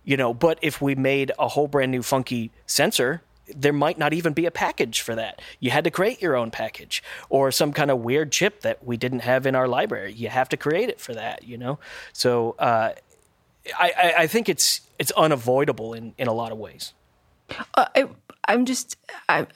[0.08, 3.20] You know, but if we made a whole brand new funky sensor,
[3.54, 5.42] there might not even be a package for that.
[5.60, 8.96] You had to create your own package or some kind of weird chip that we
[8.96, 10.14] didn't have in our library.
[10.14, 11.78] You have to create it for that, you know?
[12.14, 12.92] So uh,
[13.78, 16.94] I, I, think it's it's unavoidable in, in a lot of ways.
[17.74, 18.08] Uh, I,
[18.46, 18.96] I'm just,
[19.28, 19.46] I,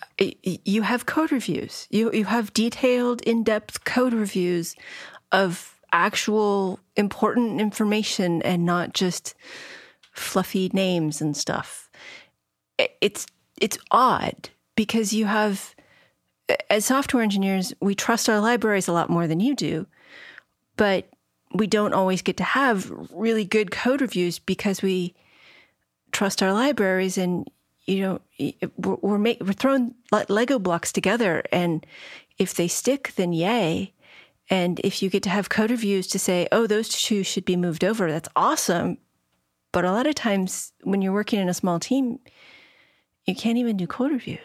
[0.43, 1.87] you have code reviews.
[1.89, 4.77] You you have detailed, in depth code reviews
[5.33, 9.35] of actual important information and not just
[10.13, 11.91] fluffy names and stuff.
[13.01, 13.27] It's
[13.61, 15.75] it's odd because you have,
[16.71, 19.87] as software engineers, we trust our libraries a lot more than you do,
[20.77, 21.09] but
[21.55, 25.15] we don't always get to have really good code reviews because we
[26.11, 27.49] trust our libraries and
[27.87, 28.21] you know
[28.77, 29.95] we're we're, make, we're throwing
[30.29, 31.87] lego blocks together and
[32.39, 33.93] if they stick then yay
[34.51, 37.57] and if you get to have code reviews to say oh those two should be
[37.57, 38.99] moved over that's awesome
[39.73, 42.19] but a lot of times when you're working in a small team
[43.27, 44.39] you can't even do code reviews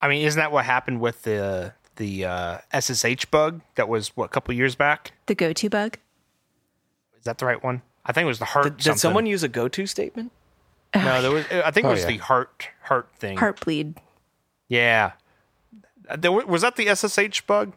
[0.00, 4.24] I mean, isn't that what happened with the the uh, SSH bug that was what
[4.24, 5.12] a couple years back?
[5.26, 5.98] the go-to bug
[7.18, 7.82] Is that the right one?
[8.04, 8.64] I think it was the heart.
[8.64, 8.98] Did, did something.
[8.98, 10.32] someone use a go to statement?
[10.96, 11.44] No, there was.
[11.46, 12.06] I think it Oh, was yeah.
[12.08, 13.38] the heart heart thing.
[13.38, 13.96] heartbleed
[14.68, 15.12] Yeah.
[16.08, 17.72] Uh, There, was that the SSH bug?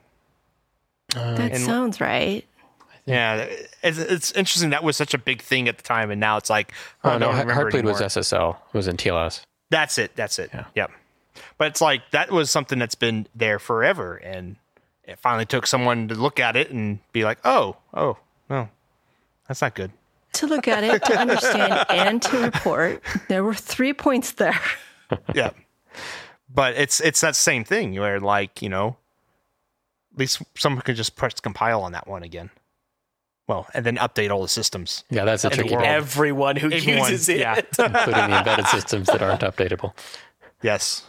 [1.09, 2.43] that and- sounds right
[3.05, 3.47] Yeah,
[3.83, 4.71] it's, it's interesting.
[4.71, 6.73] That was such a big thing at the time, and now it's like,
[7.03, 8.01] oh, Oh, no, no, I don't remember Heartbleed was.
[8.01, 8.55] SSL.
[8.55, 9.41] It was in TLS.
[9.69, 10.15] That's it.
[10.15, 10.49] That's it.
[10.53, 10.65] Yeah.
[10.75, 10.91] Yep.
[11.57, 14.55] But it's like that was something that's been there forever, and
[15.03, 18.17] it finally took someone to look at it and be like, oh, oh,
[18.49, 18.69] no,
[19.47, 19.91] that's not good.
[20.33, 24.59] to look at it to understand and to report there were three points there
[25.33, 25.51] yeah.
[26.53, 28.97] But it's it's that same thing where like you know,
[30.13, 32.49] at least someone could just press compile on that one again.
[33.47, 35.03] Well, and then update all the systems.
[35.09, 35.85] Yeah, that's a tricky world.
[35.85, 37.39] Everyone who Everyone, uses it.
[37.39, 37.55] yeah.
[37.79, 39.93] including the embedded systems that aren't updatable.
[40.61, 41.03] Yes.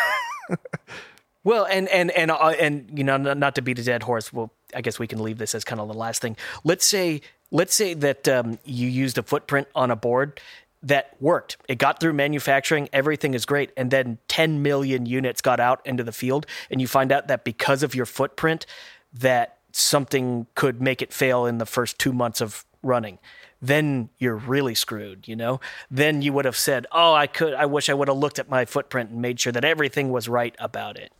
[1.44, 4.34] Well, and and and uh, and you know, not not to beat a dead horse.
[4.34, 6.36] Well, I guess we can leave this as kind of the last thing.
[6.62, 10.40] Let's say let's say that um, you used a footprint on a board
[10.82, 11.56] that worked.
[11.66, 12.88] It got through manufacturing.
[12.92, 16.86] Everything is great, and then 10 million units got out into the field, and you
[16.86, 18.66] find out that because of your footprint,
[19.14, 23.18] that something could make it fail in the first two months of running.
[23.60, 25.60] Then you're really screwed, you know.
[25.90, 27.54] Then you would have said, "Oh, I could.
[27.54, 30.28] I wish I would have looked at my footprint and made sure that everything was
[30.28, 31.12] right about it."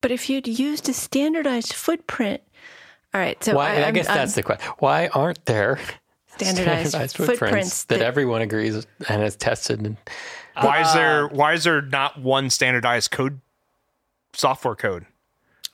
[0.00, 2.42] But if you'd used a standardized footprint,
[3.12, 3.42] all right.
[3.42, 3.76] So Why?
[3.76, 4.70] I, I'm- guess I'm that's the question.
[4.78, 5.80] Why aren't there
[6.36, 9.80] standardized, footprints, that, everyone agrees and is tested?
[9.80, 9.96] And,
[10.60, 13.40] Why is there uh, why is there not one standardized code
[14.32, 15.06] software code?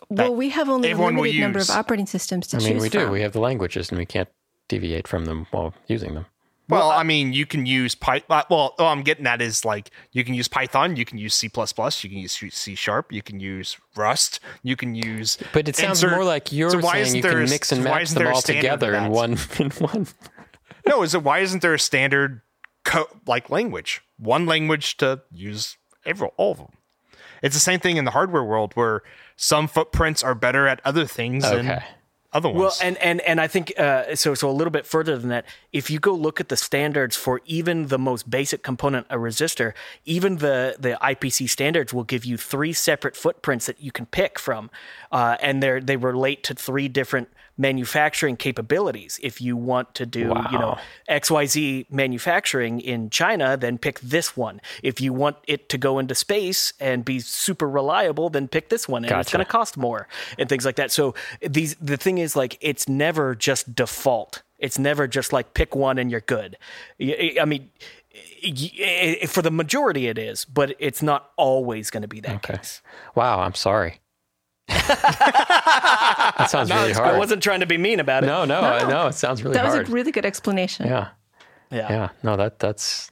[0.09, 2.66] Well, we have only a limited number of operating systems to choose.
[2.66, 3.01] I choose mean, we do.
[3.01, 3.12] from.
[3.12, 4.29] We have the languages, and we can't
[4.69, 6.27] deviate from them while using them.
[6.69, 8.45] Well, I mean, you can use Python.
[8.49, 11.47] Well, all I'm getting at is like you can use Python, you can use C++,
[11.47, 11.51] you
[12.09, 15.37] can use C Sharp, you can use Rust, you can use.
[15.53, 18.27] But it sounds insert- more like you're So saying you can mix and match them
[18.29, 20.07] all together in one in one.
[20.87, 22.41] No, is it why isn't there a standard
[22.85, 24.01] co- like language?
[24.19, 25.77] One language to use
[26.07, 26.69] every all of them.
[27.43, 29.03] It's the same thing in the hardware world where
[29.43, 31.82] some footprints are better at other things than
[32.32, 32.60] other ones.
[32.60, 34.35] Well, and and and I think uh, so.
[34.35, 37.40] So a little bit further than that, if you go look at the standards for
[37.44, 39.73] even the most basic component, a resistor,
[40.05, 44.39] even the the IPC standards will give you three separate footprints that you can pick
[44.39, 44.70] from,
[45.10, 49.20] uh, and they are they relate to three different manufacturing capabilities.
[49.23, 50.20] If you want to do
[50.51, 54.61] you know XYZ manufacturing in China, then pick this one.
[54.83, 58.89] If you want it to go into space and be super reliable, then pick this
[58.89, 60.09] one, and it's going to cost more
[60.39, 60.91] and things like that.
[60.91, 64.43] So these the thing is like it's never just default.
[64.59, 66.57] It's never just like pick one and you're good.
[67.01, 67.70] I mean,
[69.27, 72.57] for the majority it is, but it's not always going to be that Okay.
[72.59, 72.81] case.
[73.15, 74.01] Wow, I'm sorry.
[74.68, 77.14] That sounds really hard.
[77.14, 78.26] I wasn't trying to be mean about it.
[78.26, 79.64] no, no, I know it sounds really hard.
[79.64, 79.89] That was hard.
[79.89, 80.86] a really good explanation.
[80.86, 81.09] yeah,
[81.70, 81.90] Yeah.
[81.90, 82.09] yeah.
[82.22, 83.10] No, that that's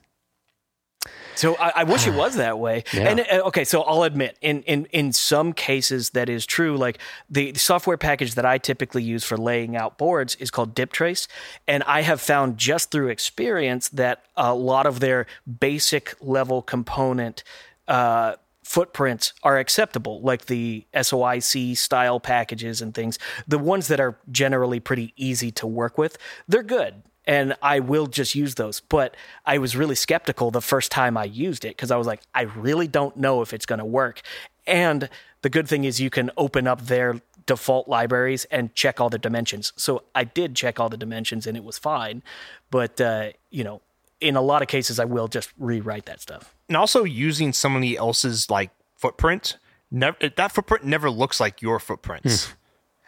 [1.34, 2.84] So I, I wish it was that way.
[2.92, 3.08] Yeah.
[3.08, 6.76] And uh, okay, so I'll admit, in, in in some cases that is true.
[6.76, 6.98] Like
[7.28, 11.28] the, the software package that I typically use for laying out boards is called DipTrace,
[11.66, 15.26] and I have found just through experience that a lot of their
[15.58, 17.42] basic level component.
[17.88, 18.36] Uh,
[18.70, 23.18] footprints are acceptable, like the SOIC style packages and things.
[23.48, 26.16] The ones that are generally pretty easy to work with,
[26.46, 27.02] they're good.
[27.26, 28.78] And I will just use those.
[28.78, 32.20] But I was really skeptical the first time I used it because I was like,
[32.32, 34.20] I really don't know if it's going to work.
[34.68, 35.08] And
[35.42, 39.18] the good thing is you can open up their default libraries and check all the
[39.18, 39.72] dimensions.
[39.74, 42.22] So I did check all the dimensions and it was fine.
[42.70, 43.82] But, uh, you know,
[44.20, 46.54] in a lot of cases, I will just rewrite that stuff.
[46.70, 49.58] And also using somebody else's like footprint
[49.90, 52.52] never that footprint never looks like your footprints hmm.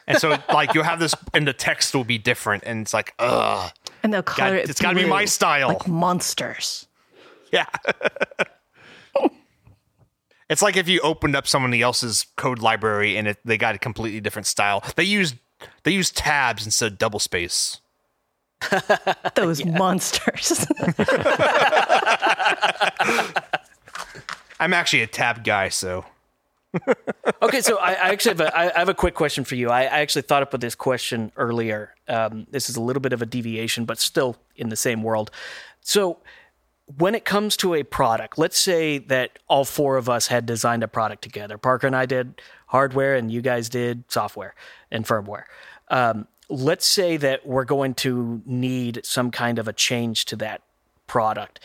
[0.09, 3.15] and so like you'll have this and the text will be different and it's like
[3.21, 3.73] ugh
[4.03, 4.69] And they'll color God, it.
[4.69, 5.69] it's gotta be my style.
[5.69, 6.89] Like monsters.
[7.53, 7.67] yeah
[10.51, 13.79] it's like if you opened up somebody else's code library and it, they got a
[13.79, 15.37] completely different style they use
[15.85, 17.81] they use tabs instead of double space
[19.35, 20.67] Those monsters.
[24.61, 26.05] i'm actually a tab guy so
[27.43, 29.69] okay, so I, I actually have a, I have a quick question for you.
[29.69, 31.95] I, I actually thought up with this question earlier.
[32.09, 35.31] Um, this is a little bit of a deviation, but still in the same world.
[35.81, 36.19] So,
[36.99, 40.83] when it comes to a product, let's say that all four of us had designed
[40.83, 41.57] a product together.
[41.57, 44.55] Parker and I did hardware, and you guys did software
[44.91, 45.45] and firmware.
[45.89, 50.63] Um, let's say that we're going to need some kind of a change to that
[51.07, 51.61] product.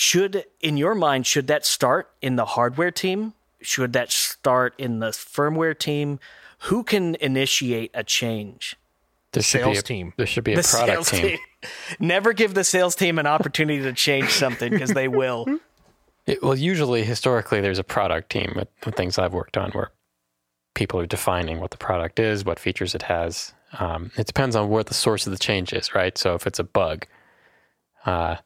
[0.00, 3.34] Should, in your mind, should that start in the hardware team?
[3.60, 6.20] Should that start in the firmware team?
[6.66, 8.76] Who can initiate a change?
[9.32, 10.12] there should sales a, team.
[10.16, 11.22] There should be a The product sales team.
[11.22, 11.38] team.
[11.98, 15.46] Never give the sales team an opportunity to change something because they will.
[16.26, 19.90] It- well, usually, historically, there's a product team at the things I've worked on where
[20.74, 23.52] people are defining what the product is, what features it has.
[23.80, 26.16] Um, it depends on what the source of the change is, right?
[26.16, 27.06] So if it's a bug,
[28.06, 28.36] uh,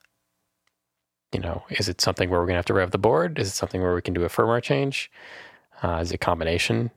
[1.33, 3.39] you know, is it something where we're going to have to rev the board?
[3.39, 5.11] Is it something where we can do a firmware change?
[5.83, 6.91] Uh, is it a combination?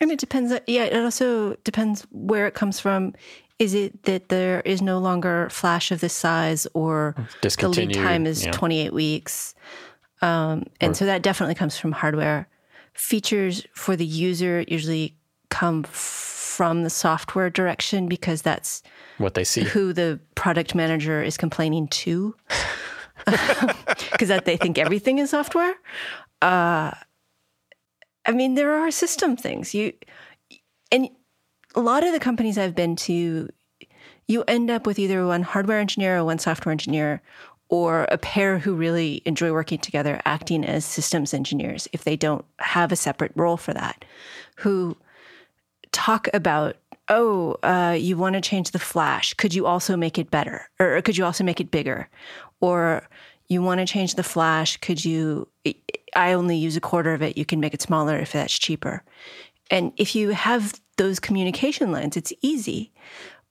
[0.00, 0.52] and it depends.
[0.52, 3.14] on- Yeah, it also depends where it comes from.
[3.58, 8.26] Is it that there is no longer flash of this size, or the lead time
[8.26, 8.50] is yeah.
[8.52, 9.54] 28 weeks?
[10.20, 12.48] Um, and so that definitely comes from hardware.
[12.92, 15.16] Features for the user usually
[15.48, 18.82] come from the software direction because that's
[19.18, 19.62] What they see.
[19.62, 22.34] who the product manager is complaining to
[24.12, 25.74] because that they think everything is software.
[26.42, 26.92] Uh
[28.26, 29.74] i mean there are system things.
[29.74, 29.92] You
[30.90, 31.08] and
[31.74, 33.48] a lot of the companies i've been to
[34.26, 37.20] you end up with either one hardware engineer or one software engineer
[37.68, 42.44] or a pair who really enjoy working together acting as systems engineers if they don't
[42.58, 44.04] have a separate role for that
[44.56, 44.96] who
[45.92, 46.76] talk about
[47.08, 49.34] oh uh, you want to change the flash.
[49.34, 52.08] Could you also make it better or could you also make it bigger
[52.64, 53.06] or
[53.48, 55.46] you want to change the flash could you
[56.16, 59.02] i only use a quarter of it you can make it smaller if that's cheaper.
[59.70, 62.92] And if you have those communication lines it's easy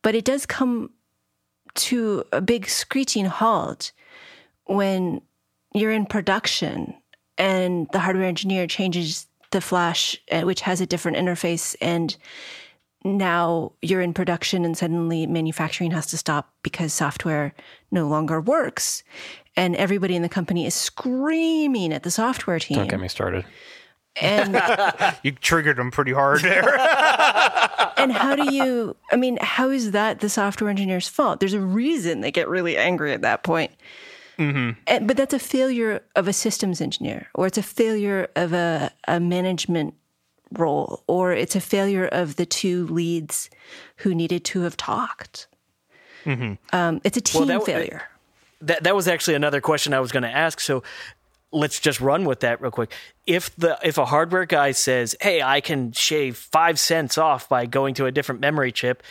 [0.02, 0.90] but it does come
[1.76, 3.91] to a big screeching halt
[4.65, 5.22] when
[5.76, 6.95] you're in production
[7.38, 12.18] and the hardware engineer changes the flash uh, which has a different interface and
[13.03, 17.53] now you're in production and suddenly manufacturing has to stop because software
[17.91, 19.03] no longer works
[19.55, 23.45] and everybody in the company is screaming at the software team Don't get me started.
[24.21, 24.55] and
[25.23, 26.63] You triggered them pretty hard there.
[27.97, 31.59] and how do you i mean how is that the software engineer's fault there's a
[31.61, 33.71] reason they get really angry at that point.
[34.38, 38.51] point And, but that's a failure of a systems engineer, or it's a failure of
[38.53, 39.93] a, a management
[40.59, 43.49] role, or it's a failure of the two leads
[43.97, 45.47] who needed to have talked.
[46.25, 48.03] Um, it's a team that- failure.
[48.61, 50.59] that that was actually another question I was going to ask.
[50.61, 50.84] So
[51.51, 52.91] let's just run with that real quick.
[53.27, 57.65] If the if a hardware guy says, "Hey, I can shave 5 cents off by
[57.65, 59.03] going to a different memory chip,"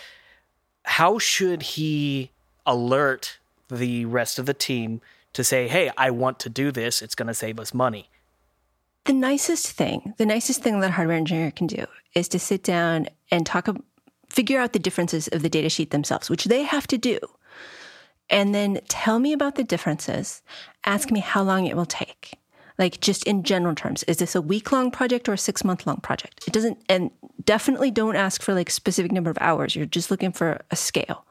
[0.84, 2.30] how should he
[2.64, 3.38] alert
[3.68, 5.00] the rest of the team
[5.34, 7.02] to say, "Hey, I want to do this.
[7.02, 8.08] It's going to save us money."
[9.04, 12.62] The nicest thing, the nicest thing that a hardware engineer can do is to sit
[12.62, 13.68] down and talk,
[14.28, 17.18] figure out the differences of the data sheet themselves, which they have to do.
[18.30, 20.42] And then tell me about the differences.
[20.84, 22.38] Ask me how long it will take.
[22.78, 25.86] Like just in general terms, is this a week long project or a six month
[25.86, 26.44] long project?
[26.46, 27.10] It doesn't, and
[27.44, 29.76] definitely don't ask for like specific number of hours.
[29.76, 31.26] You're just looking for a scale.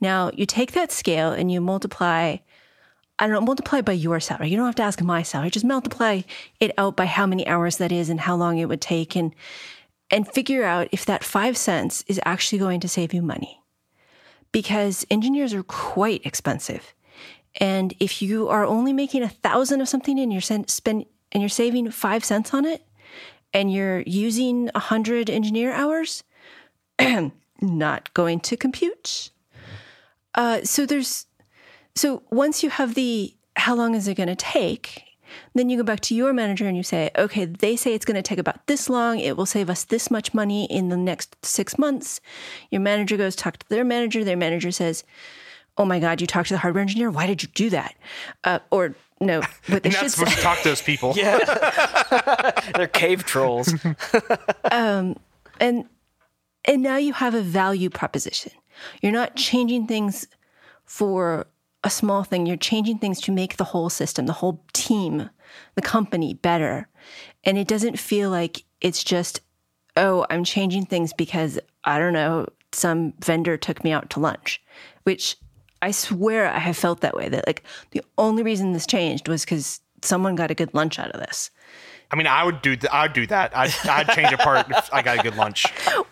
[0.00, 2.36] Now you take that scale and you multiply
[3.20, 4.48] I don't know, multiply by your salary.
[4.48, 5.50] You don't have to ask my salary.
[5.50, 6.22] Just multiply
[6.58, 9.34] it out by how many hours that is and how long it would take and
[10.10, 13.60] and figure out if that five cents is actually going to save you money.
[14.50, 16.94] Because engineers are quite expensive.
[17.60, 21.48] And if you are only making a thousand of something and you're spend and you're
[21.48, 22.84] saving five cents on it
[23.52, 26.24] and you're using a hundred engineer hours,
[27.60, 29.30] not going to compute.
[30.34, 31.26] Uh, so there's
[31.94, 35.02] so once you have the how long is it going to take,
[35.54, 38.14] then you go back to your manager and you say, okay, they say it's going
[38.16, 39.18] to take about this long.
[39.18, 42.20] It will save us this much money in the next six months.
[42.70, 44.24] Your manager goes talk to their manager.
[44.24, 45.04] Their manager says,
[45.76, 47.10] oh my God, you talked to the hardware engineer.
[47.10, 47.94] Why did you do that?
[48.44, 50.36] Uh, or no, what they You're should not supposed say.
[50.36, 51.12] to talk to those people.
[51.16, 51.38] yeah,
[52.76, 53.72] They're cave trolls.
[54.70, 55.18] and
[55.60, 58.52] and now you have a value proposition.
[59.02, 60.26] You're not changing things
[60.84, 61.46] for
[61.82, 62.46] a small thing.
[62.46, 65.30] You're changing things to make the whole system, the whole team,
[65.74, 66.88] the company better.
[67.44, 69.40] And it doesn't feel like it's just,
[69.96, 74.62] oh, I'm changing things because I don't know, some vendor took me out to lunch,
[75.04, 75.36] which
[75.82, 77.28] I swear I have felt that way.
[77.28, 81.10] That like the only reason this changed was because someone got a good lunch out
[81.10, 81.50] of this.
[82.10, 82.76] I mean, I would do.
[82.76, 83.56] Th- I'd do that.
[83.56, 85.66] I'd, I'd change a part if I got a good lunch.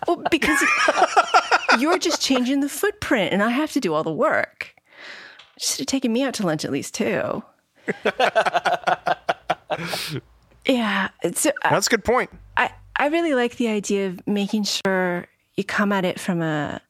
[0.06, 0.62] Well, because
[1.78, 4.74] you're just changing the footprint, and I have to do all the work.
[5.60, 7.42] Should have taken me out to lunch at least too.
[10.66, 12.30] yeah, so uh, That's a good point.
[12.56, 15.26] I I really like the idea of making sure
[15.56, 16.80] you come at it from a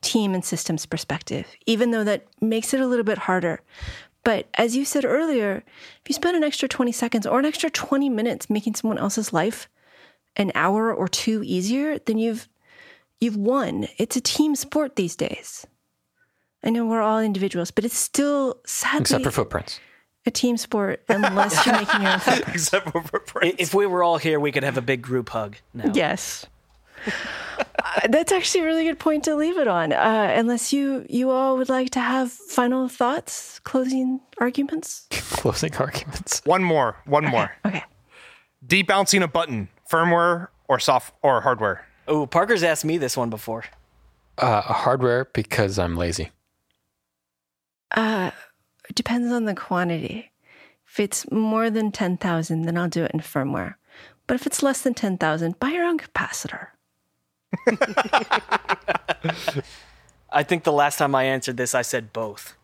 [0.00, 3.60] team and systems perspective, even though that makes it a little bit harder.
[4.24, 5.62] But as you said earlier,
[6.02, 9.32] if you spend an extra 20 seconds or an extra 20 minutes making someone else's
[9.32, 9.68] life
[10.36, 12.48] an hour or two easier, then you've
[13.20, 13.86] you've won.
[13.98, 15.66] It's a team sport these days.
[16.64, 19.80] I know we're all individuals, but it's still sadly except for footprints.
[20.26, 22.54] a team sport unless you're making your own footprint.
[22.54, 23.54] Except for for I- Prince.
[23.58, 25.92] if we were all here, we could have a big group hug now.
[25.94, 26.46] Yes.
[27.06, 29.92] Uh, that's actually a really good point to leave it on.
[29.92, 35.06] Uh, unless you you all would like to have final thoughts, closing arguments.
[35.10, 36.40] Closing arguments.
[36.46, 36.96] One more.
[37.04, 37.54] One more.
[37.66, 37.84] Okay.
[38.66, 41.84] Debouncing a button, firmware or soft or hardware.
[42.08, 43.64] Oh, Parker's asked me this one before.
[44.38, 46.30] Uh, hardware because I'm lazy.
[47.94, 48.30] Uh,
[48.88, 50.30] it depends on the quantity.
[50.86, 53.74] If it's more than ten thousand, then I'll do it in firmware.
[54.26, 56.68] But if it's less than ten thousand, buy your own capacitor.
[60.32, 62.54] I think the last time I answered this, I said both.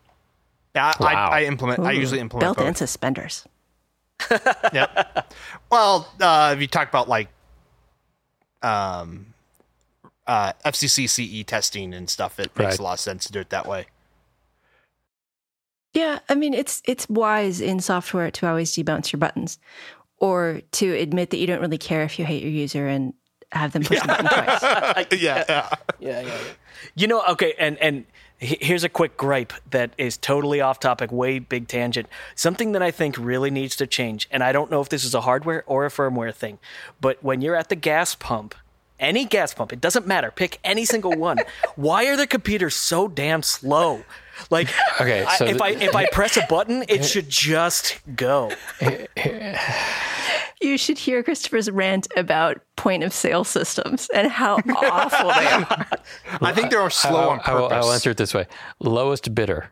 [0.75, 1.29] Yeah, I, Wow.
[1.29, 1.79] I, I implement.
[1.81, 2.67] I usually implement belt both.
[2.67, 3.45] and suspenders.
[4.73, 5.33] Yep.
[5.71, 7.29] Well, uh, if you talk about like
[8.61, 9.33] um,
[10.27, 13.39] uh, FCC CE E testing and stuff, it makes a lot of sense to do
[13.39, 13.87] it that way.
[15.93, 19.59] Yeah, I mean it's it's wise in software to always debounce your buttons,
[20.17, 23.13] or to admit that you don't really care if you hate your user and
[23.51, 24.61] have them push the button twice.
[25.21, 25.69] yeah, yeah.
[25.99, 26.37] Yeah, yeah, yeah.
[26.95, 28.05] You know, okay, and and
[28.37, 32.07] here's a quick gripe that is totally off topic, way big tangent.
[32.35, 35.13] Something that I think really needs to change, and I don't know if this is
[35.13, 36.59] a hardware or a firmware thing,
[36.99, 38.55] but when you're at the gas pump,
[39.01, 41.39] any gas pump, it doesn't matter, pick any single one.
[41.75, 44.03] Why are the computers so damn slow?
[44.49, 44.69] Like,
[44.99, 48.51] Okay, I- if the- I if I press a button, it should just go.
[50.61, 55.87] You should hear Christopher's rant about point of sale systems and how awful they are.
[56.39, 57.75] I think they're slow on I will, purpose.
[57.77, 58.45] I will answer it this way:
[58.79, 59.71] lowest bidder.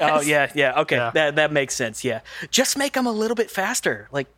[0.00, 0.80] Oh yeah, yeah.
[0.82, 1.10] Okay, Yeah.
[1.14, 2.04] that that makes sense.
[2.04, 2.20] Yeah,
[2.50, 4.08] just make them a little bit faster.
[4.12, 4.28] Like,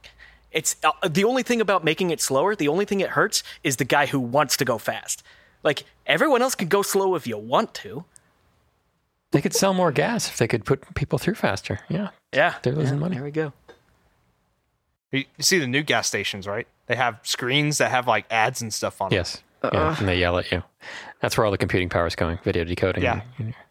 [0.57, 2.57] it's uh, the only thing about making it slower.
[2.57, 5.23] The only thing it hurts is the guy who wants to go fast.
[5.63, 8.05] Like everyone else can go slow if you want to.
[9.33, 11.81] They could sell more gas if they could put people through faster.
[11.89, 12.09] Yeah.
[12.33, 13.17] Yeah, They're losing yeah, money.
[13.17, 13.53] There we go.
[15.13, 16.67] You you see the new gas stations, right?
[16.87, 19.19] They have screens that have like ads and stuff on them.
[19.19, 19.43] Yes.
[19.65, 20.63] Yeah, and they yell at you.
[21.21, 22.39] That's where all the computing power is going.
[22.45, 23.03] Video decoding.
[23.03, 23.23] Yeah.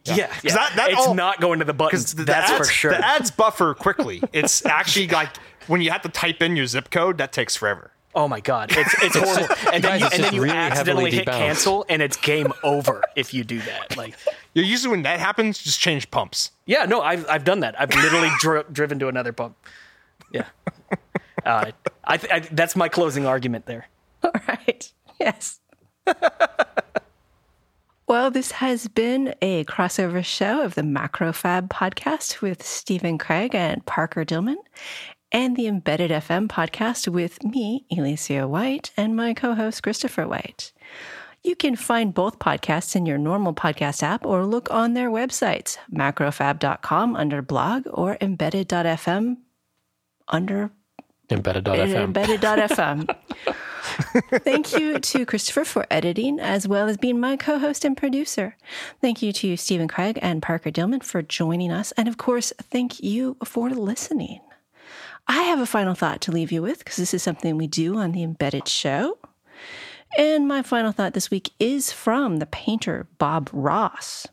[0.03, 0.53] Yeah, yeah.
[0.56, 2.12] that- that it's all- not going to the buttons.
[2.14, 2.91] the, the That's ads, for sure.
[2.91, 4.22] The ads buffer quickly.
[4.34, 5.30] It's actually like
[5.68, 7.92] when you have to type in your zip code, that takes forever.
[8.14, 9.56] Oh my god, it's it's horrible.
[9.74, 11.38] and then Guys, you, it's and then you really accidentally hit debalanced.
[11.38, 13.98] cancel, and it's game over if you do that.
[13.98, 14.16] Like,
[14.54, 16.52] You usually when that happens, just change pumps.
[16.66, 17.80] yeah, no, I've I've done that.
[17.80, 19.58] I've literally dri- driven to another pump.
[20.32, 20.46] Yeah,
[21.46, 21.72] uh,
[22.06, 23.88] I, th- I that's my closing argument there.
[24.24, 24.92] All right.
[25.20, 25.60] Yes.
[28.08, 33.86] well, this has been a crossover show of the Macrofab podcast with Stephen Craig and
[33.86, 34.56] Parker Dillman,
[35.36, 40.72] and the Embedded FM podcast with me, Elecia White, and my co host, Christopher White.
[41.44, 45.78] You can find both podcasts in your normal podcast app or look on their websites,
[45.94, 49.36] macrofab.com under blog or embedded.fm
[50.30, 50.72] under
[51.30, 51.95] Embedded.fm.
[51.95, 53.16] embedded.fm.
[54.44, 58.56] Thank you to Christopher for editing, as well as being my co host and producer.
[59.02, 61.91] Thank you to Stephen Kraig and Parker Dolman for joining us.
[61.98, 64.40] And of course, thank you for listening.
[65.27, 67.97] I have a final thought to leave you with because this is something we do
[67.97, 69.18] on the Embedded Show.
[70.18, 74.27] And my final thought this week is from the painter Bob Ross.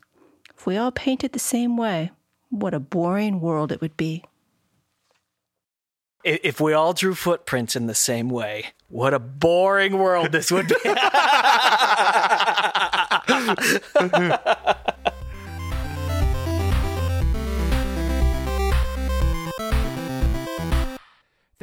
[0.55, 2.11] If we all painted the same way,
[2.49, 4.23] what a boring world it would be.
[6.23, 10.69] If we all drew footprints in the same way, what a boring world this would
[10.69, 10.75] be.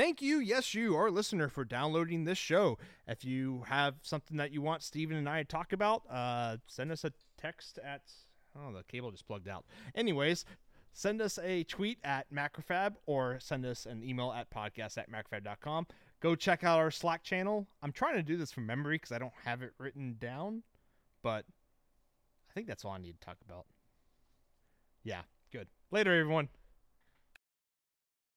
[0.01, 2.79] Thank you, yes, you, our listener, for downloading this show.
[3.07, 6.91] If you have something that you want Stephen and I to talk about, uh, send
[6.91, 8.11] us a text at.
[8.57, 9.67] Oh, the cable just plugged out.
[9.95, 10.47] Anyways,
[10.95, 15.87] send us a tweet at Macrofab or send us an email at podcast at macrofab.com.
[16.21, 17.67] Go check out our Slack channel.
[17.83, 20.63] I'm trying to do this from memory because I don't have it written down,
[21.23, 21.45] but
[22.49, 23.67] I think that's all I need to talk about.
[25.05, 25.21] Yeah,
[25.53, 25.69] good.
[25.91, 26.49] Later, everyone.